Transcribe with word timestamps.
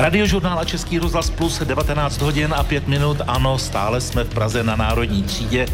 Radiožurnál 0.00 0.58
a 0.58 0.64
Český 0.64 0.98
rozhlas 0.98 1.30
plus 1.30 1.58
19 1.58 2.20
hodin 2.20 2.54
a 2.56 2.62
5 2.62 2.88
minut. 2.88 3.20
Ano, 3.26 3.58
stále 3.58 4.00
jsme 4.00 4.24
v 4.24 4.28
Praze 4.28 4.64
na 4.64 4.76
Národní 4.76 5.22
třídě 5.22 5.66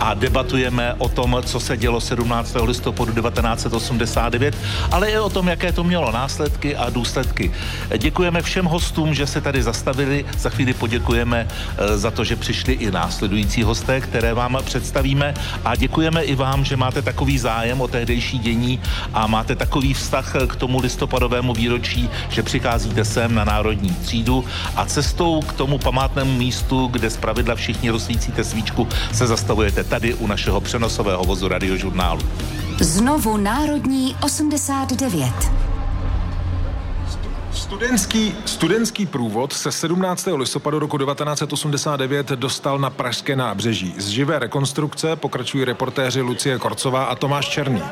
a 0.00 0.14
debatujeme 0.14 0.94
o 0.98 1.08
tom, 1.08 1.36
co 1.44 1.60
se 1.60 1.76
dělo 1.76 2.00
17. 2.00 2.56
listopadu 2.64 3.12
1989, 3.12 4.56
ale 4.90 5.10
i 5.10 5.18
o 5.18 5.30
tom, 5.30 5.48
jaké 5.48 5.72
to 5.72 5.84
mělo 5.84 6.12
následky 6.12 6.76
a 6.76 6.90
důsledky. 6.90 7.52
Děkujeme 7.98 8.42
všem 8.42 8.64
hostům, 8.64 9.14
že 9.14 9.26
se 9.26 9.40
tady 9.40 9.62
zastavili. 9.62 10.24
Za 10.38 10.50
chvíli 10.50 10.74
poděkujeme 10.74 11.48
eh, 11.48 11.98
za 11.98 12.10
to, 12.10 12.24
že 12.24 12.36
přišli 12.36 12.72
i 12.72 12.90
následující 12.90 13.62
hosté, 13.62 14.00
které 14.00 14.34
vám 14.34 14.58
představíme 14.64 15.34
a 15.64 15.76
děkujeme 15.76 16.22
i 16.22 16.34
vám, 16.34 16.64
že 16.64 16.76
máte 16.76 17.02
takový 17.02 17.38
zájem 17.38 17.80
o 17.80 17.88
tehdejší 17.88 18.38
dění 18.38 18.80
a 19.14 19.26
máte 19.26 19.56
takový 19.56 19.94
vztah 19.94 20.34
k 20.46 20.56
tomu 20.56 20.80
listopadovému 20.80 21.54
výročí, 21.54 22.10
že 22.28 22.42
přicházíte 22.42 23.04
sem 23.04 23.34
na 23.34 23.44
Národní 23.44 23.71
národní 23.72 23.94
třídu 23.94 24.44
a 24.76 24.84
cestou 24.84 25.40
k 25.40 25.52
tomu 25.52 25.78
památnému 25.78 26.38
místu, 26.38 26.86
kde 26.86 27.10
z 27.10 27.16
pravidla 27.16 27.54
všichni 27.54 27.90
rozsvícíte 27.90 28.44
svíčku, 28.44 28.88
se 29.12 29.26
zastavujete 29.26 29.84
tady 29.84 30.14
u 30.14 30.26
našeho 30.26 30.60
přenosového 30.60 31.24
vozu 31.24 31.48
radiožurnálu. 31.48 32.20
Znovu 32.80 33.36
Národní 33.36 34.16
89. 34.24 35.32
Studentský, 37.52 38.34
studentský 38.44 39.06
průvod 39.06 39.52
se 39.52 39.72
17. 39.72 40.28
listopadu 40.36 40.78
roku 40.78 40.98
1989 40.98 42.28
dostal 42.28 42.78
na 42.78 42.90
Pražské 42.90 43.36
nábřeží. 43.36 43.94
Z 43.98 44.08
živé 44.08 44.38
rekonstrukce 44.38 45.16
pokračují 45.16 45.64
reportéři 45.64 46.20
Lucie 46.20 46.58
Korcová 46.58 47.04
a 47.04 47.14
Tomáš 47.14 47.48
Černý. 47.48 47.82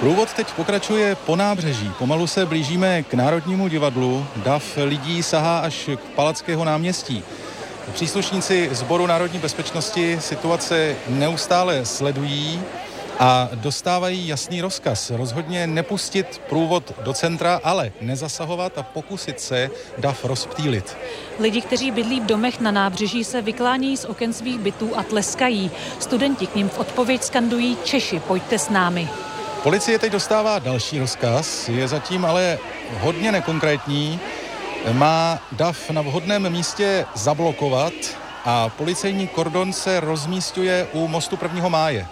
Průvod 0.00 0.32
teď 0.32 0.52
pokračuje 0.52 1.14
po 1.14 1.36
nábřeží. 1.36 1.92
Pomalu 1.98 2.26
se 2.26 2.46
blížíme 2.46 3.02
k 3.02 3.14
Národnímu 3.14 3.68
divadlu. 3.68 4.26
Dav 4.36 4.64
lidí 4.76 5.22
sahá 5.22 5.58
až 5.58 5.90
k 5.96 6.00
Palackého 6.00 6.64
náměstí. 6.64 7.24
Příslušníci 7.92 8.68
Sboru 8.72 9.06
národní 9.06 9.38
bezpečnosti 9.38 10.18
situace 10.20 10.96
neustále 11.08 11.84
sledují 11.84 12.60
a 13.18 13.48
dostávají 13.54 14.28
jasný 14.28 14.60
rozkaz. 14.60 15.10
Rozhodně 15.10 15.66
nepustit 15.66 16.42
průvod 16.48 16.92
do 17.04 17.12
centra, 17.12 17.60
ale 17.64 17.92
nezasahovat 18.00 18.78
a 18.78 18.82
pokusit 18.82 19.40
se 19.40 19.70
dav 19.98 20.24
rozptýlit. 20.24 20.96
Lidi, 21.38 21.60
kteří 21.60 21.90
bydlí 21.90 22.20
v 22.20 22.26
domech 22.26 22.60
na 22.60 22.70
nábřeží, 22.70 23.24
se 23.24 23.42
vyklání 23.42 23.96
z 23.96 24.04
oken 24.04 24.32
svých 24.32 24.58
bytů 24.58 24.96
a 24.96 25.02
tleskají. 25.02 25.70
Studenti 25.98 26.46
k 26.46 26.54
ním 26.54 26.68
v 26.68 26.78
odpověď 26.78 27.22
skandují 27.22 27.76
Češi, 27.84 28.20
pojďte 28.20 28.58
s 28.58 28.68
námi. 28.68 29.08
Policie 29.62 29.98
teď 29.98 30.12
dostává 30.12 30.58
další 30.58 30.98
rozkaz, 30.98 31.68
je 31.68 31.88
zatím 31.88 32.24
ale 32.24 32.58
hodně 33.00 33.32
nekonkrétní. 33.32 34.20
Má 34.92 35.38
DAF 35.52 35.90
na 35.90 36.02
vhodném 36.02 36.50
místě 36.50 37.06
zablokovat 37.14 37.92
a 38.44 38.68
policejní 38.68 39.26
kordon 39.28 39.72
se 39.72 40.00
rozmístuje 40.00 40.88
u 40.92 41.08
mostu 41.08 41.38
1. 41.42 41.68
máje. 41.68 42.06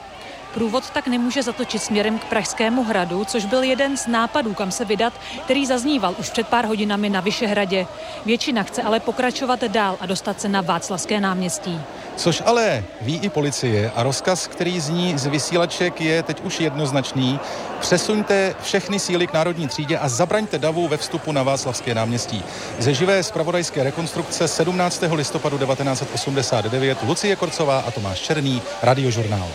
Průvod 0.54 0.90
tak 0.90 1.06
nemůže 1.06 1.42
zatočit 1.42 1.82
směrem 1.82 2.18
k 2.18 2.24
Pražskému 2.24 2.84
hradu, 2.84 3.24
což 3.24 3.44
byl 3.44 3.62
jeden 3.62 3.96
z 3.96 4.06
nápadů, 4.06 4.54
kam 4.54 4.70
se 4.70 4.84
vydat, 4.84 5.12
který 5.44 5.66
zazníval 5.66 6.14
už 6.18 6.30
před 6.30 6.48
pár 6.48 6.66
hodinami 6.66 7.10
na 7.10 7.20
Vyšehradě. 7.20 7.86
Většina 8.24 8.62
chce 8.62 8.82
ale 8.82 9.00
pokračovat 9.00 9.64
dál 9.64 9.96
a 10.00 10.06
dostat 10.06 10.40
se 10.40 10.48
na 10.48 10.60
Václavské 10.60 11.20
náměstí. 11.20 11.80
Což 12.18 12.42
ale 12.46 12.84
ví 13.00 13.18
i 13.22 13.28
policie 13.28 13.90
a 13.94 14.02
rozkaz, 14.02 14.46
který 14.46 14.80
zní 14.80 15.18
z 15.18 15.26
vysílaček, 15.26 16.00
je 16.00 16.22
teď 16.22 16.40
už 16.44 16.60
jednoznačný. 16.60 17.40
Přesuňte 17.80 18.54
všechny 18.62 18.98
síly 18.98 19.26
k 19.26 19.32
národní 19.32 19.68
třídě 19.68 19.98
a 19.98 20.08
zabraňte 20.08 20.58
davu 20.58 20.88
ve 20.88 20.96
vstupu 20.96 21.32
na 21.32 21.42
Václavské 21.42 21.94
náměstí. 21.94 22.44
Ze 22.78 22.94
živé 22.94 23.22
zpravodajské 23.22 23.82
rekonstrukce 23.82 24.48
17. 24.48 25.04
listopadu 25.12 25.58
1989 25.58 26.98
Lucie 27.02 27.36
Korcová 27.36 27.78
a 27.78 27.90
Tomáš 27.90 28.20
Černý, 28.20 28.62
Radiožurnál. 28.82 29.48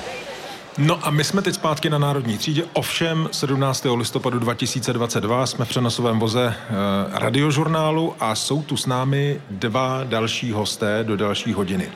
No 0.77 0.99
a 1.07 1.09
my 1.09 1.23
jsme 1.23 1.41
teď 1.41 1.55
zpátky 1.55 1.89
na 1.89 1.97
Národní 1.97 2.37
třídě, 2.37 2.63
ovšem 2.73 3.29
17. 3.31 3.85
listopadu 3.95 4.39
2022 4.39 5.45
jsme 5.45 5.65
v 5.65 5.69
přenosovém 5.69 6.19
voze 6.19 6.45
e, 6.45 6.55
radiožurnálu 7.19 8.15
a 8.19 8.35
jsou 8.35 8.63
tu 8.63 8.77
s 8.77 8.85
námi 8.85 9.41
dva 9.51 10.03
další 10.03 10.51
hosté 10.51 11.03
do 11.03 11.17
další 11.17 11.53
hodiny. 11.53 11.89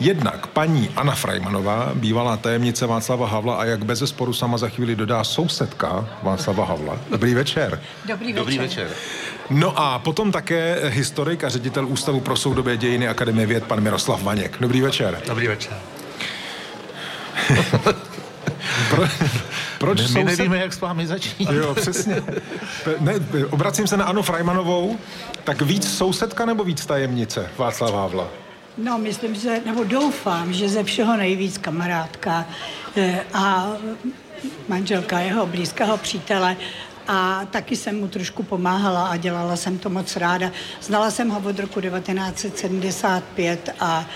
Jednak 0.00 0.46
paní 0.46 0.88
Anna 0.96 1.14
Frajmanová, 1.14 1.90
bývalá 1.94 2.36
tajemnice 2.36 2.86
Václava 2.86 3.26
Havla 3.26 3.54
a 3.54 3.64
jak 3.64 3.84
bez 3.84 4.02
sporu 4.04 4.32
sama 4.32 4.58
za 4.58 4.68
chvíli 4.68 4.96
dodá 4.96 5.24
sousedka 5.24 6.08
Václava 6.22 6.64
Havla. 6.64 6.98
Dobrý 7.10 7.34
večer. 7.34 7.82
Dobrý 8.08 8.26
večer. 8.26 8.38
Dobrý 8.38 8.58
večer. 8.58 8.88
No 9.50 9.78
a 9.78 9.98
potom 9.98 10.32
také 10.32 10.80
historik 10.84 11.44
a 11.44 11.48
ředitel 11.48 11.86
Ústavu 11.86 12.20
pro 12.20 12.36
soudobé 12.36 12.76
dějiny 12.76 13.08
Akademie 13.08 13.46
věd, 13.46 13.64
pan 13.64 13.80
Miroslav 13.80 14.22
Vaněk. 14.22 14.56
Dobrý 14.60 14.80
večer. 14.80 15.20
Dobrý 15.26 15.48
večer. 15.48 15.95
Pro, 18.90 19.04
proč 19.78 19.98
My, 19.98 20.04
my 20.04 20.08
soused... 20.08 20.38
nevíme, 20.38 20.58
jak 20.58 20.72
s 20.72 20.80
vámi 20.80 21.06
začít. 21.06 21.50
Jo, 21.50 21.74
přesně. 21.74 22.22
Ne, 23.00 23.12
obracím 23.50 23.86
se 23.86 23.96
na 23.96 24.04
Anu 24.04 24.22
Frajmanovou. 24.22 24.98
Tak 25.44 25.62
víc 25.62 25.96
sousedka 25.96 26.46
nebo 26.46 26.64
víc 26.64 26.86
tajemnice 26.86 27.50
Václav 27.58 27.94
Havla? 27.94 28.28
No, 28.78 28.98
myslím, 28.98 29.34
že, 29.34 29.60
nebo 29.66 29.84
doufám, 29.84 30.52
že 30.52 30.68
ze 30.68 30.84
všeho 30.84 31.16
nejvíc 31.16 31.58
kamarádka 31.58 32.46
eh, 32.96 33.20
a 33.34 33.72
manželka 34.68 35.18
jeho 35.18 35.46
blízkého 35.46 35.96
přítele 35.96 36.56
a 37.08 37.44
taky 37.50 37.76
jsem 37.76 38.00
mu 38.00 38.08
trošku 38.08 38.42
pomáhala 38.42 39.06
a 39.06 39.16
dělala 39.16 39.56
jsem 39.56 39.78
to 39.78 39.90
moc 39.90 40.16
ráda. 40.16 40.50
Znala 40.80 41.10
jsem 41.10 41.28
ho 41.28 41.42
od 41.48 41.58
roku 41.58 41.80
1975 41.80 43.70
a 43.80 44.06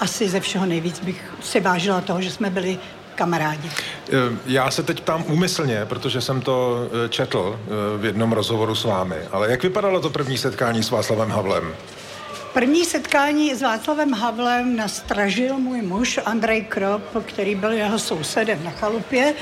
asi 0.00 0.28
ze 0.28 0.40
všeho 0.40 0.66
nejvíc 0.66 1.00
bych 1.00 1.32
si 1.42 1.60
vážila 1.60 2.00
toho, 2.00 2.22
že 2.22 2.30
jsme 2.30 2.50
byli 2.50 2.78
kamarádi. 3.14 3.70
Eh, 4.08 4.38
Já 4.46 4.70
se 4.70 4.82
teď 4.82 5.00
ptám 5.00 5.24
úmyslně, 5.28 5.86
protože 5.86 6.20
jsem 6.20 6.40
to 6.40 6.78
eh, 7.04 7.08
četl 7.08 7.60
eh, 7.60 7.98
v 7.98 8.04
jednom 8.04 8.32
rozhovoru 8.32 8.74
s 8.74 8.84
vámi. 8.84 9.16
Ale 9.30 9.50
jak 9.50 9.62
vypadalo 9.62 10.00
to 10.00 10.10
první 10.10 10.38
setkání 10.38 10.82
s 10.82 10.90
Václavem 10.90 11.30
Havlem? 11.30 11.74
První 12.52 12.84
setkání 12.84 13.54
s 13.54 13.62
Václavem 13.62 14.12
Havlem 14.12 14.76
nastražil 14.76 15.58
můj 15.58 15.82
muž 15.82 16.20
Andrej 16.24 16.64
Krop, 16.64 17.02
který 17.26 17.54
byl 17.54 17.72
jeho 17.72 17.98
sousedem 17.98 18.64
na 18.64 18.70
chalupě. 18.70 19.34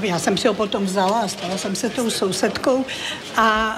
Já 0.00 0.18
jsem 0.18 0.36
si 0.36 0.48
ho 0.48 0.54
potom 0.54 0.84
vzala 0.84 1.20
a 1.20 1.28
stala 1.28 1.58
jsem 1.58 1.74
se 1.74 1.88
tou 1.90 2.10
sousedkou. 2.10 2.84
A 3.36 3.76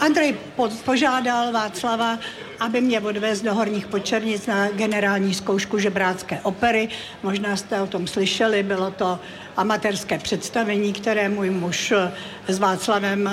Andrej 0.00 0.36
požádal 0.84 1.52
Václava, 1.52 2.18
aby 2.62 2.80
mě 2.80 3.00
odvez 3.00 3.42
do 3.42 3.54
Horních 3.54 3.86
Počernic 3.86 4.46
na 4.46 4.68
generální 4.68 5.34
zkoušku 5.34 5.78
žebrácké 5.78 6.40
opery. 6.42 6.88
Možná 7.22 7.56
jste 7.56 7.82
o 7.82 7.86
tom 7.86 8.06
slyšeli, 8.06 8.62
bylo 8.62 8.90
to 8.90 9.18
amatérské 9.56 10.18
představení, 10.18 10.92
které 10.92 11.28
můj 11.28 11.50
muž 11.50 11.92
s 12.48 12.58
Václavem 12.58 13.30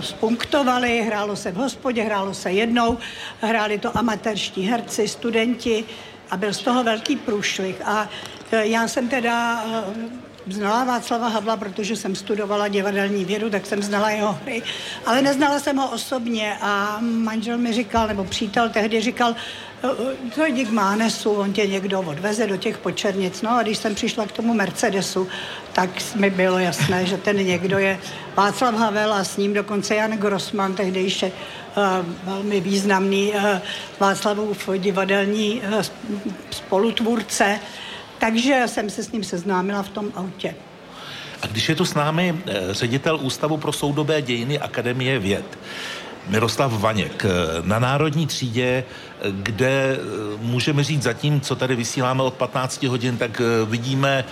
spunktovali. 0.00 1.02
Hrálo 1.02 1.36
se 1.36 1.52
v 1.52 1.56
hospodě, 1.56 2.02
hrálo 2.02 2.34
se 2.34 2.52
jednou, 2.52 2.98
hráli 3.40 3.78
to 3.78 3.98
amatérští 3.98 4.62
herci, 4.62 5.08
studenti 5.08 5.84
a 6.30 6.36
byl 6.36 6.52
z 6.52 6.58
toho 6.58 6.84
velký 6.84 7.16
průšvih. 7.16 7.82
A 7.84 8.08
já 8.52 8.88
jsem 8.88 9.08
teda 9.08 9.64
znala 10.52 10.84
Václava 10.84 11.28
Havla, 11.28 11.56
protože 11.56 11.96
jsem 11.96 12.14
studovala 12.14 12.68
divadelní 12.68 13.24
vědu, 13.24 13.50
tak 13.50 13.66
jsem 13.66 13.82
znala 13.82 14.10
jeho 14.10 14.32
hry, 14.32 14.62
ale 15.06 15.22
neznala 15.22 15.58
jsem 15.58 15.76
ho 15.76 15.90
osobně 15.90 16.56
a 16.60 16.98
manžel 17.00 17.58
mi 17.58 17.72
říkal, 17.72 18.06
nebo 18.06 18.24
přítel 18.24 18.68
tehdy 18.68 19.00
říkal, 19.00 19.34
to 20.34 20.46
jdi 20.46 20.64
k 20.64 20.70
Mánesu, 20.70 21.30
on 21.30 21.52
tě 21.52 21.66
někdo 21.66 22.00
odveze 22.00 22.46
do 22.46 22.56
těch 22.56 22.78
počernic. 22.78 23.42
No 23.42 23.50
a 23.50 23.62
když 23.62 23.78
jsem 23.78 23.94
přišla 23.94 24.26
k 24.26 24.32
tomu 24.32 24.54
Mercedesu, 24.54 25.28
tak 25.72 25.90
mi 26.14 26.30
bylo 26.30 26.58
jasné, 26.58 27.06
že 27.06 27.16
ten 27.16 27.36
někdo 27.36 27.78
je 27.78 27.98
Václav 28.36 28.74
Havel 28.74 29.12
a 29.12 29.24
s 29.24 29.36
ním 29.36 29.54
dokonce 29.54 29.94
Jan 29.94 30.10
Grossman, 30.10 30.74
tehdejší 30.74 31.26
uh, 31.26 31.32
velmi 32.24 32.60
významný 32.60 33.32
uh, 33.32 33.44
Václavův 34.00 34.68
divadelní 34.78 35.62
uh, 35.62 35.82
spolutvůrce. 36.50 37.60
Takže 38.20 38.62
jsem 38.66 38.90
se 38.90 39.02
s 39.02 39.12
ním 39.12 39.24
seznámila 39.24 39.82
v 39.82 39.88
tom 39.88 40.12
autě. 40.14 40.54
A 41.42 41.46
když 41.46 41.68
je 41.68 41.74
tu 41.74 41.84
s 41.84 41.94
námi 41.94 42.38
ředitel 42.70 43.18
Ústavu 43.22 43.56
pro 43.56 43.72
soudobé 43.72 44.22
dějiny 44.22 44.58
Akademie 44.58 45.18
věd, 45.18 45.58
Miroslav 46.28 46.72
Vaněk 46.72 47.26
na 47.62 47.78
Národní 47.78 48.26
třídě, 48.26 48.84
kde 49.30 49.98
můžeme 50.38 50.84
říct 50.84 51.02
zatím, 51.02 51.40
co 51.40 51.56
tady 51.56 51.76
vysíláme 51.76 52.22
od 52.22 52.34
15 52.34 52.82
hodin, 52.82 53.16
tak 53.16 53.42
vidíme 53.64 54.24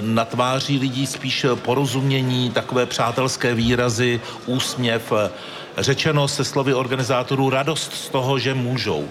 na 0.00 0.24
tváři 0.24 0.78
lidí 0.78 1.06
spíš 1.06 1.46
porozumění, 1.54 2.50
takové 2.50 2.86
přátelské 2.86 3.54
výrazy, 3.54 4.20
úsměv, 4.46 5.12
řečeno 5.78 6.28
se 6.28 6.44
slovy 6.44 6.74
organizátorů 6.74 7.50
radost 7.50 7.92
z 7.92 8.08
toho, 8.08 8.38
že 8.38 8.54
můžou. 8.54 9.08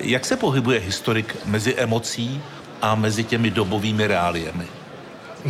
Jak 0.00 0.24
se 0.24 0.36
pohybuje 0.36 0.80
historik 0.80 1.36
mezi 1.44 1.74
emocí 1.74 2.42
a 2.82 2.94
mezi 2.94 3.24
těmi 3.24 3.50
dobovými 3.50 4.06
reáliemi? 4.06 4.75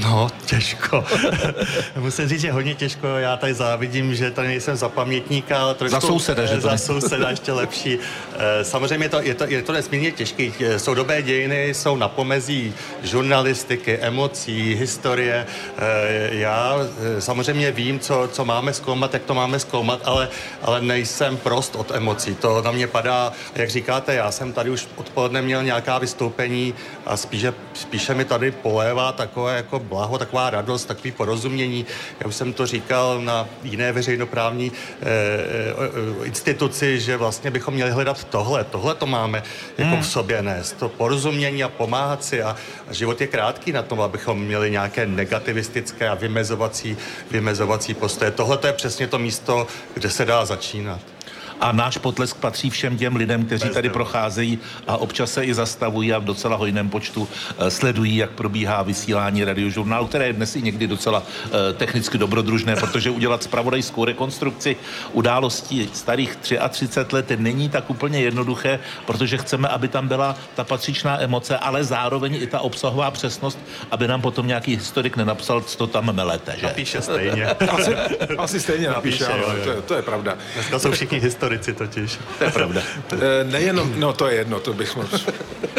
No, 0.02 0.28
těžko. 0.46 1.04
Musím 1.96 2.28
říct, 2.28 2.40
že 2.40 2.52
hodně 2.52 2.75
těžko. 2.75 3.06
Já 3.06 3.37
tady 3.37 3.54
závidím, 3.54 4.14
že 4.14 4.31
tady 4.31 4.48
nejsem 4.48 4.76
za 4.76 4.88
pamětníka, 4.88 5.58
ale 5.58 5.75
trošku... 5.75 6.00
Za 6.00 6.00
souseda, 6.00 6.46
že 6.46 6.54
to 6.54 6.60
Za 6.60 6.78
souseda 6.78 7.31
ještě 7.31 7.52
lepší. 7.52 7.98
Eh, 8.38 8.64
Samozřejmě 8.64 9.04
je 9.04 9.08
to, 9.08 9.20
je 9.20 9.34
to, 9.34 9.44
je 9.44 9.62
to 9.62 9.72
nesmírně 9.72 10.12
těžké. 10.12 10.50
Soudobé 10.76 11.22
dějiny 11.22 11.75
jsou 11.75 11.96
na 11.96 12.08
pomezí 12.08 12.75
žurnalistiky, 13.02 13.98
emocí, 13.98 14.75
historie. 14.75 15.46
Eh, 15.78 16.28
Já 16.31 16.76
eh, 17.16 17.20
samozřejmě 17.20 17.72
vím, 17.72 18.00
co, 18.00 18.28
co 18.32 18.44
máme 18.44 18.72
zkoumat, 18.72 19.14
jak 19.14 19.22
to 19.22 19.34
máme 19.34 19.58
zkoumat, 19.58 20.00
ale, 20.04 20.28
ale 20.62 20.81
nejsem 20.81 21.37
prost 21.37 21.76
od 21.76 21.90
emocí. 21.90 22.34
To 22.34 22.62
na 22.62 22.70
mě 22.70 22.87
padá, 22.87 23.32
jak 23.54 23.70
říkáte, 23.70 24.14
já 24.14 24.31
jsem 24.31 24.52
tady 24.52 24.70
už 24.70 24.88
odpoledne 24.96 25.43
měl 25.43 25.62
nějaká 25.62 25.98
vystoupení 25.98 26.75
a 27.06 27.16
spíše, 27.16 27.54
spíše 27.75 28.14
mi 28.14 28.25
tady 28.25 28.50
polévá 28.50 29.12
takové 29.12 29.56
jako 29.56 29.86
blaho, 29.87 30.19
taková 30.19 30.50
radost, 30.50 30.85
takový 30.85 31.12
porozumění. 31.12 31.87
Já 32.21 32.27
už 32.27 32.35
jsem 32.35 32.53
to 32.53 32.67
říkal 32.67 33.21
na 33.21 33.49
jiné 33.62 33.93
veřejnoprávní 33.93 34.73
eh, 34.73 35.06
eh, 35.06 36.27
instituci, 36.27 37.00
že 37.00 37.17
vlastně 37.17 37.50
bychom 37.50 37.75
měli 37.75 37.91
hledat 37.91 38.25
tohle. 38.25 38.65
Tohle 38.65 38.94
to 38.94 39.06
máme 39.06 39.43
jako 39.79 39.97
v 39.97 40.06
sobě 40.06 40.43
nést. 40.43 40.73
To 40.73 40.88
porozumění 40.88 41.65
a 41.65 41.69
pomáhat 41.69 42.25
si 42.25 42.43
a, 42.43 42.56
a 42.88 42.93
život 42.93 43.21
je 43.21 43.27
krátký 43.27 43.73
na 43.73 43.83
tom, 43.83 44.00
abychom 44.00 44.41
měli 44.41 44.71
nějaké 44.71 45.06
negativistické 45.06 46.09
a 46.09 46.15
vymezovací, 46.15 46.97
vymezovací 47.31 47.94
postoje. 47.94 48.31
Tohle 48.31 48.59
to 48.59 48.67
je 48.67 48.73
přesně 48.73 49.06
to 49.06 49.19
místo, 49.19 49.67
kde 49.94 50.11
se 50.11 50.25
dá 50.25 50.44
začínat. 50.44 51.16
A 51.61 51.73
náš 51.73 51.99
potlesk 51.99 52.37
patří 52.37 52.70
všem 52.70 52.99
těm 52.99 53.17
lidem, 53.17 53.44
kteří 53.44 53.69
tady 53.69 53.91
procházejí 53.91 54.58
a 54.87 54.97
občas 54.97 55.32
se 55.32 55.44
i 55.44 55.55
zastavují 55.55 56.12
a 56.12 56.19
v 56.19 56.25
docela 56.25 56.56
hojném 56.56 56.91
počtu 56.91 57.29
eh, 57.58 57.70
sledují, 57.70 58.17
jak 58.17 58.31
probíhá 58.31 58.82
vysílání 58.82 59.44
radiožurnálu, 59.44 60.06
které 60.06 60.26
je 60.26 60.32
dnes 60.32 60.56
i 60.56 60.62
někdy 60.62 60.87
docela 60.87 61.23
eh, 61.23 61.73
technicky 61.73 62.19
dobrodružné, 62.19 62.76
protože 62.76 63.11
udělat 63.11 63.43
spravodajskou 63.43 64.05
rekonstrukci 64.05 64.76
událostí 65.12 65.91
starých 65.93 66.37
33 66.69 67.17
let 67.17 67.31
není 67.37 67.69
tak 67.69 67.91
úplně 67.91 68.20
jednoduché, 68.20 68.79
protože 69.06 69.38
chceme, 69.38 69.69
aby 69.69 69.88
tam 69.88 70.08
byla 70.08 70.37
ta 70.55 70.64
patřičná 70.64 71.23
emoce, 71.23 71.58
ale 71.58 71.85
zároveň 71.85 72.35
i 72.35 72.47
ta 72.47 72.61
obsahová 72.61 73.11
přesnost, 73.11 73.58
aby 73.91 74.08
nám 74.08 74.20
potom 74.20 74.47
nějaký 74.47 74.76
historik 74.76 75.17
nenapsal, 75.17 75.61
co 75.61 75.79
to 75.79 75.87
tam 75.87 76.12
melete, 76.12 76.55
že? 76.61 76.67
Píše 76.67 77.03
stejně. 77.03 77.47
Asi, 77.47 77.97
asi 78.38 78.61
stejně 78.61 78.88
napíše, 78.88 79.25
Napíše, 79.25 79.43
jo, 79.43 79.56
jo. 79.56 79.64
to, 79.64 79.70
je, 79.70 79.82
to 79.82 79.94
je 79.94 80.03
pravda. 80.03 80.38
Dneska 80.55 80.79
jsou 80.79 80.91
všichni 80.91 81.20
historici 81.20 81.45
totiž. 81.72 82.19
To 82.38 82.44
je 82.44 82.50
pravda. 82.50 82.81
Eh, 83.12 83.44
Nejenom, 83.44 83.93
no 84.00 84.12
to 84.12 84.26
je 84.28 84.34
jedno, 84.34 84.60
to 84.60 84.72
bych 84.72 84.96
mohl. 84.96 85.08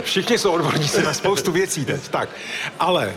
Všichni 0.03 0.37
jsou 0.37 0.51
odborníci 0.51 1.03
na 1.03 1.13
spoustu 1.13 1.51
věcí 1.51 1.85
teď. 1.85 2.07
Tak, 2.07 2.29
ale 2.79 3.05
e, 3.05 3.11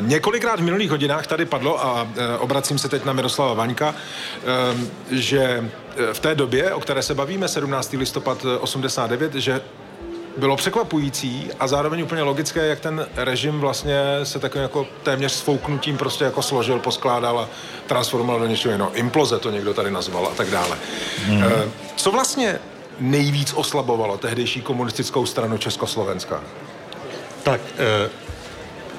několikrát 0.00 0.60
v 0.60 0.62
minulých 0.62 0.90
hodinách 0.90 1.26
tady 1.26 1.44
padlo, 1.44 1.84
a 1.86 2.08
e, 2.16 2.38
obracím 2.38 2.78
se 2.78 2.88
teď 2.88 3.04
na 3.04 3.12
Miroslava 3.12 3.54
Vaňka, 3.54 3.94
e, 3.94 5.16
že 5.16 5.70
eh, 5.96 6.14
v 6.14 6.20
té 6.20 6.34
době, 6.34 6.74
o 6.74 6.80
které 6.80 7.02
se 7.02 7.14
bavíme, 7.14 7.48
17. 7.48 7.92
listopad 7.92 8.44
eh, 8.44 8.58
89, 8.58 9.34
že 9.34 9.60
bylo 10.36 10.56
překvapující 10.56 11.50
a 11.60 11.66
zároveň 11.66 12.02
úplně 12.02 12.22
logické, 12.22 12.66
jak 12.66 12.80
ten 12.80 13.06
režim 13.16 13.60
vlastně 13.60 14.00
se 14.22 14.38
takovým 14.38 14.62
jako 14.62 14.86
téměř 15.02 15.32
sfouknutím 15.32 15.96
prostě 15.96 16.24
jako 16.24 16.42
složil, 16.42 16.78
poskládal 16.78 17.38
a 17.38 17.48
transformoval 17.86 18.40
do 18.40 18.46
něčeho 18.46 18.72
jiného. 18.72 18.94
Imploze 18.94 19.38
to 19.38 19.50
někdo 19.50 19.74
tady 19.74 19.90
nazval 19.90 20.26
a 20.26 20.34
tak 20.34 20.50
dále. 20.50 20.76
Hmm. 21.26 21.44
Co 21.96 22.10
vlastně 22.10 22.58
nejvíc 23.00 23.52
oslabovalo 23.56 24.18
tehdejší 24.18 24.62
komunistickou 24.62 25.26
stranu 25.26 25.58
Československa? 25.58 26.40
Tak, 27.42 27.60
eh, 27.78 28.10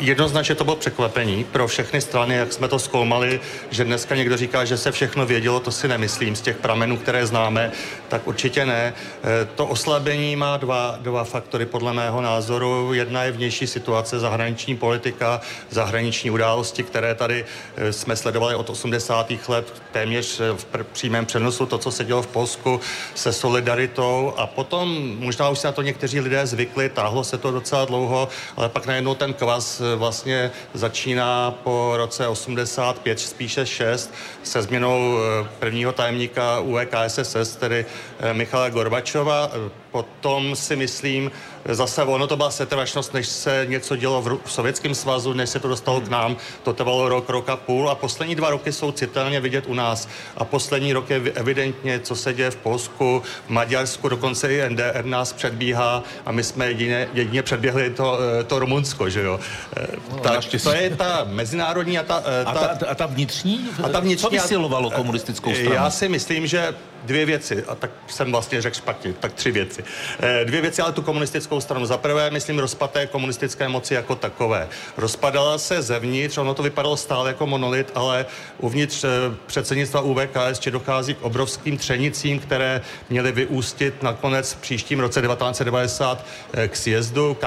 jednoznačně 0.04 0.56
to 0.56 0.64
bylo 0.64 0.76
překvapení 0.76 1.44
pro 1.44 1.68
všechny 1.68 2.02
strany, 2.02 2.36
jak 2.36 2.54
jsme 2.54 2.68
to 2.68 2.80
zkoumali, 2.80 3.40
že 3.70 3.84
dneska 3.84 4.16
někdo 4.16 4.38
říká, 4.38 4.66
že 4.66 4.78
se 4.78 4.92
všechno 4.92 5.26
vědělo, 5.26 5.60
to 5.60 5.72
si 5.72 5.88
nemyslím 5.88 6.36
z 6.36 6.42
těch 6.42 6.58
pramenů, 6.58 6.98
které 6.98 7.28
známe, 7.28 7.72
tak 8.08 8.28
určitě 8.28 8.66
ne. 8.66 8.94
Eh, 9.24 9.48
To 9.56 9.66
oslabení 9.68 10.36
má 10.36 10.58
dva, 10.58 10.98
dva 11.02 11.24
faktory 11.24 11.66
podle 11.66 11.94
mého 11.94 12.22
názoru. 12.22 12.94
Jedna 12.94 13.24
je 13.24 13.32
vnější 13.32 13.68
situace, 13.68 14.20
zahraniční 14.20 14.76
politika, 14.78 15.42
zahraniční 15.70 16.32
události, 16.32 16.84
které 16.84 17.16
tady 17.16 17.46
eh, 17.76 17.94
jsme 17.94 18.16
sledovali 18.16 18.56
od 18.56 18.70
80. 18.70 19.32
let 19.48 19.82
téměř 19.92 20.40
eh, 20.40 20.54
v 20.58 20.68
pr- 20.74 20.86
přímém 20.94 21.26
přenosu, 21.26 21.66
to, 21.66 21.78
co 21.78 21.92
se 21.92 22.04
dělo 22.06 22.22
v 22.22 22.28
Polsku 22.28 22.80
se 23.16 23.34
solidaritou 23.34 24.34
a 24.38 24.48
potom 24.48 25.16
možná 25.20 25.50
už 25.50 25.60
se 25.60 25.68
na 25.68 25.72
to 25.72 25.82
někteří 25.82 26.20
lidé 26.20 26.48
zvykli, 26.48 26.90
táhlo 26.90 27.24
se 27.24 27.38
to 27.38 27.52
docela 27.52 27.86
dlouho, 27.86 28.28
ale 28.58 28.70
pak 28.70 28.86
najednou 28.86 29.16
ten 29.16 29.34
kvaz 29.34 29.82
eh, 29.82 29.93
vlastně 29.96 30.52
začíná 30.74 31.52
po 31.64 31.94
roce 31.98 32.28
85, 32.28 33.20
spíše 33.20 33.66
6, 33.66 34.14
se 34.44 34.62
změnou 34.62 35.18
eh, 35.18 35.50
prvního 35.60 35.92
tajemníka 35.92 36.60
UEKSSS, 36.60 37.56
tedy 37.56 37.86
eh, 38.20 38.34
Michala 38.34 38.70
Gorbačova. 38.70 39.52
Potom 39.94 40.56
si 40.56 40.76
myslím, 40.76 41.32
zase 41.70 42.04
ono 42.04 42.28
to 42.28 42.38
byla 42.38 42.52
setrvačnost, 42.52 43.14
než 43.14 43.28
se 43.28 43.66
něco 43.70 43.96
dělo 43.96 44.22
v, 44.22 44.40
v 44.46 44.52
Sovětském 44.52 44.96
svazu, 44.96 45.34
než 45.34 45.50
se 45.50 45.60
to 45.60 45.68
dostalo 45.68 46.02
k 46.02 46.08
nám. 46.08 46.38
To 46.64 46.74
trvalo 46.74 47.10
rok, 47.10 47.30
rok 47.30 47.50
a 47.50 47.56
půl 47.56 47.90
a 47.90 47.96
poslední 47.96 48.36
dva 48.36 48.50
roky 48.50 48.72
jsou 48.72 48.92
citelně 48.92 49.40
vidět 49.40 49.64
u 49.68 49.74
nás. 49.74 50.08
A 50.38 50.46
poslední 50.46 50.94
rok 50.94 51.10
je 51.10 51.20
vi- 51.20 51.32
evidentně, 51.32 52.00
co 52.00 52.16
se 52.16 52.34
děje 52.34 52.52
v 52.52 52.56
Polsku, 52.56 53.24
v 53.48 53.50
Maďarsku, 53.50 54.10
dokonce 54.10 54.54
i 54.54 54.70
NDR 54.70 55.06
nás 55.06 55.34
předbíhá 55.34 56.04
a 56.26 56.32
my 56.32 56.44
jsme 56.44 56.68
jedině, 56.68 57.08
jedině 57.14 57.44
předběhli 57.44 57.90
to, 57.90 58.18
eh, 58.40 58.44
to 58.44 58.60
Rumunsko, 58.60 59.10
že 59.10 59.22
jo. 59.22 59.40
Eh, 59.78 59.88
Ta, 60.24 60.30
No, 60.30 60.36
naštěstí. 60.36 60.70
to 60.70 60.76
je 60.76 60.90
ta 60.96 61.26
mezinárodní 61.30 62.00
a 62.00 62.04
ta... 62.04 62.24
eh, 62.26 62.46
A 62.46 62.54
ta, 62.54 62.86
a 62.88 62.96
ta 62.96 63.06
vnitřní? 63.06 63.70
a 63.84 63.90
ta 63.90 64.00
vnitřní... 64.00 64.30
Co 64.30 64.30
vysilovalo 64.30 64.90
komunistickou 64.92 65.54
stranu? 65.54 65.74
Já 65.74 65.90
si 65.90 66.10
myslím, 66.10 66.48
že 66.48 66.76
dvě 67.04 67.26
věci, 67.26 67.64
a 67.68 67.76
tak 67.76 67.92
jsem 68.08 68.32
vlastně 68.32 68.62
řekl 68.62 68.76
špatně, 68.78 69.14
tak 69.20 69.34
tři 69.34 69.52
věci. 69.52 69.83
Eh, 70.20 70.46
Dvě 70.46 70.62
věci, 70.62 70.82
ale 70.82 70.92
tu 70.92 71.02
komunistickou 71.02 71.62
stranu. 71.62 71.86
Za 71.86 71.98
prvé, 71.98 72.30
myslím, 72.32 72.60
rozpad 72.60 72.92
té 72.92 73.08
komunistické 73.08 73.68
moci 73.68 73.94
jako 73.94 74.16
takové. 74.16 74.68
Rozpadala 74.98 75.58
se 75.58 75.82
zevnitř, 75.82 76.38
ono 76.38 76.54
to 76.54 76.64
vypadalo 76.64 76.98
stále 76.98 77.30
jako 77.30 77.48
monolit, 77.48 77.92
ale 77.96 78.26
uvnitř 78.58 79.04
eh, 79.04 79.08
předsednictva 79.46 80.02
UVKS 80.02 80.60
či 80.60 80.72
dochází 80.72 81.14
k 81.14 81.22
obrovským 81.22 81.78
třenicím, 81.78 82.40
které 82.40 82.82
měly 83.10 83.32
vyústit 83.32 84.04
nakonec 84.04 84.54
v 84.54 84.58
příštím 84.58 85.00
roce 85.00 85.22
1990 85.22 86.26
eh, 86.54 86.68
k 86.68 86.76
sjezdu 86.76 87.38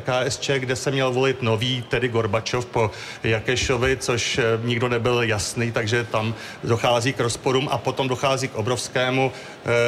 KSČ, 0.00 0.50
kde 0.50 0.76
se 0.76 0.90
měl 0.90 1.12
volit 1.12 1.42
nový, 1.42 1.82
tedy 1.82 2.08
Gorbačov 2.08 2.66
po 2.66 2.90
Jakešovi, 3.22 3.96
což 3.96 4.40
nikdo 4.64 4.88
nebyl 4.88 5.22
jasný, 5.22 5.72
takže 5.72 6.04
tam 6.04 6.34
dochází 6.64 7.12
k 7.12 7.20
rozporům 7.20 7.68
a 7.72 7.78
potom 7.78 8.08
dochází 8.08 8.48
k 8.48 8.54
obrovskému 8.54 9.32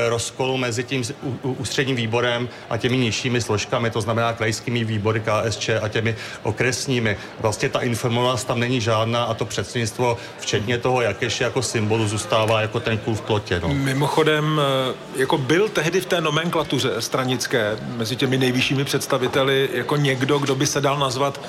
rozkolu 0.09 0.57
mezi 0.57 0.85
tím 0.85 1.03
ústředním 1.43 1.98
výborem 1.99 2.49
a 2.71 2.77
těmi 2.77 2.97
nižšími 2.97 3.41
složkami, 3.41 3.91
to 3.91 4.01
znamená 4.01 4.33
krajskými 4.33 4.85
výbory 4.85 5.23
KSČ 5.27 5.83
a 5.83 5.89
těmi 5.89 6.17
okresními. 6.43 7.17
Vlastně 7.41 7.69
ta 7.69 7.81
informovanost 7.81 8.47
tam 8.47 8.61
není 8.61 8.81
žádná 8.81 9.25
a 9.25 9.35
to 9.35 9.45
předsednictvo, 9.45 10.17
včetně 10.39 10.79
toho 10.79 11.03
Jakeše 11.03 11.45
jako 11.45 11.63
symbolu, 11.63 12.09
zůstává 12.09 12.61
jako 12.61 12.81
ten 12.81 12.99
kůl 12.99 13.15
v 13.15 13.21
plotě. 13.21 13.61
No. 13.61 13.69
Mimochodem, 13.69 14.61
eh, 14.61 14.95
jako 15.21 15.39
byl 15.39 15.69
tehdy 15.69 16.01
v 16.01 16.07
té 16.07 16.21
nomenklatuře 16.21 16.91
stranické 16.99 17.77
mezi 17.97 18.17
těmi 18.17 18.39
nejvyššími 18.39 18.85
představiteli 18.85 19.69
jako 19.73 19.97
někdo, 19.97 20.39
kdo 20.39 20.55
by 20.55 20.67
se 20.67 20.81
dal 20.81 20.99
nazvat 20.99 21.41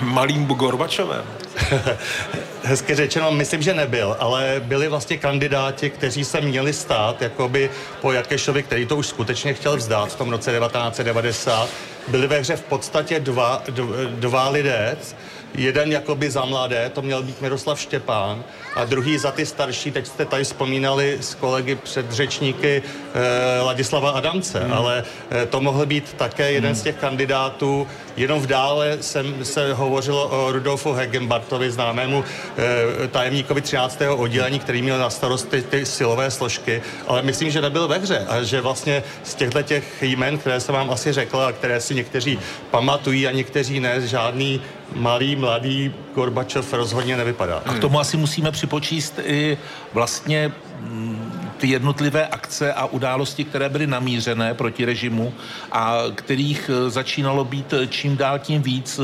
malým 0.00 0.46
Gorbačovem. 0.46 1.24
Hezky 2.62 2.94
řečeno, 2.94 3.30
myslím, 3.30 3.62
že 3.62 3.74
nebyl, 3.74 4.16
ale 4.18 4.62
byli 4.64 4.88
vlastně 4.88 5.16
kandidáti, 5.16 5.90
kteří 5.90 6.24
se 6.24 6.40
měli 6.40 6.72
stát 6.72 7.22
jakoby 7.22 7.70
po 8.00 8.12
Jakešovi, 8.12 8.62
který 8.62 8.86
to 8.86 8.96
už 8.96 9.06
skutečně 9.06 9.54
chtěl 9.54 9.76
vzdát 9.76 10.12
v 10.12 10.16
tom 10.16 10.30
roce 10.30 10.58
1990. 10.58 11.68
Byli 12.08 12.26
ve 12.26 12.38
hře 12.38 12.56
v 12.56 12.62
podstatě 12.62 13.20
dva, 13.20 13.62
dv- 13.68 14.06
dva 14.06 14.48
lidé, 14.48 14.96
Jeden 15.56 15.92
jakoby 15.92 16.30
za 16.30 16.44
mladé, 16.44 16.90
to 16.94 17.02
měl 17.02 17.22
být 17.22 17.40
Miroslav 17.40 17.80
Štěpán, 17.80 18.44
a 18.74 18.84
druhý 18.84 19.18
za 19.18 19.30
ty 19.30 19.46
starší, 19.46 19.90
teď 19.90 20.06
jste 20.06 20.24
tady 20.24 20.44
vzpomínali 20.44 21.18
s 21.20 21.34
kolegy 21.34 21.74
předřečníky 21.74 22.82
eh, 23.14 23.60
Ladislava 23.60 24.10
Adamce, 24.10 24.60
hmm. 24.60 24.72
ale 24.72 25.04
eh, 25.30 25.46
to 25.46 25.60
mohl 25.60 25.86
být 25.86 26.12
také 26.12 26.52
jeden 26.52 26.70
hmm. 26.70 26.80
z 26.80 26.82
těch 26.82 26.96
kandidátů. 26.96 27.86
Jenom 28.16 28.40
v 28.40 28.46
dále 28.46 28.98
jsem, 29.00 29.44
se 29.44 29.72
hovořilo 29.72 30.28
o 30.28 30.52
Rudolfu 30.52 30.92
Hegenbartovi, 30.92 31.70
známému 31.70 32.24
eh, 33.04 33.08
tajemníkovi 33.08 33.60
13. 33.60 33.98
oddělení, 34.16 34.58
který 34.58 34.82
měl 34.82 34.98
na 34.98 35.10
starost 35.10 35.48
ty, 35.70 35.86
silové 35.86 36.30
složky, 36.30 36.82
ale 37.06 37.22
myslím, 37.22 37.50
že 37.50 37.60
nebyl 37.60 37.88
ve 37.88 37.98
hře 37.98 38.26
a 38.28 38.42
že 38.42 38.60
vlastně 38.60 39.02
z 39.22 39.34
těchto 39.34 39.62
těch 39.62 40.02
jmen, 40.02 40.38
které 40.38 40.60
jsem 40.60 40.74
vám 40.74 40.90
asi 40.90 41.12
řekl 41.12 41.40
a 41.40 41.52
které 41.52 41.80
si 41.80 41.94
někteří 41.94 42.38
pamatují 42.70 43.26
a 43.26 43.32
někteří 43.32 43.80
ne, 43.80 44.00
žádný 44.00 44.60
malý, 44.94 45.36
mladý 45.36 45.94
Gorbačov 46.14 46.72
rozhodně 46.72 47.16
nevypadá. 47.16 47.62
A 47.66 47.74
k 47.74 47.78
tomu 47.78 48.00
asi 48.00 48.16
musíme 48.16 48.50
připočíst 48.50 49.20
i 49.24 49.58
vlastně 49.92 50.52
mm, 50.80 51.23
ty 51.64 51.70
jednotlivé 51.70 52.26
akce 52.26 52.72
a 52.72 52.86
události, 52.86 53.44
které 53.44 53.68
byly 53.68 53.86
namířené 53.86 54.54
proti 54.54 54.84
režimu 54.84 55.34
a 55.72 55.98
kterých 56.14 56.70
eh, 56.70 56.90
začínalo 56.90 57.44
být 57.44 57.74
čím 57.88 58.16
dál 58.16 58.38
tím 58.38 58.62
víc, 58.62 59.00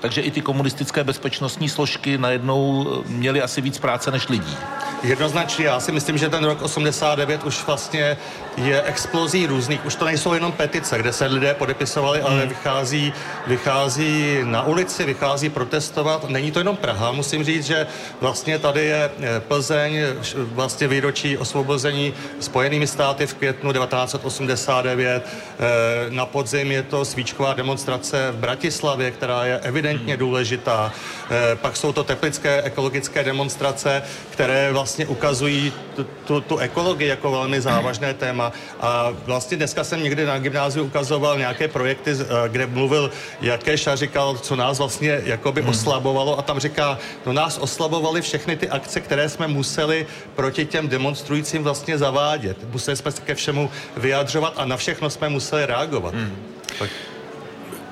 takže 0.00 0.20
i 0.20 0.30
ty 0.30 0.40
komunistické 0.40 1.04
bezpečnostní 1.04 1.68
složky 1.68 2.18
najednou 2.18 2.86
měly 3.06 3.42
asi 3.42 3.60
víc 3.60 3.78
práce 3.78 4.10
než 4.10 4.28
lidí. 4.28 4.56
Jednoznačně, 5.02 5.64
já 5.64 5.80
si 5.80 5.92
myslím, 5.92 6.18
že 6.18 6.28
ten 6.28 6.44
rok 6.44 6.62
89 6.62 7.44
už 7.44 7.66
vlastně 7.66 8.16
je 8.56 8.82
explozí 8.82 9.46
různých, 9.46 9.84
už 9.86 9.94
to 9.94 10.04
nejsou 10.04 10.34
jenom 10.34 10.52
petice, 10.52 10.98
kde 10.98 11.12
se 11.12 11.26
lidé 11.26 11.54
podepisovali, 11.54 12.20
ale 12.20 12.40
hmm. 12.40 12.48
vychází, 12.48 13.12
vychází 13.46 14.40
na 14.44 14.62
ulici, 14.62 15.04
vychází 15.04 15.48
protestovat. 15.48 16.28
Není 16.28 16.50
to 16.50 16.60
jenom 16.60 16.76
Praha, 16.76 17.12
musím 17.12 17.44
říct, 17.44 17.66
že 17.66 17.86
vlastně 18.20 18.58
tady 18.58 18.84
je 18.84 19.10
eh, 19.20 19.40
Plzeň, 19.40 19.98
vlastně 20.36 20.88
výročí 20.88 21.38
osvobození 21.38 22.14
spojenými 22.40 22.86
státy 22.86 23.26
v 23.26 23.34
květnu 23.34 23.72
1989. 23.72 25.26
Eh, 25.26 26.10
na 26.10 26.26
podzim 26.26 26.72
je 26.72 26.82
to 26.82 27.04
svíčková 27.04 27.54
demonstrace 27.54 28.30
v 28.32 28.36
Bratislavě, 28.36 29.10
která 29.10 29.44
je 29.44 29.58
evidentně 29.58 30.14
hmm. 30.14 30.18
důležitá. 30.18 30.92
Eh, 31.30 31.56
pak 31.56 31.76
jsou 31.76 31.92
to 31.92 32.04
teplické 32.04 32.62
ekologické 32.62 33.24
demonstrace, 33.24 34.02
které 34.30 34.72
vlastně 34.72 34.91
ukazují 35.06 35.72
tu, 35.96 36.06
tu, 36.24 36.40
tu 36.40 36.58
ekologii 36.58 37.08
jako 37.08 37.30
velmi 37.30 37.60
závažné 37.60 38.14
téma. 38.14 38.52
A 38.80 39.12
vlastně 39.26 39.56
dneska 39.56 39.84
jsem 39.84 40.02
někdy 40.02 40.26
na 40.26 40.38
gymnáziu 40.38 40.84
ukazoval 40.84 41.38
nějaké 41.38 41.68
projekty, 41.68 42.10
eh, 42.10 42.48
kde 42.48 42.66
mluvil 42.66 43.10
Jakeš 43.40 43.86
a 43.86 43.96
říkal, 43.96 44.38
co 44.38 44.56
nás 44.56 44.78
vlastně 44.78 45.20
jakoby 45.24 45.60
hmm. 45.60 45.70
oslabovalo 45.70 46.38
a 46.38 46.42
tam 46.42 46.58
říká, 46.58 46.98
no 47.26 47.32
nás 47.32 47.58
oslabovaly 47.58 48.22
všechny 48.22 48.56
ty 48.56 48.68
akce, 48.68 49.00
které 49.00 49.28
jsme 49.28 49.46
museli 49.46 50.06
proti 50.34 50.66
těm 50.66 50.88
demonstrujícím 50.88 51.62
vlastně 51.62 51.98
zavádět. 51.98 52.56
Museli 52.72 52.96
jsme 52.96 53.12
se 53.12 53.22
ke 53.22 53.34
všemu 53.34 53.70
vyjadřovat 53.96 54.54
a 54.56 54.64
na 54.64 54.76
všechno 54.76 55.10
jsme 55.10 55.28
museli 55.28 55.66
reagovat. 55.66 56.14
Hmm. 56.14 56.36
Tak. 56.78 56.90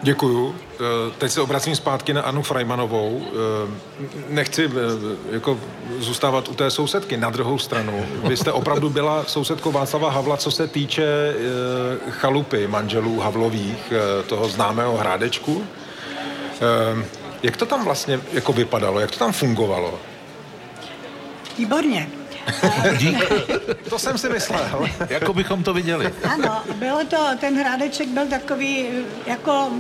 Děkuju. 0.03 0.70
Eh, 0.81 1.13
teď 1.19 1.33
se 1.33 1.41
obracím 1.41 1.77
zpátky 1.77 2.13
na 2.13 2.23
Anu 2.23 2.43
Frajmanovou. 2.43 3.23
Eh, 3.27 3.71
nechci 4.29 4.65
eh, 4.65 4.71
jako 5.31 5.59
zůstávat 5.99 6.49
u 6.49 6.55
té 6.55 6.71
sousedky. 6.71 7.17
Na 7.17 7.31
druhou 7.31 7.59
stranu, 7.59 8.07
vy 8.25 8.37
jste 8.37 8.53
opravdu 8.53 8.91
byla 8.91 9.25
sousedkou 9.25 9.73
Václava 9.73 10.11
Havla, 10.11 10.37
co 10.37 10.51
se 10.51 10.67
týče 10.67 11.35
chalupy 12.11 12.67
manželů 12.67 13.21
Havlových, 13.21 13.93
toho 14.27 14.49
známého 14.49 14.97
hrádečku. 14.97 15.65
Jak 17.43 17.57
to 17.57 17.67
tam 17.67 17.85
vlastně 17.85 18.21
jako 18.33 18.53
vypadalo? 18.53 19.01
Jak 19.01 19.11
to 19.11 19.19
tam 19.19 19.33
fungovalo? 19.33 19.99
Výborně. 21.59 22.09
Dík. 22.97 23.33
To 23.89 23.99
jsem 23.99 24.19
si 24.19 24.29
myslel. 24.29 24.89
jako 25.09 25.33
bychom 25.33 25.63
to 25.63 25.75
viděli. 25.75 26.13
Ano, 26.25 26.63
bylo 26.75 27.05
to, 27.05 27.17
ten 27.41 27.59
hrádeček 27.59 28.09
byl 28.09 28.27
takový 28.27 28.89
jako 29.27 29.71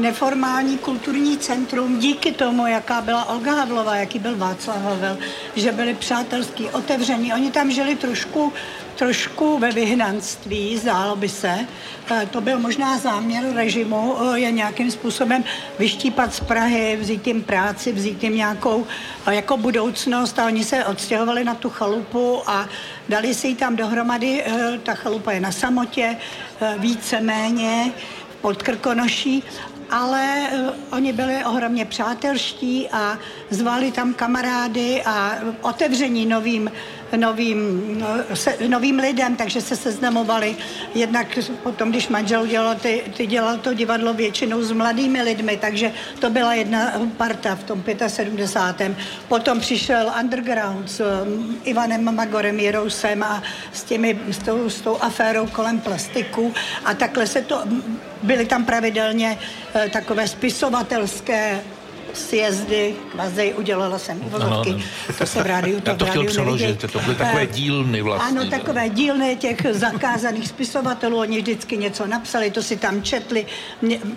neformální 0.00 0.78
kulturní 0.78 1.38
centrum 1.38 1.98
díky 1.98 2.32
tomu, 2.32 2.66
jaká 2.66 3.00
byla 3.00 3.24
Olga 3.28 3.54
Havlová, 3.54 3.96
jaký 3.96 4.18
byl 4.18 4.36
Václav 4.36 4.82
Havel, 4.82 5.18
že 5.56 5.72
byli 5.72 5.94
přátelský, 5.94 6.68
otevření. 6.68 7.34
Oni 7.34 7.50
tam 7.50 7.70
žili 7.70 7.96
trošku, 7.96 8.52
trošku 8.96 9.58
ve 9.58 9.72
vyhnanství, 9.72 10.78
zdálo 10.78 11.16
by 11.16 11.28
se. 11.28 11.66
E, 12.10 12.26
to 12.26 12.40
byl 12.40 12.58
možná 12.58 12.98
záměr 12.98 13.44
režimu, 13.54 14.16
e, 14.20 14.38
je 14.40 14.50
nějakým 14.50 14.90
způsobem 14.90 15.44
vyštípat 15.78 16.34
z 16.34 16.40
Prahy, 16.40 16.98
vzít 17.00 17.26
jim 17.26 17.42
práci, 17.42 17.92
vzít 17.92 18.22
jim 18.22 18.36
nějakou 18.36 18.86
e, 19.26 19.34
jako 19.34 19.56
budoucnost 19.56 20.38
a 20.38 20.46
oni 20.46 20.64
se 20.64 20.84
odstěhovali 20.84 21.44
na 21.44 21.54
tu 21.54 21.70
chalupu 21.70 22.42
a 22.46 22.68
dali 23.08 23.34
si 23.34 23.48
ji 23.48 23.54
tam 23.54 23.76
dohromady. 23.76 24.44
Ta 24.82 24.94
chalupa 24.94 25.32
je 25.32 25.40
na 25.40 25.52
samotě, 25.52 26.16
víceméně 26.78 27.92
pod 28.40 28.62
Krkonoší 28.62 29.42
ale 29.90 30.48
uh, 30.52 30.70
oni 30.90 31.12
byli 31.12 31.44
ohromně 31.44 31.84
přátelští 31.84 32.88
a 32.88 33.18
zvali 33.50 33.92
tam 33.92 34.14
kamarády 34.14 35.02
a 35.02 35.38
otevření 35.62 36.26
novým, 36.26 36.70
novým, 37.16 37.80
no, 38.00 38.36
se, 38.36 38.56
novým 38.68 38.98
lidem, 38.98 39.36
takže 39.36 39.60
se 39.60 39.76
seznamovali. 39.76 40.56
Jednak 40.94 41.38
potom, 41.62 41.90
když 41.90 42.08
manžel 42.08 42.46
dělal, 42.46 42.74
ty, 42.74 43.02
ty 43.16 43.26
dělal 43.26 43.58
to 43.58 43.74
divadlo 43.74 44.14
většinou 44.14 44.62
s 44.62 44.72
mladými 44.72 45.22
lidmi, 45.22 45.56
takže 45.56 45.92
to 46.18 46.30
byla 46.30 46.54
jedna 46.54 46.92
parta 47.16 47.54
v 47.54 47.64
tom 47.64 47.84
75. 48.06 48.92
Potom 49.28 49.60
přišel 49.60 50.12
underground 50.20 50.90
s 50.90 51.00
um, 51.00 51.60
Ivanem 51.64 52.14
Magorem 52.14 52.60
Jirousem 52.60 53.22
a 53.22 53.42
s, 53.72 53.84
těmi, 53.84 54.20
s, 54.30 54.38
tou, 54.38 54.70
s 54.70 54.80
tou 54.80 54.96
aférou 55.00 55.46
kolem 55.46 55.80
plastiku 55.80 56.54
a 56.84 56.94
takhle 56.94 57.26
se 57.26 57.42
to, 57.42 57.62
byly 58.22 58.46
tam 58.46 58.64
pravidelně 58.64 59.38
eh, 59.74 59.88
takové 59.88 60.28
spisovatelské 60.28 61.60
sjezdy, 62.14 62.94
kvazi, 63.10 63.54
udělala 63.54 63.98
jsem 63.98 64.20
uvozovky, 64.26 64.84
to 65.18 65.26
se 65.26 65.42
v 65.42 65.46
rádiu, 65.46 65.80
to, 65.80 65.94
to 65.94 66.04
v 66.04 66.08
rádiu 66.08 66.10
chtěl 66.10 66.24
přeložit, 66.24 66.92
to 66.92 66.98
byly 66.98 67.14
takové 67.14 67.42
eh, 67.42 67.46
dílny 67.46 68.02
vlastně. 68.02 68.40
Ano, 68.40 68.50
takové 68.50 68.88
dílny 68.88 69.36
těch 69.36 69.58
zakázaných 69.70 70.48
spisovatelů, 70.48 71.18
oni 71.18 71.38
vždycky 71.38 71.76
něco 71.76 72.06
napsali, 72.06 72.50
to 72.50 72.62
si 72.62 72.76
tam 72.76 73.02
četli, 73.02 73.46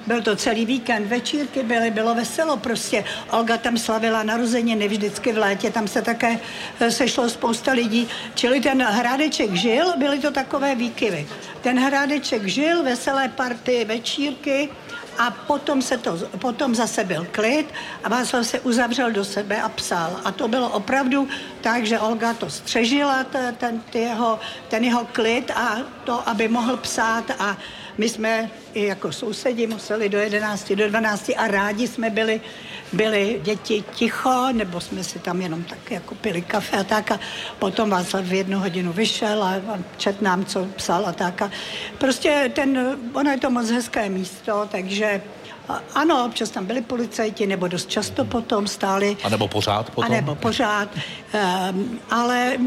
byl 0.07 0.21
to 0.21 0.35
celý 0.35 0.65
víkend, 0.65 1.07
večírky 1.07 1.63
byly, 1.63 1.91
bylo 1.91 2.15
veselo 2.15 2.57
prostě, 2.57 3.03
Olga 3.31 3.57
tam 3.57 3.77
slavila 3.77 4.23
narozeniny 4.23 4.87
vždycky 4.87 5.33
v 5.33 5.37
létě, 5.37 5.71
tam 5.71 5.87
se 5.87 6.01
také 6.01 6.39
eh, 6.79 6.91
sešlo 6.91 7.29
spousta 7.29 7.71
lidí, 7.71 8.07
čili 8.35 8.61
ten 8.61 8.83
Hrádeček 8.83 9.53
žil, 9.53 9.93
byly 9.97 10.19
to 10.19 10.31
takové 10.31 10.75
výkyvy. 10.75 11.27
Ten 11.63 11.79
Hrádeček 11.79 12.47
žil, 12.47 12.83
veselé 12.83 13.29
party, 13.29 13.85
večírky, 13.85 14.69
a 15.17 15.31
potom, 15.31 15.81
se 15.81 15.97
to, 15.97 16.17
potom 16.37 16.75
zase 16.75 17.03
byl 17.03 17.27
klid 17.31 17.73
a 18.03 18.09
Václav 18.09 18.47
se 18.47 18.59
uzavřel 18.59 19.11
do 19.11 19.25
sebe 19.25 19.61
a 19.61 19.69
psal. 19.69 20.19
A 20.23 20.31
to 20.31 20.47
bylo 20.47 20.69
opravdu 20.69 21.27
tak, 21.61 21.85
že 21.85 21.99
Olga 21.99 22.33
to 22.33 22.49
střežila, 22.49 23.23
ten, 23.23 23.55
ten, 23.55 23.81
jeho, 23.93 24.39
ten 24.67 24.83
jeho 24.83 25.07
klid 25.11 25.51
a 25.55 25.77
to, 26.03 26.29
aby 26.29 26.47
mohl 26.47 26.77
psát 26.77 27.31
a 27.39 27.57
my 27.97 28.09
jsme 28.09 28.49
i 28.73 28.85
jako 28.85 29.11
sousedi 29.11 29.67
museli 29.67 30.09
do 30.09 30.17
11, 30.17 30.71
do 30.71 30.89
12 30.89 31.31
a 31.37 31.47
rádi 31.47 31.87
jsme 31.87 32.09
byli, 32.09 32.41
byli 32.93 33.39
děti 33.43 33.83
ticho, 33.93 34.47
nebo 34.51 34.81
jsme 34.81 35.03
si 35.03 35.19
tam 35.19 35.41
jenom 35.41 35.63
tak 35.63 35.91
jako 35.91 36.15
pili 36.15 36.41
kafe 36.41 36.77
a 36.77 36.83
tak 36.83 37.11
a 37.11 37.19
potom 37.59 37.89
Václav 37.89 38.25
v 38.25 38.33
jednu 38.33 38.59
hodinu 38.59 38.93
vyšel 38.93 39.43
a, 39.43 39.49
a 39.49 39.79
čet 39.97 40.21
nám, 40.21 40.45
co 40.45 40.65
psal 40.65 41.05
a 41.05 41.11
tak 41.11 41.41
a 41.41 41.51
prostě 41.97 42.51
ten, 42.55 42.97
ono 43.13 43.31
je 43.31 43.37
to 43.37 43.49
moc 43.49 43.69
hezké 43.69 44.09
místo, 44.09 44.67
takže 44.71 45.21
ano, 45.95 46.25
občas 46.25 46.49
tam 46.49 46.65
byli 46.65 46.81
policajti, 46.81 47.47
nebo 47.47 47.67
dost 47.67 47.89
často 47.89 48.25
potom 48.25 48.67
stáli. 48.67 49.17
A 49.23 49.29
nebo 49.29 49.47
pořád 49.47 49.89
potom? 49.89 50.11
A 50.11 50.15
nebo 50.15 50.35
pořád, 50.35 50.89
um, 51.73 51.99
ale 52.11 52.57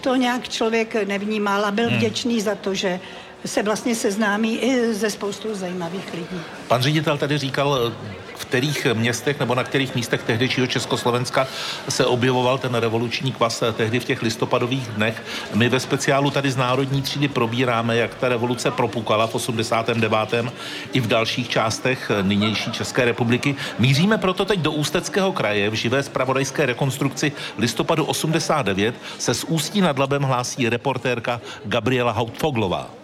to 0.00 0.16
nějak 0.16 0.48
člověk 0.48 1.08
nevnímal 1.08 1.64
a 1.64 1.70
byl 1.70 1.88
hmm. 1.88 1.96
vděčný 1.96 2.40
za 2.40 2.54
to, 2.54 2.74
že 2.74 3.00
se 3.46 3.62
vlastně 3.62 3.94
seznámí 3.94 4.58
i 4.58 4.94
ze 4.94 5.10
spoustu 5.10 5.54
zajímavých 5.54 6.14
lidí. 6.14 6.42
Pan 6.68 6.82
ředitel 6.82 7.18
tady 7.18 7.38
říkal, 7.38 7.92
v 8.36 8.44
kterých 8.44 8.86
městech 8.92 9.40
nebo 9.40 9.54
na 9.54 9.64
kterých 9.64 9.94
místech 9.94 10.22
tehdejšího 10.22 10.66
Československa 10.66 11.46
se 11.88 12.06
objevoval 12.06 12.58
ten 12.58 12.74
revoluční 12.74 13.32
kvas 13.32 13.62
tehdy 13.76 14.00
v 14.00 14.04
těch 14.04 14.22
listopadových 14.22 14.88
dnech. 14.88 15.22
My 15.54 15.68
ve 15.68 15.80
speciálu 15.80 16.30
tady 16.30 16.50
z 16.50 16.56
Národní 16.56 17.02
třídy 17.02 17.28
probíráme, 17.28 17.96
jak 17.96 18.14
ta 18.14 18.28
revoluce 18.28 18.70
propukala 18.70 19.26
v 19.26 19.34
89. 19.34 20.34
i 20.92 21.00
v 21.00 21.06
dalších 21.06 21.48
částech 21.48 22.10
nynější 22.22 22.72
České 22.72 23.04
republiky. 23.04 23.56
Míříme 23.78 24.18
proto 24.18 24.44
teď 24.44 24.60
do 24.60 24.72
Ústeckého 24.72 25.32
kraje 25.32 25.70
v 25.70 25.74
živé 25.74 26.02
spravodajské 26.02 26.66
rekonstrukci 26.66 27.32
listopadu 27.58 28.04
89 28.04 28.94
se 29.18 29.34
z 29.34 29.44
Ústí 29.44 29.80
nad 29.80 29.98
Labem 29.98 30.22
hlásí 30.22 30.68
reportérka 30.68 31.40
Gabriela 31.64 32.12
Hautfoglová. 32.12 33.03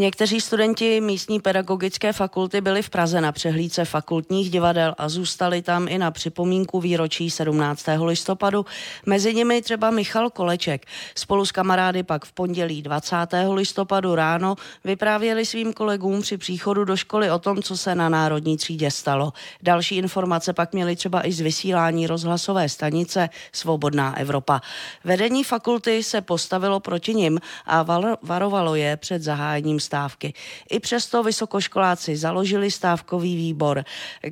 Někteří 0.00 0.40
studenti 0.40 1.00
místní 1.00 1.40
pedagogické 1.40 2.12
fakulty 2.12 2.60
byli 2.60 2.82
v 2.82 2.90
Praze 2.90 3.20
na 3.20 3.32
přehlídce 3.32 3.84
fakultních 3.84 4.50
divadel 4.50 4.94
a 4.98 5.08
zůstali 5.08 5.62
tam 5.62 5.88
i 5.88 5.98
na 5.98 6.10
připomínku 6.10 6.80
výročí 6.80 7.30
17. 7.30 7.84
listopadu. 8.04 8.66
Mezi 9.06 9.34
nimi 9.34 9.62
třeba 9.62 9.90
Michal 9.90 10.30
Koleček. 10.30 10.86
Spolu 11.14 11.46
s 11.46 11.52
kamarády 11.52 12.02
pak 12.02 12.24
v 12.24 12.32
pondělí 12.32 12.82
20. 12.82 13.16
listopadu 13.52 14.14
ráno 14.14 14.56
vyprávěli 14.84 15.46
svým 15.46 15.72
kolegům 15.72 16.22
při 16.22 16.36
příchodu 16.36 16.84
do 16.84 16.96
školy 16.96 17.30
o 17.30 17.38
tom, 17.38 17.62
co 17.62 17.76
se 17.76 17.94
na 17.94 18.08
Národní 18.08 18.56
třídě 18.56 18.90
stalo. 18.90 19.32
Další 19.62 19.96
informace 19.96 20.52
pak 20.52 20.72
měli 20.72 20.96
třeba 20.96 21.26
i 21.26 21.32
z 21.32 21.40
vysílání 21.40 22.06
rozhlasové 22.06 22.68
stanice 22.68 23.28
Svobodná 23.52 24.18
Evropa. 24.18 24.60
Vedení 25.04 25.44
fakulty 25.44 26.02
se 26.02 26.20
postavilo 26.20 26.80
proti 26.80 27.14
nim 27.14 27.40
a 27.66 27.86
varovalo 28.22 28.74
je 28.74 28.96
před 28.96 29.22
zahájením 29.22 29.80
stávky. 29.88 30.34
I 30.70 30.80
přesto 30.80 31.22
vysokoškoláci 31.22 32.16
založili 32.16 32.70
stávkový 32.70 33.36
výbor. 33.36 33.84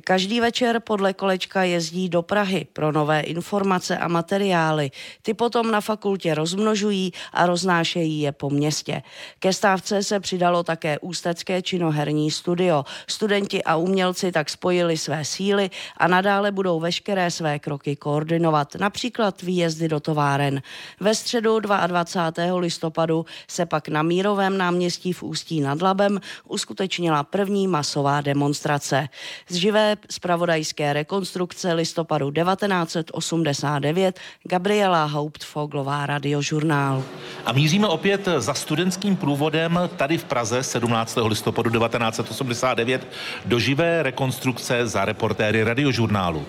Každý 0.03 0.39
večer 0.39 0.79
podle 0.79 1.13
kolečka 1.13 1.63
jezdí 1.63 2.09
do 2.09 2.21
Prahy 2.21 2.67
pro 2.73 2.91
nové 2.91 3.21
informace 3.21 3.97
a 3.97 4.07
materiály. 4.07 4.91
Ty 5.21 5.33
potom 5.33 5.71
na 5.71 5.81
fakultě 5.81 6.35
rozmnožují 6.35 7.13
a 7.33 7.45
roznášejí 7.45 8.21
je 8.21 8.31
po 8.31 8.49
městě. 8.49 9.01
Ke 9.39 9.53
stávce 9.53 10.03
se 10.03 10.19
přidalo 10.19 10.63
také 10.63 10.99
Ústecké 11.01 11.61
činoherní 11.61 12.31
studio. 12.31 12.85
Studenti 13.07 13.63
a 13.63 13.75
umělci 13.75 14.31
tak 14.31 14.49
spojili 14.49 14.97
své 14.97 15.25
síly 15.25 15.69
a 15.97 16.07
nadále 16.07 16.51
budou 16.51 16.79
veškeré 16.79 17.31
své 17.31 17.59
kroky 17.59 17.95
koordinovat, 17.95 18.75
například 18.75 19.41
výjezdy 19.41 19.87
do 19.89 19.99
továren. 19.99 20.61
Ve 20.99 21.15
středu 21.15 21.59
22. 21.59 22.59
listopadu 22.59 23.25
se 23.47 23.65
pak 23.65 23.89
na 23.89 24.03
Mírovém 24.03 24.57
náměstí 24.57 25.13
v 25.13 25.23
Ústí 25.23 25.46
nad 25.51 25.81
Labem 25.81 26.19
uskutečnila 26.47 27.23
první 27.23 27.67
masová 27.67 28.21
demonstrace. 28.21 29.09
Z 29.49 29.55
živé 29.55 29.95
spravodajské 30.11 30.93
rekonstrukce 30.93 31.73
listopadu 31.73 32.31
1989 32.31 34.19
Gabriela 34.43 35.05
Hauptfoglová 35.05 36.05
radiožurnál. 36.05 37.03
A 37.45 37.51
míříme 37.53 37.87
opět 37.87 38.27
za 38.37 38.53
studentským 38.53 39.15
průvodem 39.15 39.79
tady 39.97 40.17
v 40.17 40.23
Praze 40.23 40.63
17. 40.63 41.17
listopadu 41.25 41.69
1989 41.69 43.07
do 43.45 43.59
živé 43.59 44.03
rekonstrukce 44.03 44.87
za 44.87 45.05
reportéry 45.05 45.63
radiožurnálu. 45.63 46.45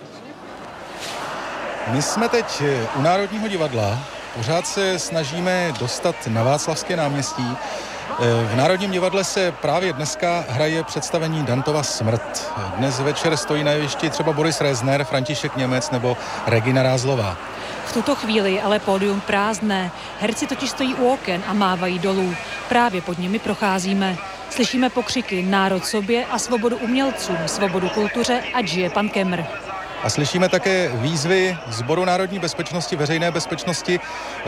My 1.93 2.03
jsme 2.03 2.29
teď 2.29 2.63
u 2.97 3.03
Národního 3.03 3.49
divadla. 3.49 3.99
Pořád 4.35 4.67
se 4.67 4.99
snažíme 4.99 5.73
dostat 5.81 6.27
na 6.27 6.43
Václavské 6.43 6.97
náměstí. 6.97 7.57
V 8.19 8.57
Národním 8.57 8.91
divadle 8.91 9.25
se 9.25 9.53
právě 9.53 9.93
dneska 9.93 10.45
hraje 10.49 10.85
představení 10.85 11.43
Dantova 11.43 11.83
Smrt. 11.83 12.53
Dnes 12.77 13.01
večer 13.01 13.37
stojí 13.37 13.65
na 13.65 13.71
jevišti 13.71 14.11
třeba 14.11 14.33
Boris 14.33 14.61
Rezner, 14.61 15.05
František 15.05 15.57
Němec 15.57 15.91
nebo 15.91 16.17
Regina 16.47 16.83
Rázlová. 16.83 17.37
V 17.87 17.93
tuto 17.93 18.15
chvíli 18.15 18.61
ale 18.61 18.79
pódium 18.79 19.21
prázdné. 19.21 19.91
Herci 20.21 20.47
totiž 20.47 20.71
stojí 20.71 20.95
u 20.95 21.13
oken 21.13 21.43
a 21.47 21.53
mávají 21.53 21.99
dolů. 21.99 22.35
Právě 22.69 23.03
pod 23.03 23.19
nimi 23.19 23.39
procházíme. 23.39 24.17
Slyšíme 24.51 24.91
pokřiky 24.91 25.43
národ 25.43 25.87
sobě 25.87 26.25
a 26.31 26.39
svobodu 26.39 26.77
umělcům, 26.77 27.39
svobodu 27.47 27.89
kultuře 27.89 28.43
a 28.55 28.67
žije 28.67 28.91
pan 28.91 29.09
Kemr. 29.09 29.43
A 30.03 30.11
slyšíme 30.11 30.49
také 30.49 30.89
výzvy 30.95 31.59
Zboru 31.69 32.05
národní 32.05 32.39
bezpečnosti, 32.39 32.97
veřejné 32.97 33.31
bezpečnosti. 33.31 34.01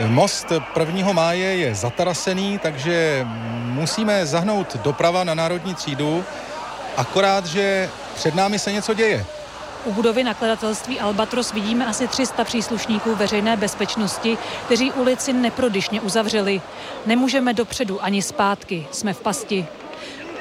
Most 0.07 0.51
1. 0.79 1.13
máje 1.13 1.55
je 1.55 1.75
zatarasený, 1.75 2.59
takže 2.59 3.27
musíme 3.63 4.25
zahnout 4.25 4.75
doprava 4.75 5.23
na 5.23 5.33
národní 5.33 5.75
třídu, 5.75 6.23
akorát, 6.97 7.45
že 7.45 7.89
před 8.15 8.35
námi 8.35 8.59
se 8.59 8.71
něco 8.71 8.93
děje. 8.93 9.25
U 9.85 9.93
budovy 9.93 10.23
nakladatelství 10.23 10.99
Albatros 10.99 11.53
vidíme 11.53 11.85
asi 11.85 12.07
300 12.07 12.43
příslušníků 12.43 13.15
veřejné 13.15 13.57
bezpečnosti, 13.57 14.37
kteří 14.65 14.91
ulici 14.91 15.33
neprodyšně 15.33 16.01
uzavřeli. 16.01 16.61
Nemůžeme 17.05 17.53
dopředu 17.53 18.03
ani 18.03 18.21
zpátky, 18.21 18.87
jsme 18.91 19.13
v 19.13 19.19
pasti. 19.19 19.67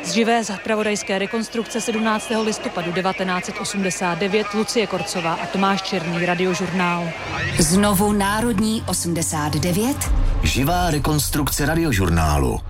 Z 0.03 0.13
živé 0.13 0.45
zpravodajské 0.45 1.19
rekonstrukce 1.19 1.81
17. 1.81 2.33
listopadu 2.45 2.93
1989 2.93 4.47
Lucie 4.55 4.87
Korcová 4.87 5.33
a 5.35 5.47
Tomáš 5.47 5.83
Černý, 5.83 6.27
radiožurnál. 6.27 7.09
Znovu 7.59 8.13
Národní 8.13 8.85
89. 8.87 9.97
Živá 10.43 10.91
rekonstrukce 10.91 11.67
radiožurnálu. 11.67 12.61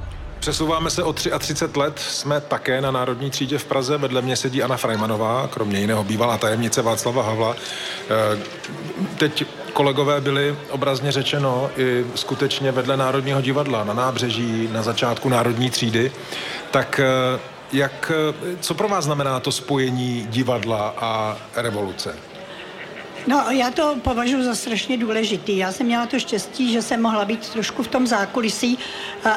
Přesouváme 0.41 0.91
se 0.91 1.03
o 1.03 1.13
33 1.13 1.79
let, 1.79 1.99
jsme 1.99 2.41
také 2.41 2.81
na 2.81 2.91
Národní 2.91 3.31
třídě 3.31 3.59
v 3.59 3.65
Praze, 3.65 3.99
vedle 3.99 4.23
mě 4.23 4.37
sedí 4.37 4.63
Anna 4.63 4.77
Frajmanová, 4.77 5.49
kromě 5.53 5.81
jiného 5.81 6.05
bývalá 6.05 6.39
tajemnice 6.39 6.83
Václava 6.83 7.23
Havla. 7.23 7.57
Eh, 7.57 8.39
teď 9.19 9.45
kolegové 9.71 10.21
byli 10.21 10.57
obrazně 10.71 11.13
řečeno 11.13 11.71
i 11.77 12.07
skutečně 12.15 12.73
vedle 12.73 12.97
Národního 12.97 13.41
divadla, 13.41 13.85
na 13.85 13.95
nábřeží, 13.95 14.69
na 14.73 14.83
začátku 14.83 15.29
Národní 15.29 15.71
třídy. 15.71 16.13
Tak 16.71 17.01
eh, 17.01 17.41
jak, 17.73 18.13
eh, 18.15 18.57
co 18.61 18.75
pro 18.75 18.89
vás 18.89 19.05
znamená 19.05 19.41
to 19.41 19.53
spojení 19.53 20.27
divadla 20.31 20.95
a 20.97 21.37
revoluce? 21.57 22.30
No, 23.27 23.45
já 23.51 23.71
to 23.71 23.97
považuji 24.03 24.43
za 24.43 24.55
strašně 24.55 24.97
důležitý. 24.97 25.57
Já 25.57 25.73
jsem 25.73 25.87
měla 25.87 26.07
to 26.07 26.19
štěstí, 26.19 26.73
že 26.73 26.83
jsem 26.83 27.03
mohla 27.03 27.25
být 27.25 27.49
trošku 27.49 27.83
v 27.83 27.89
tom 27.89 28.07
zákulisí 28.07 28.79